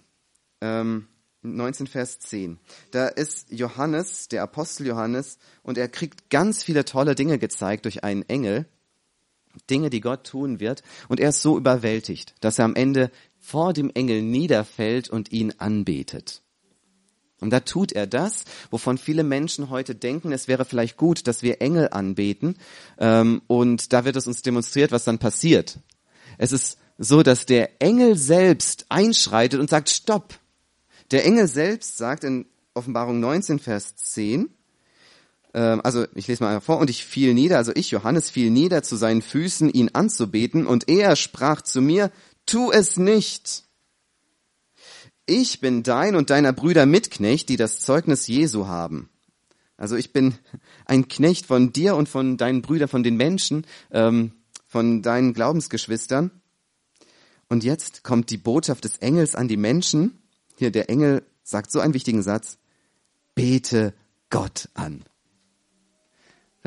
Ähm, 0.61 1.07
19 1.43 1.87
Vers 1.87 2.19
10. 2.19 2.59
Da 2.91 3.07
ist 3.07 3.51
Johannes, 3.51 4.27
der 4.27 4.43
Apostel 4.43 4.87
Johannes, 4.87 5.37
und 5.63 5.77
er 5.77 5.87
kriegt 5.87 6.29
ganz 6.29 6.63
viele 6.63 6.85
tolle 6.85 7.15
Dinge 7.15 7.37
gezeigt 7.37 7.85
durch 7.85 8.03
einen 8.03 8.23
Engel. 8.23 8.65
Dinge, 9.69 9.89
die 9.89 10.01
Gott 10.01 10.25
tun 10.25 10.59
wird. 10.59 10.83
Und 11.07 11.19
er 11.19 11.29
ist 11.29 11.41
so 11.41 11.57
überwältigt, 11.57 12.35
dass 12.41 12.59
er 12.59 12.65
am 12.65 12.75
Ende 12.75 13.11
vor 13.39 13.73
dem 13.73 13.89
Engel 13.89 14.21
niederfällt 14.21 15.09
und 15.09 15.31
ihn 15.31 15.53
anbetet. 15.57 16.41
Und 17.39 17.51
da 17.51 17.59
tut 17.59 17.91
er 17.91 18.07
das, 18.07 18.45
wovon 18.71 18.97
viele 18.97 19.23
Menschen 19.23 19.69
heute 19.69 19.93
denken, 19.93 20.31
es 20.31 20.47
wäre 20.47 20.65
vielleicht 20.65 20.97
gut, 20.97 21.27
dass 21.27 21.43
wir 21.43 21.61
Engel 21.61 21.89
anbeten. 21.91 22.57
Ähm, 22.97 23.41
und 23.47 23.93
da 23.93 24.05
wird 24.05 24.15
es 24.15 24.27
uns 24.27 24.41
demonstriert, 24.41 24.91
was 24.91 25.03
dann 25.03 25.19
passiert. 25.19 25.79
Es 26.37 26.51
ist 26.51 26.79
so, 26.97 27.21
dass 27.21 27.45
der 27.45 27.81
Engel 27.81 28.17
selbst 28.17 28.87
einschreitet 28.89 29.59
und 29.59 29.69
sagt, 29.69 29.89
stopp, 29.89 30.33
der 31.11 31.25
Engel 31.25 31.47
selbst 31.47 31.97
sagt 31.97 32.23
in 32.23 32.47
Offenbarung 32.73 33.19
19, 33.19 33.59
Vers 33.59 33.95
10, 33.95 34.41
ähm, 34.41 34.49
also 35.59 36.05
ich 36.13 36.27
lese 36.27 36.43
mal 36.43 36.61
vor, 36.61 36.77
und 36.77 36.89
ich 36.89 37.05
fiel 37.05 37.33
nieder, 37.33 37.57
also 37.57 37.71
ich, 37.75 37.91
Johannes, 37.91 38.29
fiel 38.29 38.51
nieder 38.51 38.83
zu 38.83 38.95
seinen 38.95 39.21
Füßen, 39.21 39.69
ihn 39.69 39.89
anzubeten, 39.93 40.67
und 40.67 40.89
er 40.89 41.15
sprach 41.15 41.61
zu 41.61 41.81
mir, 41.81 42.11
tu 42.45 42.71
es 42.71 42.97
nicht. 42.97 43.63
Ich 45.25 45.59
bin 45.59 45.83
dein 45.83 46.15
und 46.15 46.29
deiner 46.29 46.53
Brüder 46.53 46.85
Mitknecht, 46.85 47.49
die 47.49 47.57
das 47.57 47.79
Zeugnis 47.79 48.27
Jesu 48.27 48.67
haben. 48.67 49.09
Also 49.75 49.95
ich 49.95 50.13
bin 50.13 50.35
ein 50.85 51.07
Knecht 51.07 51.45
von 51.45 51.73
dir 51.73 51.95
und 51.95 52.09
von 52.09 52.37
deinen 52.37 52.61
Brüdern, 52.61 52.87
von 52.87 53.03
den 53.03 53.15
Menschen, 53.15 53.65
ähm, 53.91 54.31
von 54.65 55.01
deinen 55.01 55.33
Glaubensgeschwistern. 55.33 56.31
Und 57.49 57.63
jetzt 57.63 58.03
kommt 58.03 58.29
die 58.29 58.37
Botschaft 58.37 58.83
des 58.83 58.97
Engels 58.97 59.35
an 59.35 59.47
die 59.47 59.57
Menschen. 59.57 60.21
Hier, 60.57 60.71
der 60.71 60.89
Engel 60.89 61.23
sagt 61.43 61.71
so 61.71 61.79
einen 61.79 61.93
wichtigen 61.93 62.23
Satz. 62.23 62.57
Bete 63.35 63.93
Gott 64.29 64.69
an. 64.73 65.03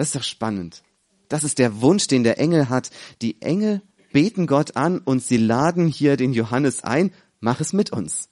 Das 0.01 0.09
ist 0.09 0.17
doch 0.17 0.23
spannend. 0.23 0.83
Das 1.29 1.45
ist 1.45 1.59
der 1.59 1.83
Wunsch, 1.83 2.07
den 2.07 2.25
der 2.25 2.39
Engel 2.39 2.71
hat. 2.71 2.89
Die 3.21 3.43
Engel 3.43 3.83
beten 4.15 4.47
Gott 4.47 4.75
an 4.75 4.97
und 4.97 5.23
sie 5.23 5.37
laden 5.37 5.89
hier 5.89 6.17
den 6.17 6.33
Johannes 6.33 6.83
ein. 6.83 7.13
Mach 7.39 7.61
es 7.61 7.75
mit 7.75 7.93
uns. 7.93 8.31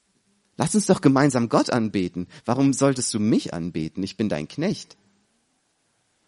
Lass 0.57 0.75
uns 0.75 0.87
doch 0.87 1.03
gemeinsam 1.03 1.51
Gott 1.51 1.69
anbeten. 1.69 2.27
Warum 2.47 2.73
solltest 2.73 3.13
du 3.13 3.21
mich 3.21 3.53
anbeten? 3.53 4.03
Ich 4.03 4.17
bin 4.17 4.31
dein 4.31 4.49
Knecht. 4.49 4.97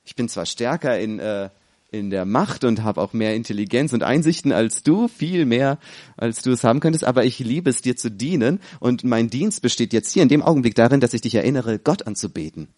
Ich 0.04 0.14
bin 0.14 0.28
zwar 0.28 0.44
stärker 0.44 1.00
in 1.00 1.20
äh, 1.20 1.48
in 1.90 2.10
der 2.10 2.26
Macht 2.26 2.64
und 2.64 2.82
habe 2.82 3.00
auch 3.00 3.14
mehr 3.14 3.34
Intelligenz 3.34 3.94
und 3.94 4.02
Einsichten 4.02 4.52
als 4.52 4.82
du, 4.82 5.08
viel 5.08 5.46
mehr 5.46 5.78
als 6.18 6.42
du 6.42 6.52
es 6.52 6.64
haben 6.64 6.80
könntest, 6.80 7.04
aber 7.04 7.24
ich 7.24 7.38
liebe 7.38 7.70
es 7.70 7.80
dir 7.80 7.96
zu 7.96 8.10
dienen 8.10 8.60
und 8.78 9.04
mein 9.04 9.30
Dienst 9.30 9.62
besteht 9.62 9.94
jetzt 9.94 10.12
hier 10.12 10.22
in 10.22 10.28
dem 10.28 10.42
Augenblick 10.42 10.74
darin, 10.74 11.00
dass 11.00 11.14
ich 11.14 11.22
dich 11.22 11.34
erinnere, 11.34 11.78
Gott 11.78 12.06
anzubeten. 12.06 12.68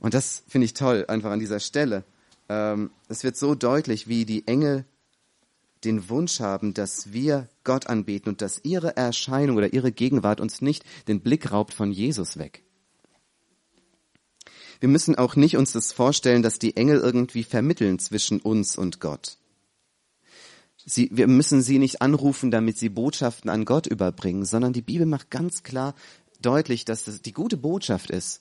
Und 0.00 0.14
das 0.14 0.42
finde 0.48 0.64
ich 0.64 0.74
toll, 0.74 1.04
einfach 1.08 1.30
an 1.30 1.38
dieser 1.38 1.60
Stelle. 1.60 2.04
Ähm, 2.48 2.90
es 3.08 3.22
wird 3.22 3.36
so 3.36 3.54
deutlich, 3.54 4.08
wie 4.08 4.24
die 4.24 4.46
Engel 4.48 4.84
den 5.84 6.08
Wunsch 6.08 6.40
haben, 6.40 6.74
dass 6.74 7.12
wir 7.12 7.48
Gott 7.64 7.86
anbeten 7.86 8.30
und 8.30 8.42
dass 8.42 8.60
ihre 8.64 8.96
Erscheinung 8.96 9.56
oder 9.56 9.72
ihre 9.72 9.92
Gegenwart 9.92 10.40
uns 10.40 10.60
nicht 10.60 10.84
den 11.08 11.20
Blick 11.20 11.52
raubt 11.52 11.72
von 11.72 11.92
Jesus 11.92 12.38
weg. 12.38 12.62
Wir 14.80 14.88
müssen 14.88 15.16
auch 15.16 15.36
nicht 15.36 15.56
uns 15.56 15.72
das 15.72 15.92
vorstellen, 15.92 16.42
dass 16.42 16.58
die 16.58 16.76
Engel 16.76 16.98
irgendwie 16.98 17.44
vermitteln 17.44 17.98
zwischen 17.98 18.40
uns 18.40 18.76
und 18.76 19.00
Gott. 19.00 19.36
Sie, 20.86 21.10
wir 21.12 21.28
müssen 21.28 21.60
sie 21.60 21.78
nicht 21.78 22.00
anrufen, 22.00 22.50
damit 22.50 22.78
sie 22.78 22.88
Botschaften 22.88 23.50
an 23.50 23.66
Gott 23.66 23.86
überbringen, 23.86 24.46
sondern 24.46 24.72
die 24.72 24.80
Bibel 24.80 25.06
macht 25.06 25.30
ganz 25.30 25.62
klar, 25.62 25.94
deutlich, 26.40 26.86
dass 26.86 27.04
das 27.04 27.20
die 27.20 27.32
gute 27.32 27.58
Botschaft 27.58 28.10
ist. 28.10 28.40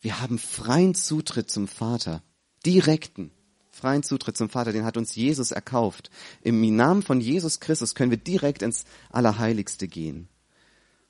Wir 0.00 0.20
haben 0.20 0.38
freien 0.38 0.94
Zutritt 0.94 1.50
zum 1.50 1.68
Vater. 1.68 2.22
Direkten 2.64 3.30
freien 3.78 4.02
Zutritt 4.02 4.36
zum 4.36 4.50
Vater, 4.50 4.72
den 4.72 4.84
hat 4.84 4.96
uns 4.96 5.14
Jesus 5.14 5.52
erkauft. 5.52 6.10
Im 6.42 6.76
Namen 6.76 7.02
von 7.02 7.20
Jesus 7.20 7.60
Christus 7.60 7.94
können 7.94 8.10
wir 8.10 8.18
direkt 8.18 8.62
ins 8.62 8.84
Allerheiligste 9.10 9.88
gehen 9.88 10.28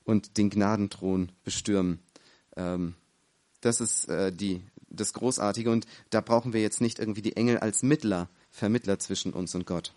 und 0.03 0.37
den 0.37 0.49
Gnadenthron 0.49 1.31
bestürmen. 1.43 1.99
Ähm, 2.55 2.95
das 3.61 3.81
ist 3.81 4.07
äh, 4.07 4.31
die, 4.31 4.61
das 4.89 5.13
Großartige 5.13 5.71
und 5.71 5.85
da 6.11 6.21
brauchen 6.21 6.53
wir 6.53 6.61
jetzt 6.61 6.81
nicht 6.81 6.99
irgendwie 6.99 7.21
die 7.21 7.35
Engel 7.35 7.57
als 7.57 7.83
Mittler, 7.83 8.29
Vermittler 8.51 8.99
zwischen 8.99 9.33
uns 9.33 9.53
und 9.55 9.65
Gott. 9.65 9.93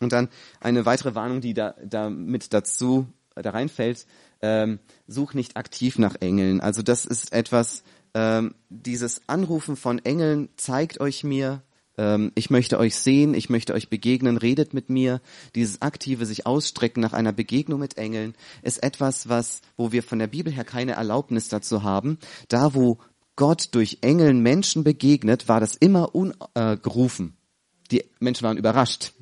Und 0.00 0.12
dann 0.12 0.28
eine 0.60 0.84
weitere 0.84 1.14
Warnung, 1.14 1.40
die 1.40 1.54
da, 1.54 1.74
da 1.84 2.10
mit 2.10 2.52
dazu 2.52 3.06
da 3.34 3.50
reinfällt, 3.50 4.06
ähm, 4.42 4.80
such 5.06 5.34
nicht 5.34 5.56
aktiv 5.56 5.98
nach 5.98 6.16
Engeln. 6.20 6.60
Also 6.60 6.82
das 6.82 7.04
ist 7.04 7.32
etwas, 7.32 7.82
ähm, 8.14 8.54
dieses 8.68 9.22
Anrufen 9.28 9.76
von 9.76 9.98
Engeln 10.00 10.48
zeigt 10.56 11.00
euch 11.00 11.24
mir, 11.24 11.62
ähm, 11.96 12.32
ich 12.34 12.50
möchte 12.50 12.78
euch 12.78 12.96
sehen, 12.96 13.34
ich 13.34 13.50
möchte 13.50 13.74
euch 13.74 13.88
begegnen, 13.88 14.36
redet 14.36 14.74
mit 14.74 14.90
mir. 14.90 15.20
Dieses 15.54 15.82
aktive 15.82 16.26
sich 16.26 16.46
ausstrecken 16.46 17.00
nach 17.00 17.12
einer 17.12 17.32
Begegnung 17.32 17.80
mit 17.80 17.98
Engeln 17.98 18.34
ist 18.62 18.82
etwas, 18.82 19.28
was, 19.28 19.60
wo 19.76 19.92
wir 19.92 20.02
von 20.02 20.18
der 20.18 20.26
Bibel 20.26 20.52
her 20.52 20.64
keine 20.64 20.92
Erlaubnis 20.92 21.48
dazu 21.48 21.82
haben. 21.82 22.18
Da, 22.48 22.74
wo 22.74 22.98
Gott 23.36 23.68
durch 23.72 23.98
Engeln 24.02 24.40
Menschen 24.40 24.84
begegnet, 24.84 25.48
war 25.48 25.60
das 25.60 25.74
immer 25.74 26.14
ungerufen. 26.14 27.28
Äh, 27.28 27.90
Die 27.90 28.04
Menschen 28.20 28.44
waren 28.44 28.58
überrascht. 28.58 29.12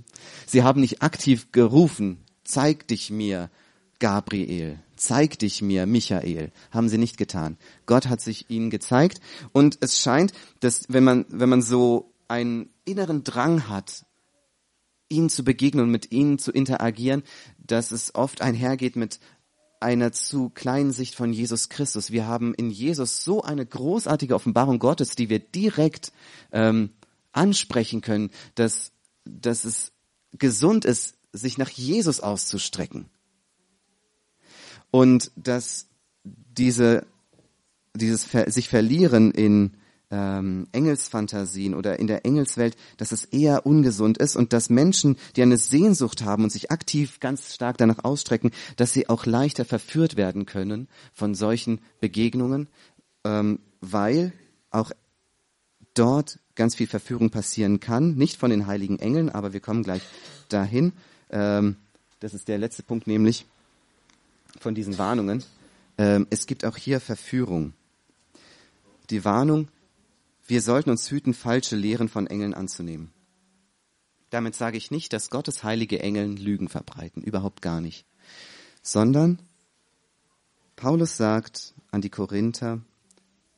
Sie 0.47 0.63
haben 0.63 0.81
nicht 0.81 1.03
aktiv 1.03 1.53
gerufen, 1.53 2.25
zeig 2.45 2.87
dich 2.89 3.11
mir, 3.11 3.51
Gabriel, 3.99 4.79
zeig 5.01 5.39
dich 5.39 5.63
mir, 5.63 5.87
Michael. 5.87 6.53
Haben 6.71 6.89
sie 6.89 6.99
nicht 6.99 7.17
getan. 7.17 7.57
Gott 7.87 8.09
hat 8.09 8.21
sich 8.21 8.51
ihnen 8.51 8.71
gezeigt 8.71 9.21
und 9.53 9.79
es 9.81 9.99
scheint, 9.99 10.33
dass 10.61 10.85
wenn 10.89 11.05
man, 11.05 11.27
wenn 11.29 11.49
man 11.49 11.63
so 11.63 12.13
einen 12.29 12.71
inneren 12.85 13.25
Drang 13.25 13.69
hat, 13.69 14.05
ihnen 15.09 15.29
zu 15.29 15.43
begegnen 15.43 15.85
und 15.85 15.91
mit 15.91 16.13
ihnen 16.13 16.39
zu 16.39 16.53
interagieren, 16.53 17.23
dass 17.59 17.91
es 17.91 18.15
oft 18.15 18.43
einhergeht 18.43 18.95
mit 18.97 19.19
einer 19.81 20.13
zu 20.13 20.51
kleinen 20.51 20.93
Sicht 20.93 21.15
von 21.15 21.33
Jesus 21.33 21.71
Christus. 21.71 22.13
Wir 22.13 22.27
haben 22.27 22.55
in 22.55 22.71
Jesus 22.71 23.25
so 23.25 23.43
eine 23.43 23.65
großartige 23.65 24.35
Offenbarung 24.35 24.79
Gottes, 24.79 25.17
die 25.17 25.31
wir 25.31 25.39
direkt 25.39 26.13
ähm, 26.53 26.91
ansprechen 27.33 28.03
können, 28.03 28.31
dass, 28.55 28.93
dass 29.25 29.65
es 29.65 29.93
gesund 30.33 30.85
ist, 30.85 31.17
sich 31.33 31.59
nach 31.59 31.71
Jesus 31.71 32.21
auszustrecken. 32.21 33.09
Und 34.91 35.31
dass 35.37 35.87
diese, 36.25 37.07
dieses 37.95 38.25
Ver 38.25 38.51
sich 38.51 38.69
verlieren 38.69 39.31
in 39.31 39.73
ähm, 40.11 40.67
Engelsfantasien 40.73 41.75
oder 41.75 41.99
in 41.99 42.07
der 42.07 42.25
Engelswelt, 42.27 42.77
dass 42.97 43.13
es 43.13 43.25
eher 43.25 43.65
ungesund 43.65 44.19
ist 44.19 44.37
und 44.37 44.53
dass 44.53 44.69
Menschen, 44.69 45.17
die 45.37 45.43
eine 45.43 45.57
Sehnsucht 45.57 46.25
haben 46.25 46.45
und 46.45 46.51
sich 46.51 46.71
aktiv 46.71 47.21
ganz 47.21 47.55
stark 47.55 47.79
danach 47.79 48.05
ausstrecken, 48.05 48.51
dass 48.77 48.93
sie 48.93 49.09
auch 49.09 49.27
leichter 49.27 49.65
verführt 49.65 50.17
werden 50.17 50.47
können 50.47 50.89
von 51.13 51.35
solchen 51.35 51.81
Begegnungen, 52.01 52.69
ähm, 53.25 53.61
weil 53.81 54.33
auch 54.71 54.91
dort 55.95 56.39
ganz 56.55 56.75
viel 56.75 56.87
Verführung 56.87 57.31
passieren 57.31 57.81
kann. 57.81 58.17
Nicht 58.17 58.37
von 58.37 58.51
den 58.51 58.67
heiligen 58.67 58.99
Engeln, 58.99 59.31
aber 59.31 59.53
wir 59.53 59.61
kommen 59.61 59.83
gleich 59.83 60.03
dahin. 60.49 60.93
Ähm, 61.31 61.77
das 62.19 62.35
ist 62.35 62.49
der 62.49 62.59
letzte 62.59 62.83
Punkt, 62.83 63.07
nämlich 63.07 63.47
von 64.59 64.75
diesen 64.75 64.99
Warnungen. 64.99 65.45
Ähm, 65.99 66.27
es 66.31 66.47
gibt 66.47 66.65
auch 66.65 66.77
hier 66.77 67.01
Verführung. 67.01 67.75
Die 69.11 69.25
Warnung, 69.25 69.69
wir 70.47 70.63
sollten 70.63 70.91
uns 70.91 71.11
hüten, 71.11 71.35
falsche 71.35 71.77
Lehren 71.77 72.09
von 72.09 72.27
Engeln 72.27 72.55
anzunehmen. 72.55 73.13
Damit 74.31 74.55
sage 74.55 74.77
ich 74.77 74.91
nicht, 74.91 75.13
dass 75.13 75.31
Gottes 75.31 75.65
heilige 75.65 76.01
Engeln 76.01 76.37
Lügen 76.37 76.69
verbreiten, 76.69 77.23
überhaupt 77.23 77.63
gar 77.63 77.81
nicht. 77.81 78.07
Sondern 78.83 79.41
Paulus 80.77 81.17
sagt 81.17 81.75
an 81.91 82.01
die 82.01 82.11
Korinther, 82.11 82.81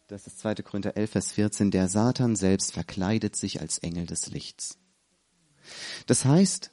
das 0.09 0.26
ist 0.26 0.40
2. 0.40 0.57
Korinther 0.57 0.96
11, 0.96 1.11
Vers 1.11 1.33
14, 1.33 1.70
der 1.70 1.88
Satan 1.88 2.37
selbst 2.37 2.72
verkleidet 2.72 3.37
sich 3.37 3.61
als 3.61 3.78
Engel 3.78 4.07
des 4.07 4.31
Lichts. 4.31 4.78
Das 6.07 6.24
heißt, 6.24 6.70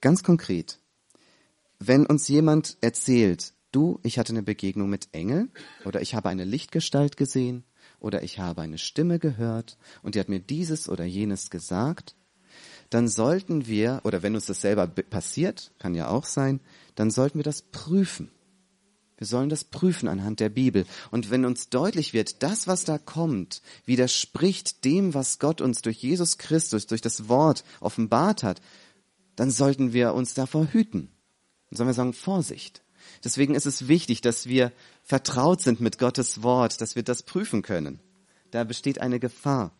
ganz 0.00 0.22
konkret, 0.22 0.80
wenn 1.78 2.06
uns 2.06 2.28
jemand 2.28 2.76
erzählt, 2.80 3.52
du, 3.72 4.00
ich 4.02 4.18
hatte 4.18 4.32
eine 4.32 4.42
Begegnung 4.42 4.90
mit 4.90 5.08
Engeln 5.12 5.50
oder 5.84 6.00
ich 6.00 6.14
habe 6.14 6.28
eine 6.28 6.44
Lichtgestalt 6.44 7.16
gesehen 7.16 7.64
oder 7.98 8.22
ich 8.22 8.38
habe 8.38 8.62
eine 8.62 8.78
Stimme 8.78 9.18
gehört 9.18 9.78
und 10.02 10.14
die 10.14 10.20
hat 10.20 10.28
mir 10.28 10.40
dieses 10.40 10.88
oder 10.88 11.04
jenes 11.04 11.50
gesagt, 11.50 12.14
dann 12.90 13.06
sollten 13.06 13.66
wir, 13.66 14.00
oder 14.04 14.22
wenn 14.22 14.34
uns 14.34 14.46
das 14.46 14.60
selber 14.60 14.86
passiert, 14.88 15.72
kann 15.78 15.94
ja 15.94 16.08
auch 16.08 16.24
sein, 16.24 16.60
dann 16.96 17.10
sollten 17.10 17.38
wir 17.38 17.44
das 17.44 17.62
prüfen. 17.62 18.30
Wir 19.16 19.26
sollen 19.26 19.50
das 19.50 19.64
prüfen 19.64 20.08
anhand 20.08 20.40
der 20.40 20.48
Bibel. 20.48 20.86
Und 21.10 21.30
wenn 21.30 21.44
uns 21.44 21.68
deutlich 21.68 22.14
wird, 22.14 22.42
das, 22.42 22.66
was 22.66 22.84
da 22.84 22.96
kommt, 22.98 23.60
widerspricht 23.84 24.84
dem, 24.84 25.12
was 25.12 25.38
Gott 25.38 25.60
uns 25.60 25.82
durch 25.82 25.98
Jesus 25.98 26.38
Christus, 26.38 26.86
durch 26.86 27.02
das 27.02 27.28
Wort 27.28 27.62
offenbart 27.80 28.42
hat, 28.42 28.62
dann 29.36 29.50
sollten 29.50 29.92
wir 29.92 30.14
uns 30.14 30.34
davor 30.34 30.66
hüten. 30.72 31.10
Dann 31.68 31.76
sollen 31.76 31.88
wir 31.90 31.94
sagen, 31.94 32.12
Vorsicht. 32.14 32.82
Deswegen 33.22 33.54
ist 33.54 33.66
es 33.66 33.88
wichtig, 33.88 34.20
dass 34.22 34.46
wir 34.46 34.72
vertraut 35.04 35.60
sind 35.60 35.80
mit 35.80 35.98
Gottes 35.98 36.42
Wort, 36.42 36.80
dass 36.80 36.96
wir 36.96 37.02
das 37.02 37.22
prüfen 37.22 37.62
können. 37.62 38.00
Da 38.50 38.64
besteht 38.64 39.00
eine 39.00 39.20
Gefahr. 39.20 39.72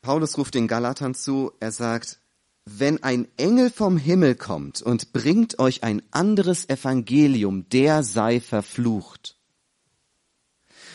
Paulus 0.00 0.38
ruft 0.38 0.54
den 0.54 0.68
Galatern 0.68 1.14
zu, 1.14 1.52
er 1.60 1.72
sagt, 1.72 2.20
wenn 2.64 3.02
ein 3.02 3.26
Engel 3.36 3.70
vom 3.70 3.96
Himmel 3.96 4.34
kommt 4.34 4.82
und 4.82 5.12
bringt 5.12 5.58
euch 5.58 5.82
ein 5.82 6.02
anderes 6.10 6.68
Evangelium, 6.68 7.68
der 7.70 8.02
sei 8.02 8.40
verflucht. 8.40 9.36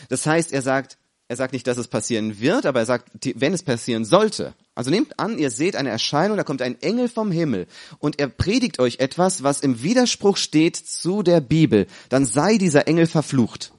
Das 0.08 0.26
heißt, 0.26 0.52
er 0.52 0.62
sagt, 0.62 0.98
er 1.28 1.36
sagt 1.36 1.52
nicht, 1.52 1.66
dass 1.66 1.78
es 1.78 1.88
passieren 1.88 2.40
wird, 2.40 2.66
aber 2.66 2.80
er 2.80 2.86
sagt, 2.86 3.10
wenn 3.36 3.54
es 3.54 3.62
passieren 3.62 4.04
sollte. 4.04 4.54
Also 4.74 4.90
nehmt 4.90 5.20
an, 5.20 5.38
ihr 5.38 5.50
seht 5.50 5.76
eine 5.76 5.90
Erscheinung, 5.90 6.36
da 6.36 6.42
kommt 6.42 6.60
ein 6.60 6.80
Engel 6.82 7.08
vom 7.08 7.30
Himmel 7.30 7.66
und 7.98 8.18
er 8.18 8.28
predigt 8.28 8.80
euch 8.80 8.98
etwas, 8.98 9.42
was 9.42 9.60
im 9.60 9.82
Widerspruch 9.82 10.36
steht 10.36 10.76
zu 10.76 11.22
der 11.22 11.40
Bibel, 11.40 11.86
dann 12.08 12.26
sei 12.26 12.58
dieser 12.58 12.88
Engel 12.88 13.06
verflucht. 13.06 13.72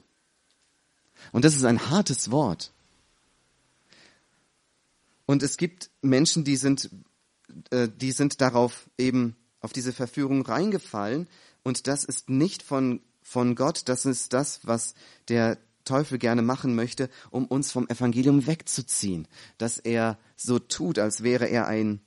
Und 1.32 1.44
das 1.44 1.54
ist 1.54 1.64
ein 1.64 1.90
hartes 1.90 2.30
Wort. 2.30 2.72
Und 5.26 5.42
es 5.42 5.58
gibt 5.58 5.90
Menschen, 6.00 6.44
die 6.44 6.56
sind, 6.56 6.88
äh, 7.70 7.88
die 7.94 8.12
sind 8.12 8.40
darauf 8.40 8.88
eben 8.96 9.36
auf 9.60 9.72
diese 9.72 9.92
Verführung 9.92 10.42
reingefallen 10.42 11.28
und 11.62 11.88
das 11.88 12.04
ist 12.04 12.30
nicht 12.30 12.62
von 12.62 13.00
von 13.26 13.56
Gott, 13.56 13.82
das 13.86 14.06
ist 14.06 14.32
das, 14.32 14.60
was 14.62 14.94
der 15.28 15.58
Teufel 15.86 16.18
gerne 16.18 16.42
machen 16.42 16.74
möchte, 16.74 17.08
um 17.30 17.46
uns 17.46 17.72
vom 17.72 17.88
Evangelium 17.88 18.46
wegzuziehen. 18.46 19.26
Dass 19.56 19.78
er 19.78 20.18
so 20.36 20.58
tut, 20.58 20.98
als 20.98 21.22
wäre 21.22 21.46
er 21.46 21.66
ein, 21.66 22.00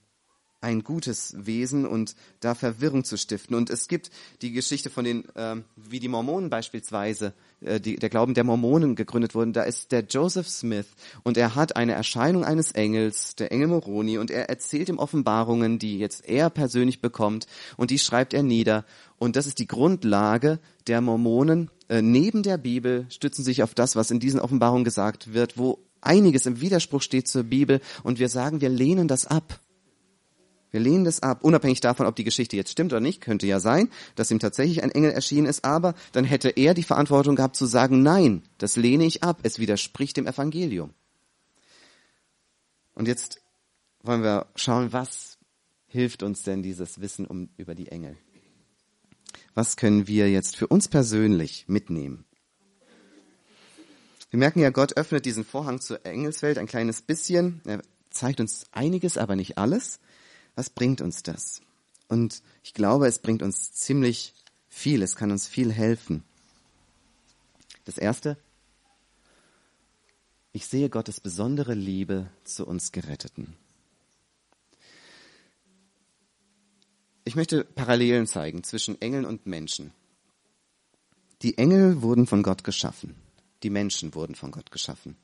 ein 0.61 0.83
gutes 0.83 1.33
Wesen 1.37 1.85
und 1.85 2.15
da 2.39 2.55
Verwirrung 2.55 3.03
zu 3.03 3.17
stiften. 3.17 3.55
Und 3.55 3.69
es 3.69 3.87
gibt 3.87 4.11
die 4.41 4.51
Geschichte 4.51 4.89
von 4.89 5.05
den, 5.05 5.23
äh, 5.35 5.55
wie 5.75 5.99
die 5.99 6.07
Mormonen 6.07 6.49
beispielsweise, 6.49 7.33
äh, 7.61 7.79
die, 7.79 7.95
der 7.95 8.09
Glauben 8.09 8.33
der 8.33 8.43
Mormonen 8.43 8.95
gegründet 8.95 9.35
wurden. 9.35 9.53
Da 9.53 9.63
ist 9.63 9.91
der 9.91 10.01
Joseph 10.01 10.49
Smith 10.49 10.87
und 11.23 11.37
er 11.37 11.55
hat 11.55 11.75
eine 11.75 11.93
Erscheinung 11.93 12.43
eines 12.43 12.71
Engels, 12.71 13.35
der 13.35 13.51
Engel 13.51 13.67
Moroni, 13.67 14.17
und 14.17 14.31
er 14.31 14.49
erzählt 14.49 14.89
ihm 14.89 14.99
Offenbarungen, 14.99 15.79
die 15.79 15.97
jetzt 15.97 16.27
er 16.27 16.49
persönlich 16.49 17.01
bekommt 17.01 17.47
und 17.77 17.91
die 17.91 17.99
schreibt 17.99 18.33
er 18.33 18.43
nieder. 18.43 18.85
Und 19.17 19.35
das 19.35 19.47
ist 19.47 19.59
die 19.59 19.67
Grundlage 19.67 20.59
der 20.87 21.01
Mormonen 21.01 21.69
äh, 21.89 22.01
neben 22.01 22.43
der 22.43 22.57
Bibel 22.57 23.07
stützen 23.09 23.43
sich 23.43 23.63
auf 23.63 23.73
das, 23.73 23.95
was 23.95 24.11
in 24.11 24.19
diesen 24.19 24.39
Offenbarungen 24.39 24.83
gesagt 24.83 25.33
wird, 25.33 25.57
wo 25.57 25.79
einiges 26.01 26.45
im 26.45 26.61
Widerspruch 26.61 27.01
steht 27.01 27.27
zur 27.27 27.43
Bibel 27.43 27.81
und 28.03 28.19
wir 28.19 28.29
sagen, 28.29 28.61
wir 28.61 28.69
lehnen 28.69 29.07
das 29.07 29.25
ab. 29.25 29.59
Wir 30.71 30.79
lehnen 30.79 31.03
das 31.03 31.21
ab, 31.21 31.43
unabhängig 31.43 31.81
davon, 31.81 32.05
ob 32.05 32.15
die 32.15 32.23
Geschichte 32.23 32.55
jetzt 32.55 32.71
stimmt 32.71 32.93
oder 32.93 32.99
nicht. 32.99 33.21
Könnte 33.21 33.47
ja 33.47 33.59
sein, 33.59 33.89
dass 34.15 34.31
ihm 34.31 34.39
tatsächlich 34.39 34.83
ein 34.83 34.91
Engel 34.91 35.11
erschienen 35.11 35.47
ist, 35.47 35.65
aber 35.65 35.95
dann 36.11 36.25
hätte 36.25 36.49
er 36.49 36.73
die 36.73 36.83
Verantwortung 36.83 37.35
gehabt 37.35 37.55
zu 37.55 37.65
sagen, 37.65 38.03
nein, 38.03 38.43
das 38.57 38.75
lehne 38.75 39.05
ich 39.05 39.23
ab, 39.23 39.39
es 39.43 39.59
widerspricht 39.59 40.17
dem 40.17 40.27
Evangelium. 40.27 40.93
Und 42.93 43.07
jetzt 43.07 43.41
wollen 44.03 44.23
wir 44.23 44.47
schauen, 44.55 44.93
was 44.93 45.37
hilft 45.87 46.21
uns 46.23 46.43
denn 46.43 46.61
dieses 46.61 47.01
Wissen 47.01 47.25
um, 47.25 47.49
über 47.57 47.73
die 47.73 47.87
Engel? 47.87 48.17
was 49.59 49.75
können 49.75 50.07
wir 50.07 50.29
jetzt 50.29 50.55
für 50.55 50.67
uns 50.67 50.87
persönlich 50.87 51.65
mitnehmen? 51.67 52.23
Wir 54.29 54.39
merken 54.39 54.59
ja, 54.59 54.69
Gott 54.69 54.95
öffnet 54.95 55.25
diesen 55.25 55.43
Vorhang 55.43 55.81
zur 55.81 56.05
Engelswelt 56.05 56.57
ein 56.57 56.67
kleines 56.67 57.01
bisschen. 57.01 57.61
Er 57.65 57.81
zeigt 58.09 58.39
uns 58.39 58.67
einiges, 58.71 59.17
aber 59.17 59.35
nicht 59.35 59.57
alles. 59.57 59.99
Was 60.59 60.69
bringt 60.69 60.99
uns 60.99 61.23
das? 61.23 61.61
Und 62.09 62.43
ich 62.63 62.73
glaube, 62.73 63.07
es 63.07 63.19
bringt 63.19 63.41
uns 63.43 63.71
ziemlich 63.71 64.33
viel, 64.67 65.01
es 65.03 65.15
kann 65.15 65.31
uns 65.31 65.47
viel 65.47 65.71
helfen. 65.71 66.25
Das 67.85 67.97
Erste, 67.97 68.35
ich 70.51 70.65
sehe 70.65 70.89
Gottes 70.89 71.21
besondere 71.21 71.75
Liebe 71.75 72.29
zu 72.43 72.67
uns 72.67 72.91
Geretteten. 72.91 73.55
Ich 77.23 77.37
möchte 77.37 77.63
Parallelen 77.63 78.27
zeigen 78.27 78.65
zwischen 78.65 79.01
Engeln 79.01 79.23
und 79.23 79.45
Menschen. 79.45 79.93
Die 81.41 81.57
Engel 81.57 82.01
wurden 82.01 82.27
von 82.27 82.43
Gott 82.43 82.65
geschaffen. 82.65 83.15
Die 83.63 83.69
Menschen 83.69 84.13
wurden 84.13 84.35
von 84.35 84.51
Gott 84.51 84.71
geschaffen. 84.71 85.15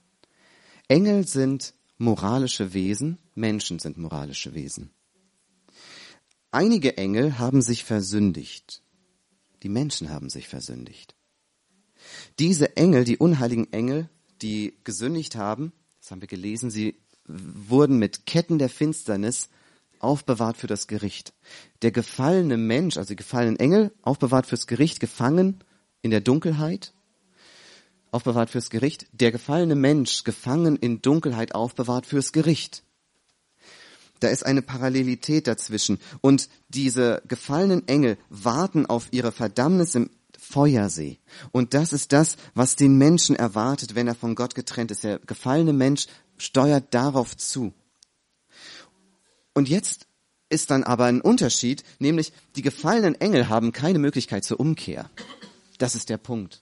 Engel 0.88 1.28
sind 1.28 1.74
moralische 1.98 2.74
Wesen, 2.74 3.18
Menschen 3.34 3.80
sind 3.80 3.98
moralische 3.98 4.54
Wesen. 4.54 4.92
Einige 6.56 6.96
Engel 6.96 7.38
haben 7.38 7.62
sich 7.62 7.84
versündigt. 7.84 8.82
Die 9.62 9.68
Menschen 9.68 10.10
haben 10.10 10.30
sich 10.30 10.48
versündigt. 10.48 11.14
Diese 12.40 12.78
Engel, 12.78 13.04
die 13.04 13.18
unheiligen 13.18 13.74
Engel, 13.74 14.10
die 14.42 14.74
gesündigt 14.86 15.36
haben, 15.36 15.74
das 16.00 16.12
haben 16.12 16.22
wir 16.22 16.30
gelesen, 16.30 16.72
sie 16.72 16.96
wurden 17.26 17.98
mit 18.00 18.26
Ketten 18.26 18.58
der 18.58 18.70
Finsternis 18.70 19.50
aufbewahrt 20.00 20.56
für 20.56 20.68
das 20.68 20.88
Gericht. 20.88 21.34
Der 21.82 21.92
gefallene 21.92 22.56
Mensch, 22.56 22.96
also 22.96 23.10
die 23.10 23.18
gefallenen 23.18 23.60
Engel, 23.60 23.92
aufbewahrt 24.02 24.46
fürs 24.46 24.66
Gericht, 24.66 25.02
gefangen 25.02 25.62
in 26.04 26.12
der 26.12 26.22
Dunkelheit, 26.22 26.94
aufbewahrt 28.12 28.50
fürs 28.50 28.70
Gericht. 28.70 29.08
Der 29.12 29.34
gefallene 29.34 29.76
Mensch, 29.76 30.24
gefangen 30.24 30.78
in 30.78 31.02
Dunkelheit, 31.02 31.54
aufbewahrt 31.54 32.06
fürs 32.06 32.32
Gericht. 32.32 32.86
Da 34.20 34.30
ist 34.30 34.46
eine 34.46 34.62
Parallelität 34.62 35.48
dazwischen. 35.48 36.00
Und 36.22 36.50
diese 36.70 37.22
gefallenen 37.28 37.88
Engel 37.88 38.18
warten 38.30 38.86
auf 38.86 39.08
ihre 39.12 39.32
Verdammnis 39.32 39.96
im 39.96 40.10
Feuersee. 40.38 41.20
Und 41.52 41.74
das 41.74 41.92
ist 41.92 42.14
das, 42.14 42.38
was 42.54 42.76
den 42.76 42.98
Menschen 42.98 43.36
erwartet, 43.36 43.96
wenn 43.96 44.08
er 44.08 44.16
von 44.16 44.36
Gott 44.36 44.56
getrennt 44.56 44.92
ist. 44.92 45.04
Der 45.04 45.20
gefallene 45.20 45.74
Mensch 45.74 46.08
steuert 46.38 46.94
darauf 46.94 47.36
zu. 47.36 47.74
Und 49.54 49.70
jetzt 49.70 50.08
ist 50.50 50.70
dann 50.70 50.84
aber 50.84 51.06
ein 51.06 51.22
Unterschied, 51.22 51.84
nämlich 52.00 52.32
die 52.56 52.62
gefallenen 52.62 53.20
Engel 53.20 53.50
haben 53.50 53.72
keine 53.72 54.00
Möglichkeit 54.00 54.44
zur 54.44 54.60
Umkehr. 54.60 55.10
Das 55.78 55.96
ist 55.96 56.10
der 56.10 56.18
Punkt. 56.18 56.62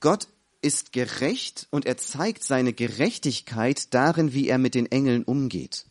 Gott 0.00 0.28
ist 0.62 0.92
gerecht 0.92 1.66
und 1.70 1.86
er 1.86 1.96
zeigt 1.96 2.44
seine 2.44 2.72
Gerechtigkeit 2.72 3.92
darin, 3.94 4.32
wie 4.32 4.48
er 4.48 4.58
mit 4.58 4.74
den 4.74 4.90
Engeln 4.90 5.24
umgeht. 5.24 5.86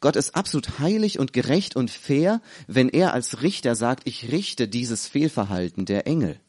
Gott 0.00 0.16
ist 0.16 0.34
absolut 0.34 0.78
heilig 0.78 1.18
und 1.18 1.32
gerecht 1.32 1.76
und 1.76 1.90
fair, 1.90 2.40
wenn 2.66 2.88
er 2.88 3.12
als 3.12 3.42
Richter 3.42 3.74
sagt, 3.74 4.06
ich 4.06 4.30
richte 4.30 4.68
dieses 4.68 5.06
Fehlverhalten 5.06 5.84
der 5.84 6.06
Engel, 6.06 6.40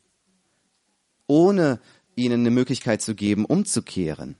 ohne 1.27 1.79
ihnen 2.15 2.41
eine 2.41 2.51
Möglichkeit 2.51 3.01
zu 3.01 3.15
geben, 3.15 3.45
umzukehren. 3.45 4.35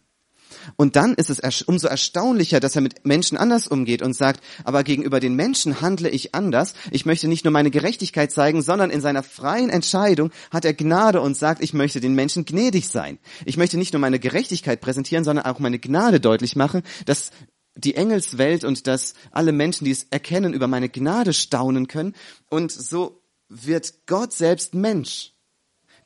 Und 0.76 0.96
dann 0.96 1.14
ist 1.14 1.30
es 1.30 1.62
umso 1.64 1.88
erstaunlicher, 1.88 2.60
dass 2.60 2.76
er 2.76 2.82
mit 2.82 3.06
Menschen 3.06 3.38
anders 3.38 3.68
umgeht 3.68 4.02
und 4.02 4.16
sagt, 4.16 4.44
aber 4.64 4.84
gegenüber 4.84 5.20
den 5.20 5.36
Menschen 5.36 5.82
handle 5.82 6.10
ich 6.10 6.36
anders. 6.36 6.74
Ich 6.92 7.06
möchte 7.06 7.28
nicht 7.28 7.46
nur 7.46 7.52
meine 7.52 7.72
Gerechtigkeit 7.72 8.32
zeigen, 8.32 8.62
sondern 8.62 8.90
in 8.90 9.02
seiner 9.02 9.24
freien 9.24 9.70
Entscheidung 9.70 10.32
hat 10.52 10.66
er 10.66 10.74
Gnade 10.74 11.22
und 11.22 11.38
sagt, 11.38 11.64
ich 11.64 11.74
möchte 11.74 12.00
den 12.00 12.16
Menschen 12.16 12.46
gnädig 12.46 12.88
sein. 12.88 13.20
Ich 13.46 13.58
möchte 13.58 13.78
nicht 13.78 13.94
nur 13.94 14.00
meine 14.00 14.20
Gerechtigkeit 14.20 14.82
präsentieren, 14.82 15.24
sondern 15.24 15.46
auch 15.46 15.60
meine 15.60 15.80
Gnade 15.80 16.20
deutlich 16.20 16.56
machen, 16.56 16.84
dass 17.06 17.32
die 17.80 17.96
Engelswelt 17.96 18.64
und 18.64 18.88
dass 18.88 19.14
alle 19.32 19.52
Menschen, 19.52 19.86
die 19.86 19.92
es 19.92 20.08
erkennen, 20.10 20.54
über 20.54 20.68
meine 20.68 20.90
Gnade 20.90 21.34
staunen 21.34 21.88
können. 21.88 22.16
Und 22.50 22.72
so 22.72 23.22
wird 23.48 24.06
Gott 24.06 24.34
selbst 24.34 24.74
Mensch. 24.74 25.34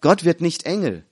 Gott 0.02 0.24
wird 0.24 0.42
nicht 0.42 0.66
Engel. 0.66 1.06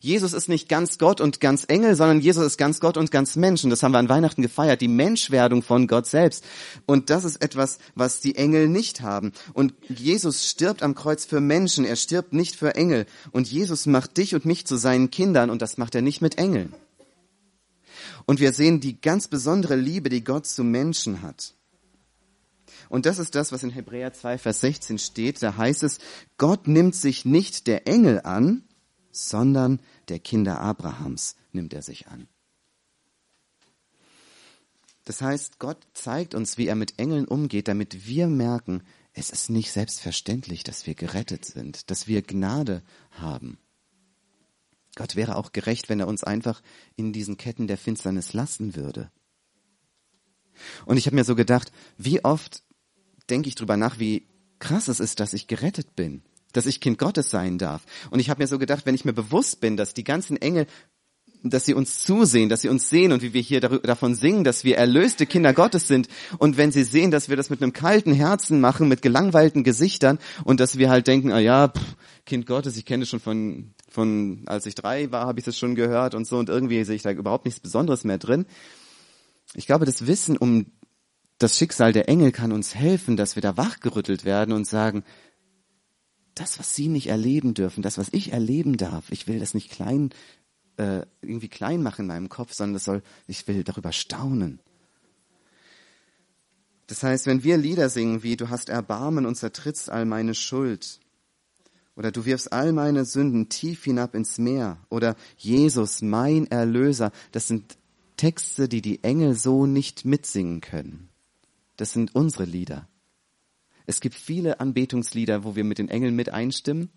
Jesus 0.00 0.32
ist 0.32 0.48
nicht 0.48 0.68
ganz 0.68 0.98
Gott 0.98 1.20
und 1.20 1.40
ganz 1.40 1.64
Engel, 1.68 1.94
sondern 1.94 2.20
Jesus 2.20 2.44
ist 2.44 2.58
ganz 2.58 2.80
Gott 2.80 2.96
und 2.96 3.10
ganz 3.10 3.36
Mensch. 3.36 3.64
Und 3.64 3.70
das 3.70 3.82
haben 3.82 3.92
wir 3.92 3.98
an 3.98 4.08
Weihnachten 4.08 4.42
gefeiert, 4.42 4.80
die 4.80 4.88
Menschwerdung 4.88 5.62
von 5.62 5.86
Gott 5.86 6.06
selbst. 6.06 6.44
Und 6.86 7.10
das 7.10 7.24
ist 7.24 7.42
etwas, 7.42 7.78
was 7.94 8.20
die 8.20 8.36
Engel 8.36 8.68
nicht 8.68 9.00
haben. 9.00 9.32
Und 9.54 9.74
Jesus 9.88 10.48
stirbt 10.48 10.82
am 10.82 10.94
Kreuz 10.94 11.24
für 11.24 11.40
Menschen, 11.40 11.84
er 11.84 11.96
stirbt 11.96 12.32
nicht 12.32 12.56
für 12.56 12.74
Engel. 12.74 13.06
Und 13.32 13.50
Jesus 13.50 13.86
macht 13.86 14.16
dich 14.16 14.34
und 14.34 14.44
mich 14.44 14.66
zu 14.66 14.76
seinen 14.76 15.10
Kindern 15.10 15.50
und 15.50 15.62
das 15.62 15.78
macht 15.78 15.94
er 15.94 16.02
nicht 16.02 16.20
mit 16.20 16.38
Engeln. 16.38 16.74
Und 18.26 18.40
wir 18.40 18.52
sehen 18.52 18.80
die 18.80 19.00
ganz 19.00 19.28
besondere 19.28 19.76
Liebe, 19.76 20.08
die 20.08 20.24
Gott 20.24 20.46
zu 20.46 20.64
Menschen 20.64 21.22
hat. 21.22 21.54
Und 22.88 23.06
das 23.06 23.18
ist 23.18 23.34
das, 23.34 23.52
was 23.52 23.62
in 23.62 23.70
Hebräer 23.70 24.12
2, 24.12 24.38
Vers 24.38 24.60
16 24.60 24.98
steht. 24.98 25.42
Da 25.42 25.56
heißt 25.56 25.82
es, 25.82 25.98
Gott 26.36 26.68
nimmt 26.68 26.94
sich 26.94 27.24
nicht 27.24 27.66
der 27.66 27.86
Engel 27.86 28.20
an, 28.20 28.64
sondern 29.10 29.80
der 30.08 30.18
Kinder 30.18 30.60
Abrahams 30.60 31.36
nimmt 31.52 31.72
er 31.72 31.82
sich 31.82 32.08
an. 32.08 32.28
Das 35.04 35.22
heißt, 35.22 35.60
Gott 35.60 35.78
zeigt 35.94 36.34
uns, 36.34 36.58
wie 36.58 36.66
er 36.66 36.74
mit 36.74 36.98
Engeln 36.98 37.26
umgeht, 37.26 37.68
damit 37.68 38.06
wir 38.06 38.26
merken, 38.26 38.82
es 39.12 39.30
ist 39.30 39.50
nicht 39.50 39.72
selbstverständlich, 39.72 40.64
dass 40.64 40.86
wir 40.86 40.94
gerettet 40.94 41.44
sind, 41.44 41.90
dass 41.90 42.08
wir 42.08 42.22
Gnade 42.22 42.82
haben. 43.12 43.58
Gott 44.96 45.14
wäre 45.14 45.36
auch 45.36 45.52
gerecht, 45.52 45.88
wenn 45.88 46.00
er 46.00 46.08
uns 46.08 46.24
einfach 46.24 46.60
in 46.96 47.12
diesen 47.12 47.36
Ketten 47.36 47.68
der 47.68 47.78
Finsternis 47.78 48.32
lassen 48.32 48.74
würde. 48.74 49.12
Und 50.86 50.96
ich 50.96 51.06
habe 51.06 51.14
mir 51.14 51.24
so 51.24 51.36
gedacht, 51.36 51.70
wie 51.98 52.24
oft 52.24 52.62
denke 53.30 53.48
ich 53.48 53.54
drüber 53.54 53.76
nach, 53.76 53.98
wie 53.98 54.26
krass 54.58 54.88
es 54.88 54.98
ist, 54.98 55.20
dass 55.20 55.34
ich 55.34 55.46
gerettet 55.46 55.94
bin, 55.94 56.22
dass 56.52 56.66
ich 56.66 56.80
Kind 56.80 56.98
Gottes 56.98 57.30
sein 57.30 57.58
darf. 57.58 57.84
Und 58.10 58.20
ich 58.20 58.30
habe 58.30 58.42
mir 58.42 58.48
so 58.48 58.58
gedacht, 58.58 58.86
wenn 58.86 58.94
ich 58.94 59.04
mir 59.04 59.12
bewusst 59.12 59.60
bin, 59.60 59.76
dass 59.76 59.94
die 59.94 60.04
ganzen 60.04 60.38
Engel 60.38 60.66
dass 61.42 61.64
sie 61.64 61.74
uns 61.74 62.02
zusehen, 62.02 62.48
dass 62.48 62.62
sie 62.62 62.68
uns 62.68 62.88
sehen 62.88 63.12
und 63.12 63.22
wie 63.22 63.32
wir 63.32 63.40
hier 63.40 63.60
davon 63.60 64.14
singen, 64.14 64.44
dass 64.44 64.64
wir 64.64 64.76
erlöste 64.76 65.26
Kinder 65.26 65.52
Gottes 65.52 65.88
sind 65.88 66.08
und 66.38 66.56
wenn 66.56 66.72
sie 66.72 66.84
sehen, 66.84 67.10
dass 67.10 67.28
wir 67.28 67.36
das 67.36 67.50
mit 67.50 67.62
einem 67.62 67.72
kalten 67.72 68.12
Herzen 68.12 68.60
machen, 68.60 68.88
mit 68.88 69.02
gelangweilten 69.02 69.64
Gesichtern 69.64 70.18
und 70.44 70.60
dass 70.60 70.78
wir 70.78 70.90
halt 70.90 71.06
denken, 71.06 71.32
ah 71.32 71.38
ja, 71.38 71.68
pff, 71.68 71.96
Kind 72.24 72.46
Gottes, 72.46 72.76
ich 72.76 72.84
kenne 72.84 73.04
es 73.04 73.08
schon 73.08 73.20
von, 73.20 73.74
von, 73.88 74.42
als 74.46 74.66
ich 74.66 74.74
drei 74.74 75.12
war, 75.12 75.26
habe 75.26 75.38
ich 75.38 75.44
das 75.44 75.56
schon 75.56 75.74
gehört 75.74 76.14
und 76.14 76.26
so 76.26 76.38
und 76.38 76.48
irgendwie 76.48 76.82
sehe 76.84 76.96
ich 76.96 77.02
da 77.02 77.10
überhaupt 77.12 77.44
nichts 77.44 77.60
Besonderes 77.60 78.04
mehr 78.04 78.18
drin. 78.18 78.46
Ich 79.54 79.66
glaube, 79.66 79.86
das 79.86 80.06
Wissen 80.06 80.36
um 80.36 80.66
das 81.38 81.56
Schicksal 81.56 81.92
der 81.92 82.08
Engel 82.08 82.32
kann 82.32 82.52
uns 82.52 82.74
helfen, 82.74 83.16
dass 83.16 83.36
wir 83.36 83.42
da 83.42 83.56
wachgerüttelt 83.56 84.24
werden 84.24 84.52
und 84.52 84.66
sagen, 84.66 85.04
das, 86.34 86.58
was 86.58 86.74
sie 86.74 86.88
nicht 86.88 87.08
erleben 87.08 87.54
dürfen, 87.54 87.82
das, 87.82 87.98
was 87.98 88.08
ich 88.12 88.32
erleben 88.32 88.76
darf, 88.76 89.10
ich 89.10 89.26
will 89.26 89.38
das 89.38 89.54
nicht 89.54 89.70
klein 89.70 90.10
äh, 90.76 91.02
irgendwie 91.22 91.48
klein 91.48 91.82
machen 91.82 92.02
in 92.02 92.06
meinem 92.08 92.28
Kopf, 92.28 92.52
sondern 92.52 92.74
das 92.74 92.84
soll, 92.84 93.02
ich 93.26 93.46
will 93.48 93.64
darüber 93.64 93.92
staunen. 93.92 94.60
Das 96.86 97.02
heißt, 97.02 97.26
wenn 97.26 97.42
wir 97.42 97.56
Lieder 97.56 97.88
singen 97.88 98.22
wie 98.22 98.36
Du 98.36 98.48
hast 98.48 98.68
Erbarmen 98.68 99.26
und 99.26 99.34
zertrittst 99.34 99.90
all 99.90 100.04
meine 100.04 100.34
Schuld, 100.34 101.00
oder 101.96 102.12
du 102.12 102.26
wirfst 102.26 102.52
all 102.52 102.72
meine 102.72 103.04
Sünden 103.04 103.48
tief 103.48 103.84
hinab 103.84 104.14
ins 104.14 104.38
Meer, 104.38 104.78
oder 104.88 105.16
Jesus, 105.36 106.02
mein 106.02 106.46
Erlöser, 106.46 107.10
das 107.32 107.48
sind 107.48 107.76
Texte, 108.16 108.68
die 108.68 108.82
die 108.82 109.02
Engel 109.02 109.34
so 109.34 109.66
nicht 109.66 110.04
mitsingen 110.04 110.60
können. 110.60 111.08
Das 111.76 111.92
sind 111.92 112.14
unsere 112.14 112.44
Lieder. 112.44 112.88
Es 113.86 114.00
gibt 114.00 114.14
viele 114.14 114.60
Anbetungslieder, 114.60 115.44
wo 115.44 115.54
wir 115.56 115.64
mit 115.64 115.78
den 115.78 115.88
Engeln 115.88 116.16
mit 116.16 116.30
einstimmen, 116.30 116.90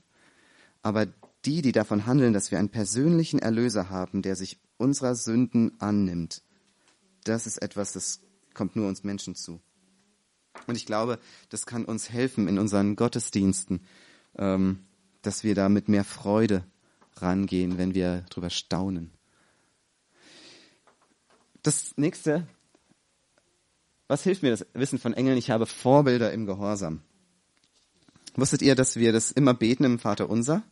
aber 0.81 1.07
die, 1.45 1.61
die 1.61 1.71
davon 1.71 2.05
handeln, 2.05 2.33
dass 2.33 2.51
wir 2.51 2.59
einen 2.59 2.69
persönlichen 2.69 3.39
Erlöser 3.39 3.89
haben, 3.89 4.21
der 4.21 4.35
sich 4.35 4.59
unserer 4.77 5.15
Sünden 5.15 5.79
annimmt, 5.79 6.41
das 7.23 7.47
ist 7.47 7.61
etwas, 7.61 7.93
das 7.93 8.21
kommt 8.53 8.75
nur 8.75 8.87
uns 8.87 9.03
Menschen 9.03 9.35
zu. 9.35 9.61
Und 10.67 10.75
ich 10.75 10.85
glaube, 10.85 11.19
das 11.49 11.65
kann 11.65 11.85
uns 11.85 12.09
helfen 12.09 12.47
in 12.47 12.59
unseren 12.59 12.95
Gottesdiensten, 12.95 13.81
ähm, 14.37 14.85
dass 15.21 15.43
wir 15.43 15.55
da 15.55 15.69
mit 15.69 15.89
mehr 15.89 16.03
Freude 16.03 16.63
rangehen, 17.17 17.77
wenn 17.77 17.93
wir 17.93 18.21
drüber 18.29 18.49
staunen. 18.49 19.11
Das 21.61 21.97
nächste, 21.97 22.47
was 24.07 24.23
hilft 24.23 24.43
mir 24.43 24.51
das 24.51 24.65
Wissen 24.73 24.97
von 24.97 25.13
Engeln? 25.13 25.37
Ich 25.37 25.51
habe 25.51 25.65
Vorbilder 25.65 26.31
im 26.31 26.45
Gehorsam. 26.45 27.01
Wusstet 28.35 28.61
ihr, 28.61 28.75
dass 28.75 28.95
wir 28.95 29.11
das 29.11 29.31
immer 29.31 29.53
beten 29.53 29.83
im 29.83 29.99
Vater 29.99 30.29
Unser? 30.29 30.63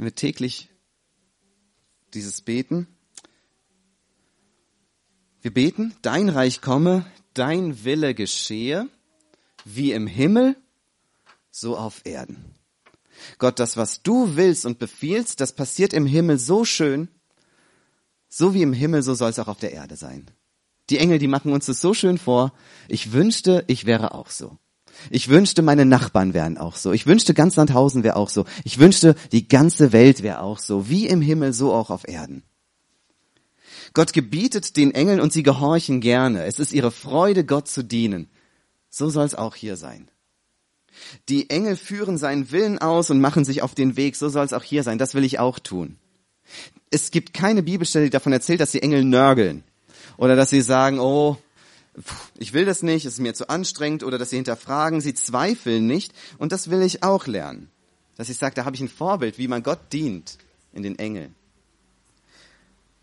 Wenn 0.00 0.06
wir 0.06 0.14
täglich 0.14 0.70
dieses 2.14 2.40
beten. 2.40 2.86
Wir 5.42 5.52
beten, 5.52 5.94
dein 6.00 6.30
Reich 6.30 6.62
komme, 6.62 7.04
dein 7.34 7.84
Wille 7.84 8.14
geschehe, 8.14 8.88
wie 9.66 9.92
im 9.92 10.06
Himmel, 10.06 10.56
so 11.50 11.76
auf 11.76 12.06
Erden. 12.06 12.54
Gott, 13.36 13.58
das, 13.58 13.76
was 13.76 14.02
du 14.02 14.36
willst 14.36 14.64
und 14.64 14.78
befiehlst, 14.78 15.38
das 15.38 15.54
passiert 15.54 15.92
im 15.92 16.06
Himmel 16.06 16.38
so 16.38 16.64
schön, 16.64 17.08
so 18.26 18.54
wie 18.54 18.62
im 18.62 18.72
Himmel, 18.72 19.02
so 19.02 19.12
soll 19.12 19.28
es 19.28 19.38
auch 19.38 19.48
auf 19.48 19.58
der 19.58 19.74
Erde 19.74 19.96
sein. 19.96 20.30
Die 20.88 20.96
Engel, 20.96 21.18
die 21.18 21.28
machen 21.28 21.52
uns 21.52 21.66
das 21.66 21.82
so 21.82 21.92
schön 21.92 22.16
vor. 22.16 22.54
Ich 22.88 23.12
wünschte, 23.12 23.64
ich 23.66 23.84
wäre 23.84 24.14
auch 24.14 24.30
so. 24.30 24.56
Ich 25.08 25.28
wünschte, 25.28 25.62
meine 25.62 25.84
Nachbarn 25.86 26.34
wären 26.34 26.58
auch 26.58 26.76
so. 26.76 26.92
Ich 26.92 27.06
wünschte, 27.06 27.32
ganz 27.32 27.54
Sandhausen 27.54 28.02
wäre 28.02 28.16
auch 28.16 28.28
so. 28.28 28.44
Ich 28.64 28.78
wünschte, 28.78 29.14
die 29.32 29.48
ganze 29.48 29.92
Welt 29.92 30.22
wäre 30.22 30.40
auch 30.40 30.58
so. 30.58 30.88
Wie 30.88 31.06
im 31.06 31.22
Himmel, 31.22 31.52
so 31.52 31.72
auch 31.72 31.90
auf 31.90 32.06
Erden. 32.06 32.42
Gott 33.92 34.12
gebietet 34.12 34.76
den 34.76 34.94
Engeln 34.94 35.20
und 35.20 35.32
sie 35.32 35.42
gehorchen 35.42 36.00
gerne. 36.00 36.44
Es 36.44 36.58
ist 36.58 36.72
ihre 36.72 36.90
Freude, 36.90 37.44
Gott 37.44 37.68
zu 37.68 37.82
dienen. 37.82 38.28
So 38.88 39.08
soll 39.08 39.24
es 39.24 39.34
auch 39.34 39.56
hier 39.56 39.76
sein. 39.76 40.10
Die 41.28 41.50
Engel 41.50 41.76
führen 41.76 42.18
seinen 42.18 42.50
Willen 42.50 42.78
aus 42.78 43.10
und 43.10 43.20
machen 43.20 43.44
sich 43.44 43.62
auf 43.62 43.74
den 43.74 43.96
Weg. 43.96 44.16
So 44.16 44.28
soll 44.28 44.44
es 44.44 44.52
auch 44.52 44.62
hier 44.62 44.82
sein. 44.82 44.98
Das 44.98 45.14
will 45.14 45.24
ich 45.24 45.38
auch 45.38 45.58
tun. 45.58 45.96
Es 46.90 47.10
gibt 47.10 47.32
keine 47.32 47.62
Bibelstelle, 47.62 48.06
die 48.06 48.10
davon 48.10 48.32
erzählt, 48.32 48.60
dass 48.60 48.72
die 48.72 48.82
Engel 48.82 49.04
nörgeln. 49.04 49.64
Oder 50.16 50.36
dass 50.36 50.50
sie 50.50 50.60
sagen, 50.60 50.98
oh, 50.98 51.38
ich 52.38 52.52
will 52.52 52.64
das 52.64 52.82
nicht, 52.82 53.04
es 53.04 53.14
ist 53.14 53.20
mir 53.20 53.34
zu 53.34 53.48
anstrengend. 53.48 54.04
Oder 54.04 54.18
dass 54.18 54.30
sie 54.30 54.36
hinterfragen, 54.36 55.00
sie 55.00 55.14
zweifeln 55.14 55.86
nicht. 55.86 56.12
Und 56.38 56.52
das 56.52 56.70
will 56.70 56.82
ich 56.82 57.02
auch 57.02 57.26
lernen. 57.26 57.70
Dass 58.16 58.28
ich 58.28 58.36
sage, 58.36 58.54
da 58.54 58.64
habe 58.64 58.76
ich 58.76 58.82
ein 58.82 58.88
Vorbild, 58.88 59.38
wie 59.38 59.48
man 59.48 59.62
Gott 59.62 59.92
dient 59.92 60.38
in 60.72 60.82
den 60.82 60.98
Engeln. 60.98 61.34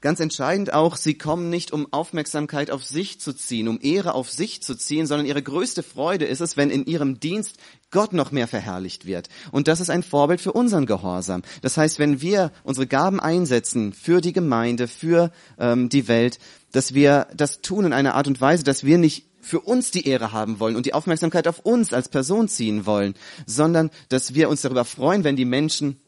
Ganz 0.08 0.22
entscheidend 0.22 0.72
auch, 0.72 0.96
sie 0.96 1.18
kommen 1.18 1.50
nicht, 1.50 1.74
um 1.74 1.92
Aufmerksamkeit 1.92 2.72
auf 2.72 2.82
sich 2.82 3.20
zu 3.20 3.34
ziehen, 3.34 3.68
um 3.68 3.78
Ehre 3.82 4.14
auf 4.14 4.32
sich 4.32 4.64
zu 4.64 4.74
ziehen, 4.74 5.06
sondern 5.06 5.28
ihre 5.28 5.44
größte 5.44 5.84
Freude 5.84 6.24
ist 6.24 6.40
es, 6.40 6.56
wenn 6.56 6.70
in 6.70 6.86
ihrem 6.86 7.20
Dienst 7.20 7.58
Gott 7.92 8.14
noch 8.14 8.32
mehr 8.32 8.48
verherrlicht 8.48 9.06
wird. 9.06 9.28
Und 9.52 9.68
das 9.68 9.82
ist 9.82 9.90
ein 9.90 10.04
Vorbild 10.04 10.40
für 10.40 10.54
unseren 10.54 10.86
Gehorsam. 10.86 11.42
Das 11.62 11.76
heißt, 11.76 12.00
wenn 12.00 12.22
wir 12.22 12.54
unsere 12.64 12.88
Gaben 12.88 13.20
einsetzen 13.20 13.92
für 13.92 14.22
die 14.22 14.32
Gemeinde, 14.32 14.88
für 14.88 15.30
ähm, 15.60 15.90
die 15.90 16.08
Welt, 16.08 16.40
dass 16.72 16.94
wir 16.94 17.28
das 17.36 17.60
tun 17.60 17.84
in 17.84 17.92
einer 17.92 18.16
Art 18.16 18.28
und 18.28 18.40
Weise, 18.40 18.64
dass 18.64 18.86
wir 18.86 18.98
nicht 18.98 19.26
für 19.42 19.60
uns 19.60 19.92
die 19.92 20.08
Ehre 20.08 20.32
haben 20.32 20.62
wollen 20.62 20.78
und 20.78 20.86
die 20.86 20.94
Aufmerksamkeit 20.94 21.50
auf 21.50 21.60
uns 21.60 21.92
als 21.92 22.08
Person 22.08 22.48
ziehen 22.48 22.86
wollen, 22.86 23.16
sondern 23.46 23.90
dass 24.08 24.34
wir 24.34 24.48
uns 24.48 24.62
darüber 24.62 24.86
freuen, 24.86 25.26
wenn 25.26 25.36
die 25.36 25.44
Menschen 25.44 26.00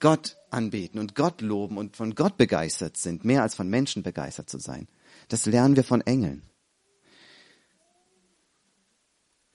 Gott 0.00 0.36
anbeten 0.50 0.98
und 0.98 1.14
Gott 1.14 1.40
loben 1.40 1.76
und 1.78 1.96
von 1.96 2.14
Gott 2.14 2.36
begeistert 2.36 2.96
sind, 2.96 3.24
mehr 3.24 3.42
als 3.42 3.54
von 3.54 3.68
Menschen 3.68 4.02
begeistert 4.02 4.48
zu 4.48 4.58
sein. 4.58 4.88
Das 5.28 5.46
lernen 5.46 5.76
wir 5.76 5.84
von 5.84 6.00
Engeln. 6.00 6.42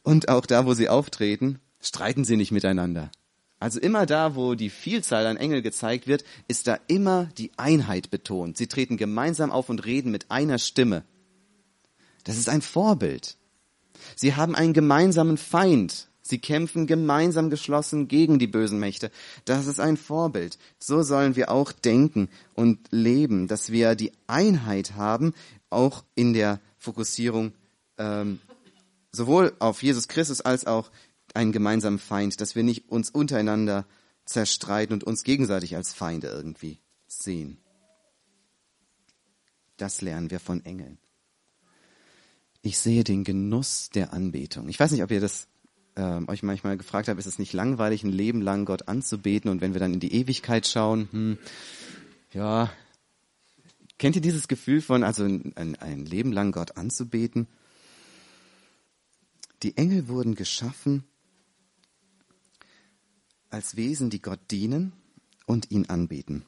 Und 0.04 0.30
auch 0.30 0.46
da, 0.46 0.66
wo 0.66 0.74
sie 0.74 0.90
auftreten, 0.90 1.60
streiten 1.80 2.26
sie 2.26 2.36
nicht 2.36 2.52
miteinander. 2.52 3.10
Also 3.60 3.80
immer 3.80 4.06
da, 4.06 4.36
wo 4.36 4.56
die 4.56 4.70
Vielzahl 4.70 5.26
an 5.26 5.38
Engel 5.38 5.62
gezeigt 5.62 6.06
wird, 6.06 6.26
ist 6.50 6.68
da 6.68 6.78
immer 6.88 7.30
die 7.38 7.52
Einheit 7.56 8.12
betont. 8.12 8.58
Sie 8.58 8.68
treten 8.68 8.98
gemeinsam 8.98 9.52
auf 9.52 9.70
und 9.70 9.86
reden 9.86 10.12
mit 10.12 10.30
einer 10.30 10.58
Stimme. 10.58 11.06
Das 12.26 12.38
ist 12.38 12.50
ein 12.50 12.62
Vorbild. 12.62 13.38
Sie 14.18 14.36
haben 14.36 14.56
einen 14.56 14.74
gemeinsamen 14.74 15.38
Feind, 15.38 16.10
Sie 16.26 16.40
kämpfen 16.40 16.88
gemeinsam 16.88 17.50
geschlossen 17.50 18.08
gegen 18.08 18.40
die 18.40 18.48
bösen 18.48 18.80
Mächte. 18.80 19.12
Das 19.44 19.68
ist 19.68 19.82
ein 19.82 19.98
Vorbild. 19.98 20.58
So 20.80 21.04
sollen 21.04 21.36
wir 21.36 21.52
auch 21.52 21.74
denken 21.74 22.30
und 22.56 22.80
leben, 22.92 23.50
dass 23.50 23.72
wir 23.72 23.96
die 23.96 24.14
Einheit 24.26 24.96
haben, 24.96 25.34
auch 25.70 26.06
in 26.16 26.34
der 26.34 26.62
Fokussierung 26.78 27.52
ähm, 27.98 28.40
sowohl 29.12 29.54
auf 29.60 29.84
Jesus 29.84 30.08
Christus 30.08 30.40
als 30.40 30.66
auch 30.66 30.92
einen 31.34 31.52
gemeinsamen 31.52 32.00
Feind, 32.00 32.40
dass 32.40 32.56
wir 32.56 32.64
nicht 32.64 32.90
uns 32.90 33.10
untereinander 33.10 33.86
zerstreiten 34.26 34.94
und 34.94 35.04
uns 35.04 35.24
gegenseitig 35.24 35.76
als 35.76 35.94
Feinde 35.94 36.28
irgendwie 36.28 36.80
sehen. 37.08 37.58
Das 39.76 40.00
lernen 40.00 40.32
wir 40.32 40.40
von 40.40 40.64
Engeln. 40.64 41.00
Ich 42.62 42.78
sehe 42.78 43.04
den 43.04 43.26
Genuss 43.26 43.90
der 43.90 44.14
Anbetung. 44.14 44.70
Ich 44.70 44.80
weiß 44.80 44.92
nicht, 44.92 45.04
ob 45.04 45.12
ihr 45.12 45.20
das 45.20 45.48
ähm, 45.96 46.28
euch 46.28 46.44
manchmal 46.44 46.78
gefragt 46.78 47.08
habe, 47.08 47.20
ist 47.20 47.26
es 47.26 47.40
nicht 47.40 47.54
langweilig, 47.54 48.04
ein 48.04 48.12
Leben 48.12 48.42
lang 48.42 48.66
Gott 48.66 48.88
anzubeten 48.88 49.50
und 49.50 49.62
wenn 49.62 49.74
wir 49.74 49.80
dann 49.80 49.94
in 49.94 50.00
die 50.00 50.14
Ewigkeit 50.14 50.68
schauen, 50.68 51.08
hm, 51.12 51.38
ja, 52.32 52.72
kennt 53.98 54.16
ihr 54.16 54.22
dieses 54.22 54.48
Gefühl 54.48 54.82
von, 54.82 55.04
also 55.04 55.24
ein, 55.24 55.76
ein 55.80 56.06
Leben 56.06 56.32
lang 56.32 56.52
Gott 56.52 56.78
anzubeten? 56.78 57.48
Die 59.62 59.78
Engel 59.78 60.08
wurden 60.08 60.36
geschaffen 60.36 61.04
als 63.50 63.76
Wesen, 63.76 64.10
die 64.10 64.22
Gott 64.22 64.40
dienen 64.52 64.94
und 65.46 65.72
ihn 65.72 65.86
anbeten. 65.90 66.46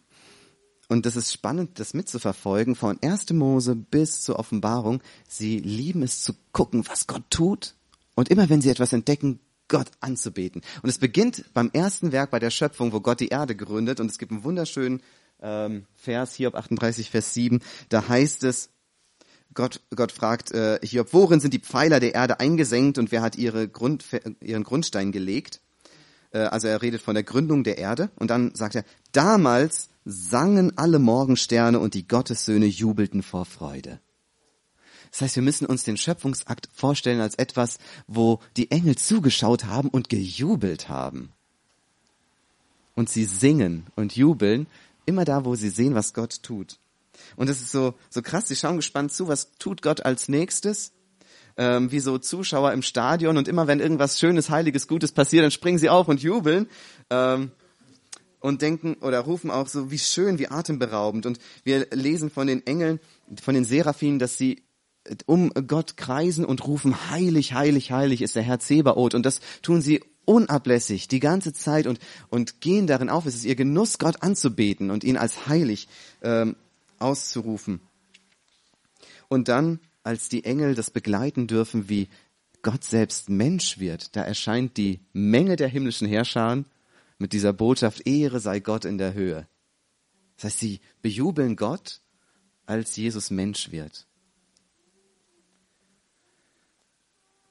Und 0.88 1.06
das 1.06 1.16
ist 1.16 1.32
spannend, 1.32 1.80
das 1.80 1.94
mitzuverfolgen, 1.94 2.76
von 2.76 3.02
1. 3.02 3.32
Mose 3.32 3.76
bis 3.76 4.22
zur 4.22 4.38
Offenbarung. 4.38 5.02
Sie 5.28 5.60
lieben 5.60 6.04
es 6.04 6.22
zu 6.22 6.34
gucken, 6.52 6.86
was 6.88 7.08
Gott 7.08 7.24
tut 7.30 7.76
und 8.16 8.30
immer 8.30 8.50
wenn 8.50 8.62
sie 8.62 8.70
etwas 8.70 8.94
entdecken, 8.94 9.40
Gott 9.68 9.88
anzubeten. 10.00 10.62
Und 10.82 10.90
es 10.90 11.00
beginnt 11.00 11.46
beim 11.54 11.70
ersten 11.74 12.12
Werk 12.12 12.32
bei 12.32 12.40
der 12.40 12.52
Schöpfung, 12.52 12.94
wo 12.94 13.02
Gott 13.02 13.20
die 13.20 13.30
Erde 13.30 13.56
gründet. 13.56 14.00
Und 14.00 14.12
es 14.12 14.18
gibt 14.18 14.32
einen 14.32 14.44
wunderschönen 14.44 15.02
ähm, 15.42 15.86
Vers, 15.96 16.36
Hiob 16.36 16.56
38, 16.56 17.10
Vers 17.10 17.34
7. 17.34 17.62
Da 17.90 18.08
heißt 18.08 18.44
es, 18.44 18.70
Gott, 19.54 19.82
Gott 19.96 20.12
fragt 20.12 20.52
äh, 20.52 20.80
Hiob, 20.84 21.14
worin 21.14 21.40
sind 21.40 21.54
die 21.54 21.60
Pfeiler 21.60 22.00
der 22.00 22.14
Erde 22.14 22.40
eingesenkt 22.40 22.98
und 22.98 23.12
wer 23.12 23.22
hat 23.22 23.38
ihre 23.38 23.68
Grund, 23.68 24.06
ihren 24.42 24.64
Grundstein 24.64 25.12
gelegt? 25.12 25.62
Äh, 26.32 26.40
also 26.40 26.68
er 26.68 26.82
redet 26.82 27.02
von 27.02 27.16
der 27.16 27.24
Gründung 27.24 27.64
der 27.64 27.78
Erde. 27.78 28.12
Und 28.16 28.30
dann 28.30 28.54
sagt 28.54 28.76
er, 28.76 28.84
damals 29.14 29.90
sangen 30.04 30.78
alle 30.78 31.00
Morgensterne 31.00 31.80
und 31.80 31.96
die 31.96 32.08
Gottessöhne 32.08 32.68
jubelten 32.68 33.24
vor 33.24 33.46
Freude. 33.46 34.00
Das 35.16 35.22
heißt, 35.22 35.36
wir 35.38 35.44
müssen 35.44 35.66
uns 35.66 35.86
den 35.86 35.96
Schöpfungsakt 35.96 36.68
vorstellen 36.74 37.22
als 37.22 37.36
etwas, 37.36 37.78
wo 38.06 38.42
die 38.58 38.70
Engel 38.70 38.98
zugeschaut 38.98 39.64
haben 39.64 39.88
und 39.88 40.10
gejubelt 40.10 40.90
haben. 40.90 41.32
Und 42.96 43.08
sie 43.08 43.24
singen 43.24 43.88
und 43.96 44.18
jubeln 44.18 44.68
immer 45.06 45.24
da, 45.24 45.46
wo 45.46 45.56
sie 45.56 45.70
sehen, 45.70 45.96
was 45.96 46.14
Gott 46.14 46.44
tut. 46.44 46.80
Und 47.38 47.50
es 47.50 47.62
ist 47.62 47.72
so, 47.72 47.94
so 48.10 48.22
krass, 48.22 48.50
sie 48.50 48.58
schauen 48.58 48.76
gespannt 48.76 49.14
zu, 49.14 49.30
was 49.30 49.52
tut 49.58 49.82
Gott 49.82 50.06
als 50.06 50.28
nächstes? 50.28 50.92
Ähm, 51.56 51.94
wie 51.94 52.02
so 52.02 52.18
Zuschauer 52.18 52.74
im 52.74 52.82
Stadion 52.82 53.38
und 53.38 53.48
immer 53.48 53.68
wenn 53.68 53.80
irgendwas 53.80 54.20
Schönes, 54.20 54.50
Heiliges, 54.50 54.90
Gutes 54.90 55.14
passiert, 55.14 55.46
dann 55.46 55.52
springen 55.52 55.78
sie 55.78 55.90
auf 55.90 56.10
und 56.10 56.24
jubeln. 56.24 56.68
Ähm, 57.10 57.52
und 58.42 58.62
denken 58.62 58.96
oder 58.96 59.22
rufen 59.22 59.50
auch 59.50 59.68
so, 59.68 59.92
wie 59.92 59.98
schön, 59.98 60.40
wie 60.40 60.50
atemberaubend. 60.50 61.26
Und 61.26 61.40
wir 61.64 61.88
lesen 61.92 62.30
von 62.30 62.48
den 62.48 62.68
Engeln, 62.68 63.00
von 63.42 63.56
den 63.56 63.64
Seraphinen, 63.64 64.20
dass 64.20 64.38
sie 64.38 64.65
um 65.26 65.52
Gott 65.68 65.98
kreisen 65.98 66.46
und 66.46 66.66
rufen, 66.66 67.10
heilig, 67.10 67.54
heilig, 67.54 67.92
heilig 67.92 68.22
ist 68.22 68.36
der 68.36 68.44
Herr 68.44 68.60
Zebaoth. 68.60 69.14
Und 69.14 69.26
das 69.26 69.40
tun 69.62 69.82
sie 69.82 70.04
unablässig 70.26 71.08
die 71.08 71.20
ganze 71.20 71.54
Zeit 71.54 71.88
und, 71.88 72.00
und 72.30 72.62
gehen 72.62 72.88
darin 72.88 73.10
auf. 73.10 73.26
Es 73.26 73.36
ist 73.36 73.46
ihr 73.46 73.56
Genuss, 73.56 74.00
Gott 74.00 74.24
anzubeten 74.24 74.90
und 74.92 75.04
ihn 75.04 75.18
als 75.18 75.48
heilig 75.48 75.88
ähm, 76.22 76.56
auszurufen. 77.00 77.80
Und 79.28 79.48
dann, 79.48 79.80
als 80.04 80.30
die 80.30 80.44
Engel 80.44 80.76
das 80.76 80.90
begleiten 80.90 81.48
dürfen, 81.48 81.90
wie 81.90 82.10
Gott 82.62 82.84
selbst 82.84 83.30
Mensch 83.30 83.80
wird, 83.80 84.16
da 84.16 84.24
erscheint 84.24 84.78
die 84.78 85.00
Menge 85.14 85.56
der 85.56 85.68
himmlischen 85.68 86.08
Herrscher 86.08 86.64
mit 87.20 87.34
dieser 87.34 87.54
Botschaft, 87.54 88.08
Ehre 88.08 88.40
sei 88.40 88.60
Gott 88.60 88.86
in 88.86 88.98
der 88.98 89.14
Höhe. 89.14 89.48
Das 90.36 90.46
heißt, 90.46 90.60
sie 90.60 90.80
bejubeln 91.02 91.56
Gott, 91.56 92.02
als 92.66 92.96
Jesus 92.96 93.30
Mensch 93.30 93.72
wird. 93.72 94.08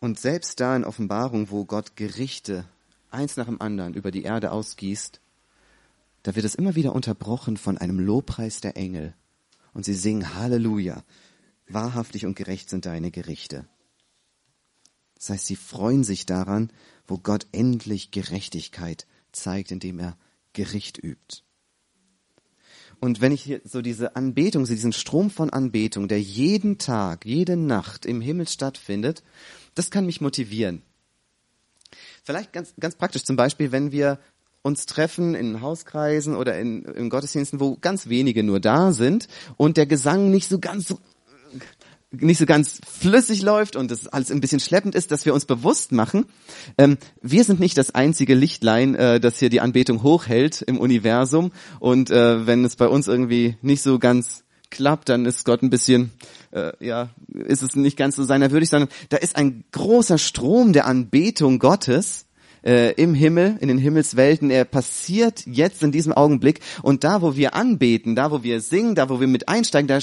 Und 0.04 0.20
selbst 0.20 0.60
da 0.60 0.76
in 0.76 0.84
Offenbarung, 0.84 1.50
wo 1.50 1.64
Gott 1.64 1.96
Gerichte 1.96 2.66
eins 3.10 3.38
nach 3.38 3.46
dem 3.46 3.62
anderen 3.62 3.94
über 3.94 4.10
die 4.10 4.24
Erde 4.24 4.52
ausgießt, 4.52 5.18
da 6.22 6.36
wird 6.36 6.44
es 6.44 6.54
immer 6.54 6.74
wieder 6.74 6.94
unterbrochen 6.94 7.56
von 7.56 7.78
einem 7.78 7.98
Lobpreis 7.98 8.60
der 8.60 8.76
Engel. 8.76 9.14
Und 9.72 9.86
sie 9.86 9.94
singen 9.94 10.34
Halleluja. 10.34 11.02
Wahrhaftig 11.68 12.26
und 12.26 12.36
gerecht 12.36 12.68
sind 12.68 12.84
deine 12.84 13.10
Gerichte. 13.10 13.66
Das 15.14 15.30
heißt, 15.30 15.46
sie 15.46 15.56
freuen 15.56 16.04
sich 16.04 16.26
daran, 16.26 16.70
wo 17.06 17.16
Gott 17.16 17.46
endlich 17.52 18.10
Gerechtigkeit 18.10 19.06
zeigt, 19.32 19.72
indem 19.72 20.00
er 20.00 20.18
Gericht 20.52 21.02
übt. 21.02 21.44
Und 23.00 23.22
wenn 23.22 23.32
ich 23.32 23.42
hier 23.42 23.62
so 23.64 23.80
diese 23.80 24.16
Anbetung, 24.16 24.66
diesen 24.66 24.92
Strom 24.92 25.30
von 25.30 25.48
Anbetung, 25.48 26.08
der 26.08 26.20
jeden 26.20 26.76
Tag, 26.76 27.24
jede 27.24 27.56
Nacht 27.56 28.04
im 28.04 28.20
Himmel 28.20 28.48
stattfindet, 28.48 29.22
das 29.74 29.90
kann 29.90 30.06
mich 30.06 30.20
motivieren. 30.20 30.82
Vielleicht 32.24 32.52
ganz, 32.52 32.74
ganz 32.78 32.96
praktisch 32.96 33.24
zum 33.24 33.36
Beispiel, 33.36 33.72
wenn 33.72 33.92
wir 33.92 34.18
uns 34.62 34.86
treffen 34.86 35.34
in 35.34 35.60
Hauskreisen 35.60 36.34
oder 36.34 36.58
in, 36.58 36.84
in 36.84 37.10
Gottesdiensten, 37.10 37.60
wo 37.60 37.76
ganz 37.76 38.08
wenige 38.08 38.42
nur 38.42 38.60
da 38.60 38.92
sind 38.92 39.28
und 39.58 39.76
der 39.76 39.86
Gesang 39.86 40.30
nicht 40.30 40.48
so 40.48 40.58
ganz 40.58 40.94
nicht 42.10 42.38
so 42.38 42.46
ganz 42.46 42.80
flüssig 42.86 43.42
läuft 43.42 43.74
und 43.74 43.90
das 43.90 44.06
alles 44.06 44.30
ein 44.30 44.40
bisschen 44.40 44.60
schleppend 44.60 44.94
ist, 44.94 45.10
dass 45.10 45.26
wir 45.26 45.34
uns 45.34 45.46
bewusst 45.46 45.90
machen, 45.90 46.26
ähm, 46.78 46.96
wir 47.22 47.42
sind 47.42 47.58
nicht 47.58 47.76
das 47.76 47.92
einzige 47.92 48.34
Lichtlein, 48.34 48.94
äh, 48.94 49.18
das 49.18 49.38
hier 49.38 49.50
die 49.50 49.60
Anbetung 49.60 50.02
hochhält 50.02 50.62
im 50.62 50.78
Universum 50.78 51.50
und 51.80 52.10
äh, 52.10 52.46
wenn 52.46 52.64
es 52.64 52.76
bei 52.76 52.86
uns 52.86 53.08
irgendwie 53.08 53.56
nicht 53.62 53.82
so 53.82 53.98
ganz 53.98 54.43
klappt, 54.74 55.08
dann 55.08 55.24
ist 55.24 55.44
Gott 55.44 55.62
ein 55.62 55.70
bisschen, 55.70 56.12
äh, 56.50 56.72
ja, 56.84 57.08
ist 57.32 57.62
es 57.62 57.74
nicht 57.74 57.96
ganz 57.96 58.16
so 58.16 58.24
seiner 58.24 58.50
würdig, 58.50 58.68
sondern 58.68 58.90
da 59.08 59.16
ist 59.16 59.36
ein 59.36 59.64
großer 59.72 60.18
Strom 60.18 60.72
der 60.72 60.86
Anbetung 60.86 61.58
Gottes 61.58 62.26
äh, 62.64 62.92
im 62.92 63.14
Himmel, 63.14 63.56
in 63.60 63.68
den 63.68 63.78
Himmelswelten. 63.78 64.50
Er 64.50 64.64
passiert 64.64 65.46
jetzt 65.46 65.82
in 65.82 65.92
diesem 65.92 66.12
Augenblick 66.12 66.60
und 66.82 67.04
da, 67.04 67.22
wo 67.22 67.36
wir 67.36 67.54
anbeten, 67.54 68.14
da, 68.16 68.30
wo 68.30 68.42
wir 68.42 68.60
singen, 68.60 68.94
da, 68.94 69.08
wo 69.08 69.20
wir 69.20 69.28
mit 69.28 69.48
einsteigen, 69.48 69.88
da 69.88 69.98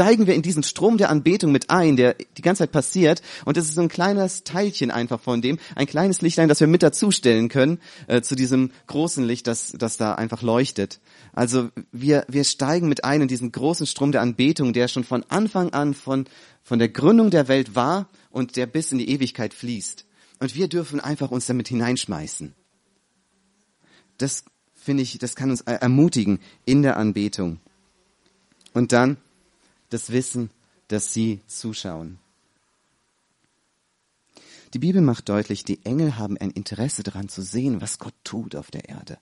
steigen 0.00 0.26
wir 0.26 0.34
in 0.34 0.40
diesen 0.40 0.62
Strom 0.62 0.96
der 0.96 1.10
Anbetung 1.10 1.52
mit 1.52 1.68
ein, 1.68 1.96
der 1.96 2.14
die 2.14 2.40
ganze 2.40 2.60
Zeit 2.60 2.72
passiert. 2.72 3.20
Und 3.44 3.58
das 3.58 3.66
ist 3.66 3.74
so 3.74 3.82
ein 3.82 3.90
kleines 3.90 4.44
Teilchen 4.44 4.90
einfach 4.90 5.20
von 5.20 5.42
dem, 5.42 5.58
ein 5.74 5.86
kleines 5.86 6.22
Lichtlein, 6.22 6.48
das 6.48 6.60
wir 6.60 6.68
mit 6.68 6.82
dazustellen 6.82 7.50
können 7.50 7.80
äh, 8.06 8.22
zu 8.22 8.34
diesem 8.34 8.70
großen 8.86 9.22
Licht, 9.22 9.46
das, 9.46 9.72
das 9.76 9.98
da 9.98 10.14
einfach 10.14 10.40
leuchtet. 10.40 11.00
Also 11.34 11.68
wir, 11.92 12.24
wir 12.28 12.44
steigen 12.44 12.88
mit 12.88 13.04
ein 13.04 13.20
in 13.20 13.28
diesen 13.28 13.52
großen 13.52 13.86
Strom 13.86 14.10
der 14.10 14.22
Anbetung, 14.22 14.72
der 14.72 14.88
schon 14.88 15.04
von 15.04 15.22
Anfang 15.28 15.74
an 15.74 15.92
von, 15.92 16.24
von 16.62 16.78
der 16.78 16.88
Gründung 16.88 17.28
der 17.28 17.48
Welt 17.48 17.74
war 17.74 18.08
und 18.30 18.56
der 18.56 18.64
bis 18.64 18.92
in 18.92 18.98
die 18.98 19.10
Ewigkeit 19.10 19.52
fließt. 19.52 20.06
Und 20.38 20.54
wir 20.54 20.68
dürfen 20.68 21.00
einfach 21.00 21.30
uns 21.30 21.44
damit 21.44 21.68
hineinschmeißen. 21.68 22.54
Das 24.16 24.44
finde 24.74 25.02
ich, 25.02 25.18
das 25.18 25.36
kann 25.36 25.50
uns 25.50 25.60
ermutigen 25.60 26.38
in 26.64 26.80
der 26.80 26.96
Anbetung. 26.96 27.60
Und 28.72 28.92
dann 28.92 29.18
das 29.90 30.10
Wissen, 30.10 30.50
dass 30.88 31.12
sie 31.12 31.40
zuschauen. 31.46 32.18
Die 34.72 34.78
Bibel 34.78 35.02
macht 35.02 35.28
deutlich, 35.28 35.64
die 35.64 35.84
Engel 35.84 36.16
haben 36.16 36.38
ein 36.38 36.50
Interesse 36.50 37.02
daran 37.02 37.28
zu 37.28 37.42
sehen, 37.42 37.80
was 37.80 37.98
Gott 37.98 38.14
tut 38.24 38.54
auf 38.54 38.70
der 38.70 38.88
Erde. 38.88 39.18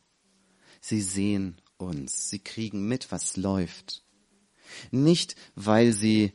Sie 0.80 1.00
sehen 1.00 1.60
uns, 1.78 2.28
sie 2.28 2.38
kriegen 2.38 2.86
mit, 2.86 3.10
was 3.10 3.36
läuft. 3.36 4.04
Nicht, 4.90 5.36
weil 5.54 5.92
sie 5.92 6.32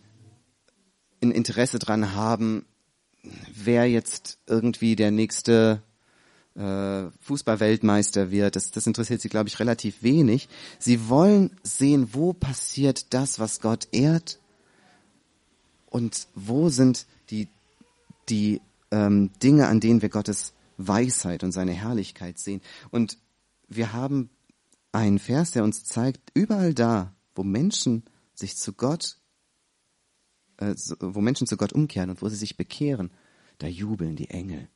ein 1.22 1.32
Interesse 1.32 1.80
daran 1.80 2.16
haben, 2.16 2.66
wer 3.54 3.90
jetzt 3.90 4.40
irgendwie 4.48 4.96
der 4.96 5.12
nächste 5.12 5.84
äh, 6.56 7.10
Fußballweltmeister 7.22 8.32
wird. 8.32 8.56
Das, 8.56 8.72
das 8.72 8.88
interessiert 8.88 9.22
sie, 9.22 9.30
glaube 9.30 9.50
ich, 9.50 9.60
relativ 9.60 10.04
wenig. 10.04 10.50
Sie 10.80 11.10
wollen 11.10 11.52
sehen, 11.64 12.10
wo 12.14 12.34
passiert 12.34 13.14
das, 13.14 13.40
was 13.40 13.60
Gott 13.60 13.88
ehrt 13.92 14.40
und 15.90 16.28
wo 16.36 16.70
sind 16.70 17.06
die, 17.30 17.48
die 18.30 18.62
ähm, 18.92 19.32
Dinge, 19.42 19.68
an 19.68 19.80
denen 19.80 20.02
wir 20.02 20.10
Gottes 20.10 20.54
Weisheit 20.78 21.44
und 21.44 21.52
seine 21.52 21.74
Herrlichkeit 21.74 22.40
sehen. 22.40 22.62
Und 22.92 23.18
wir 23.68 23.94
haben 23.94 24.30
einen 24.92 25.20
Vers, 25.20 25.52
der 25.52 25.64
uns 25.64 25.84
zeigt, 25.84 26.22
überall 26.34 26.74
da, 26.74 27.16
wo 27.36 27.44
Menschen 27.44 28.04
sich 28.36 28.58
zu 28.58 28.74
Gott, 28.74 29.18
äh, 30.58 30.76
wo 31.00 31.22
Menschen 31.22 31.48
zu 31.48 31.58
Gott 31.58 31.74
umkehren 31.74 32.12
und 32.12 32.22
wo 32.22 32.30
sie 32.30 32.36
sich 32.36 32.58
bekehren, 32.58 33.12
da 33.58 33.68
jubeln 33.68 34.16
die 34.16 34.30
Engel. 34.30 34.68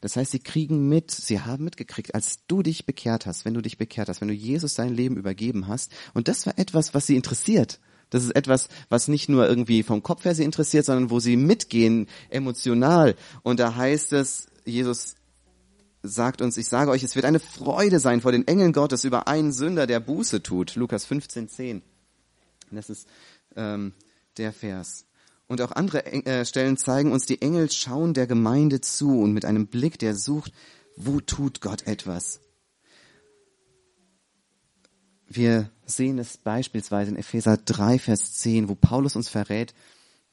Das 0.00 0.16
heißt, 0.16 0.30
sie 0.30 0.38
kriegen 0.38 0.88
mit, 0.88 1.10
sie 1.10 1.40
haben 1.40 1.64
mitgekriegt, 1.64 2.14
als 2.14 2.46
du 2.46 2.62
dich 2.62 2.86
bekehrt 2.86 3.26
hast, 3.26 3.44
wenn 3.44 3.54
du 3.54 3.60
dich 3.60 3.78
bekehrt 3.78 4.08
hast, 4.08 4.20
wenn 4.20 4.28
du 4.28 4.34
Jesus 4.34 4.74
dein 4.74 4.94
Leben 4.94 5.16
übergeben 5.16 5.68
hast. 5.68 5.92
Und 6.14 6.28
das 6.28 6.46
war 6.46 6.58
etwas, 6.58 6.94
was 6.94 7.06
sie 7.06 7.16
interessiert. 7.16 7.80
Das 8.10 8.24
ist 8.24 8.34
etwas, 8.34 8.68
was 8.88 9.08
nicht 9.08 9.28
nur 9.28 9.48
irgendwie 9.48 9.82
vom 9.82 10.02
Kopf 10.02 10.24
her 10.24 10.34
sie 10.34 10.44
interessiert, 10.44 10.84
sondern 10.86 11.10
wo 11.10 11.20
sie 11.20 11.36
mitgehen, 11.36 12.06
emotional. 12.30 13.16
Und 13.42 13.60
da 13.60 13.74
heißt 13.74 14.12
es, 14.14 14.46
Jesus 14.64 15.16
sagt 16.02 16.40
uns, 16.40 16.56
ich 16.56 16.68
sage 16.68 16.90
euch, 16.90 17.02
es 17.02 17.16
wird 17.16 17.24
eine 17.24 17.40
Freude 17.40 18.00
sein 18.00 18.20
vor 18.20 18.32
den 18.32 18.46
Engeln 18.46 18.72
Gottes 18.72 19.04
über 19.04 19.28
einen 19.28 19.52
Sünder, 19.52 19.86
der 19.86 20.00
Buße 20.00 20.42
tut. 20.42 20.76
Lukas 20.76 21.04
15, 21.04 21.48
10. 21.48 21.82
Das 22.70 22.88
ist 22.90 23.08
ähm, 23.56 23.92
der 24.36 24.52
Vers. 24.52 25.07
Und 25.48 25.62
auch 25.62 25.72
andere 25.72 26.04
äh, 26.04 26.44
Stellen 26.44 26.76
zeigen 26.76 27.10
uns, 27.10 27.24
die 27.24 27.40
Engel 27.40 27.70
schauen 27.70 28.14
der 28.14 28.26
Gemeinde 28.26 28.80
zu 28.82 29.20
und 29.20 29.32
mit 29.32 29.46
einem 29.46 29.66
Blick, 29.66 29.98
der 29.98 30.14
sucht, 30.14 30.52
wo 30.94 31.20
tut 31.20 31.60
Gott 31.60 31.86
etwas? 31.86 32.40
Wir 35.26 35.70
sehen 35.86 36.18
es 36.18 36.36
beispielsweise 36.36 37.10
in 37.10 37.16
Epheser 37.16 37.56
3, 37.56 37.98
Vers 37.98 38.34
10, 38.34 38.68
wo 38.68 38.74
Paulus 38.74 39.16
uns 39.16 39.28
verrät, 39.28 39.74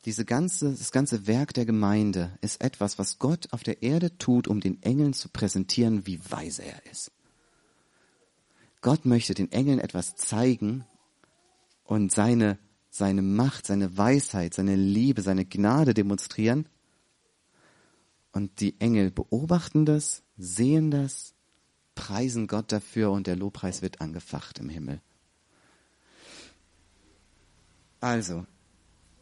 diese 0.05 0.25
ganze, 0.25 0.71
das 0.71 0.91
ganze 0.91 1.27
Werk 1.27 1.53
der 1.53 1.65
Gemeinde 1.65 2.37
ist 2.41 2.61
etwas, 2.61 2.99
was 2.99 3.17
Gott 3.17 3.47
auf 3.51 3.63
der 3.63 3.81
Erde 3.81 4.17
tut, 4.17 4.47
um 4.47 4.59
den 4.59 4.81
Engeln 4.83 5.13
zu 5.13 5.29
präsentieren, 5.29 6.05
wie 6.05 6.19
weise 6.29 6.63
er 6.63 6.85
ist. 6.91 7.11
Gott 8.81 9.05
möchte 9.05 9.33
den 9.33 9.51
Engeln 9.51 9.79
etwas 9.79 10.15
zeigen 10.15 10.85
und 11.85 12.11
seine 12.11 12.59
seine 12.95 13.21
Macht, 13.21 13.67
seine 13.67 13.97
Weisheit, 13.97 14.53
seine 14.53 14.77
Liebe, 14.77 15.21
seine 15.21 15.43
Gnade 15.43 15.93
demonstrieren. 15.93 16.69
Und 18.31 18.61
die 18.61 18.79
Engel 18.79 19.11
beobachten 19.11 19.85
das, 19.85 20.23
sehen 20.37 20.91
das, 20.91 21.33
preisen 21.93 22.47
Gott 22.47 22.71
dafür 22.71 23.11
und 23.11 23.27
der 23.27 23.35
Lobpreis 23.35 23.81
wird 23.81 23.99
angefacht 23.99 24.59
im 24.59 24.69
Himmel. 24.69 25.01
Also, 27.99 28.45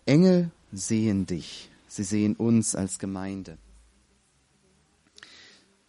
Engel 0.05 0.51
sehen 0.71 1.26
dich, 1.26 1.71
sie 1.88 2.03
sehen 2.03 2.36
uns 2.36 2.76
als 2.76 2.99
Gemeinde. 2.99 3.57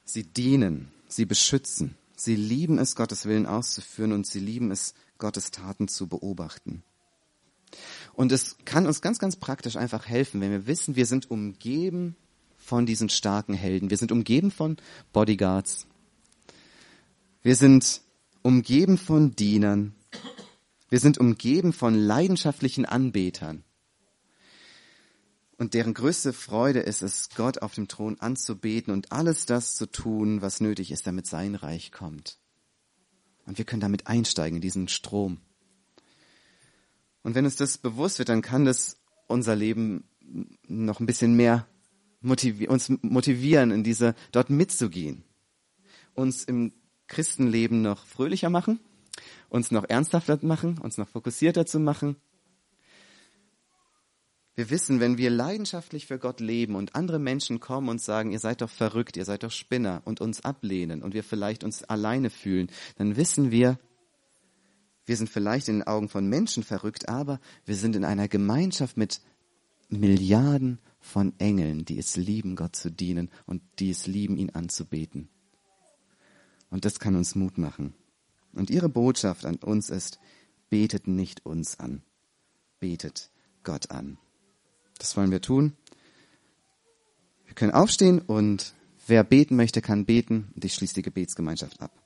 Sie 0.07 0.23
dienen, 0.23 0.91
sie 1.07 1.27
beschützen, 1.27 1.97
sie 2.17 2.37
lieben 2.37 2.79
es, 2.79 2.97
Gottes 2.97 3.27
Willen 3.27 3.45
auszuführen 3.45 4.13
und 4.13 4.27
sie 4.27 4.41
lieben 4.41 4.71
es, 4.71 4.95
Gottes 5.19 5.51
Taten 5.51 5.89
zu 5.89 6.07
beobachten. 6.07 6.83
Und 8.13 8.33
es 8.33 8.57
kann 8.65 8.87
uns 8.87 9.01
ganz, 9.01 9.19
ganz 9.19 9.37
praktisch 9.37 9.77
einfach 9.77 10.07
helfen, 10.07 10.41
wenn 10.41 10.51
wir 10.51 10.67
wissen, 10.67 10.97
wir 10.97 11.07
sind 11.07 11.31
umgeben 11.31 12.17
von 12.57 12.87
diesen 12.87 13.09
starken 13.09 13.55
Helden. 13.55 13.91
Wir 13.91 13.97
sind 13.99 14.13
umgeben 14.13 14.51
von 14.51 14.77
Bodyguards. 15.13 15.87
Wir 17.43 17.57
sind 17.57 18.01
umgeben 18.43 18.97
von 18.97 19.37
Dienern. 19.37 19.95
Wir 20.89 21.01
sind 21.01 21.19
umgeben 21.19 21.73
von 21.73 21.95
leidenschaftlichen 21.95 22.87
Anbetern. 22.87 23.65
Und 25.57 25.75
deren 25.75 25.95
größte 25.95 26.33
Freude 26.33 26.81
ist 26.81 27.03
es, 27.03 27.29
Gott 27.37 27.63
auf 27.63 27.75
dem 27.75 27.89
Thron 27.89 28.19
anzubeten 28.21 28.93
und 28.93 29.13
alles 29.13 29.47
das 29.47 29.77
zu 29.77 29.87
tun, 29.87 30.43
was 30.43 30.61
nötig 30.61 30.91
ist, 30.91 31.07
damit 31.07 31.27
sein 31.27 31.55
Reich 31.55 31.93
kommt. 31.93 32.39
Und 33.47 33.59
wir 33.59 33.65
können 33.65 33.81
damit 33.81 34.07
einsteigen 34.07 34.57
in 34.57 34.63
diesen 34.63 34.89
Strom. 34.89 35.39
Und 37.25 37.35
wenn 37.35 37.47
uns 37.47 37.57
das 37.57 37.79
bewusst 37.79 38.19
wird, 38.19 38.29
dann 38.29 38.43
kann 38.43 38.65
das 38.65 38.99
unser 39.27 39.57
Leben 39.57 40.05
noch 40.69 41.01
ein 41.01 41.07
bisschen 41.07 41.35
mehr 41.35 41.67
motivieren, 42.21 42.73
uns 42.73 42.93
motivieren, 43.03 43.71
in 43.71 43.83
diese, 43.83 44.15
dort 44.31 44.51
mitzugehen. 44.51 45.25
Uns 46.15 46.45
im 46.45 46.73
Christenleben 47.09 47.83
noch 47.83 48.07
fröhlicher 48.07 48.51
machen, 48.51 48.79
uns 49.49 49.71
noch 49.71 49.89
ernsthafter 49.89 50.39
machen, 50.43 50.79
uns 50.79 50.99
noch 50.99 51.09
fokussierter 51.09 51.67
zu 51.67 51.81
machen. 51.81 52.17
Wir 54.55 54.71
wissen, 54.71 55.01
wenn 55.01 55.19
wir 55.19 55.31
leidenschaftlich 55.31 56.07
für 56.07 56.19
Gott 56.19 56.41
leben 56.41 56.77
und 56.77 56.95
andere 56.95 57.19
Menschen 57.19 57.59
kommen 57.59 57.89
und 57.89 58.01
sagen, 58.01 58.33
ihr 58.33 58.39
seid 58.39 58.61
doch 58.61 58.71
verrückt, 58.71 59.17
ihr 59.17 59.25
seid 59.25 59.43
doch 59.43 59.51
Spinner 59.51 60.03
und 60.05 60.21
uns 60.21 60.45
ablehnen 60.45 61.03
und 61.03 61.15
wir 61.15 61.25
vielleicht 61.25 61.65
uns 61.65 61.83
alleine 61.85 62.31
fühlen, 62.31 62.71
dann 62.97 63.17
wissen 63.17 63.51
wir, 63.51 63.79
wir 65.07 65.17
sind 65.17 65.29
vielleicht 65.29 65.69
in 65.69 65.81
den 65.81 65.87
Augen 65.87 66.09
von 66.09 66.27
Menschen 66.27 66.63
verrückt, 66.63 67.09
aber 67.09 67.41
wir 67.67 67.77
sind 67.77 67.97
in 67.97 68.05
einer 68.05 68.29
Gemeinschaft 68.29 68.97
mit 68.97 69.21
Milliarden 69.89 70.79
von 71.01 71.39
Engeln, 71.39 71.85
die 71.85 71.99
es 71.99 72.17
lieben, 72.17 72.57
Gott 72.57 72.75
zu 72.75 72.91
dienen 72.91 73.31
und 73.47 73.63
die 73.79 73.91
es 73.91 74.07
lieben, 74.07 74.37
ihn 74.37 74.51
anzubeten. 74.51 75.29
Und 76.71 76.85
das 76.85 76.99
kann 76.99 77.17
uns 77.17 77.35
Mut 77.35 77.59
machen. 77.59 77.95
Und 78.53 78.71
ihre 78.71 78.89
Botschaft 78.89 79.45
an 79.45 79.57
uns 79.57 79.91
ist, 79.91 80.19
betet 80.71 81.07
nicht 81.07 81.45
uns 81.45 81.79
an, 81.79 82.03
betet 82.81 83.31
Gott 83.63 83.91
an. 83.91 84.19
Das 84.99 85.17
wollen 85.17 85.31
wir 85.31 85.41
tun. 85.41 85.75
Wir 87.47 87.55
können 87.55 87.73
aufstehen 87.73 88.21
und 88.21 88.75
wer 89.07 89.23
beten 89.23 89.57
möchte, 89.57 89.83
kann 89.83 90.07
beten 90.07 90.51
und 90.55 90.65
ich 90.65 90.75
schließe 90.75 90.95
die 90.95 91.03
Gebetsgemeinschaft 91.03 91.81
ab. 91.81 92.04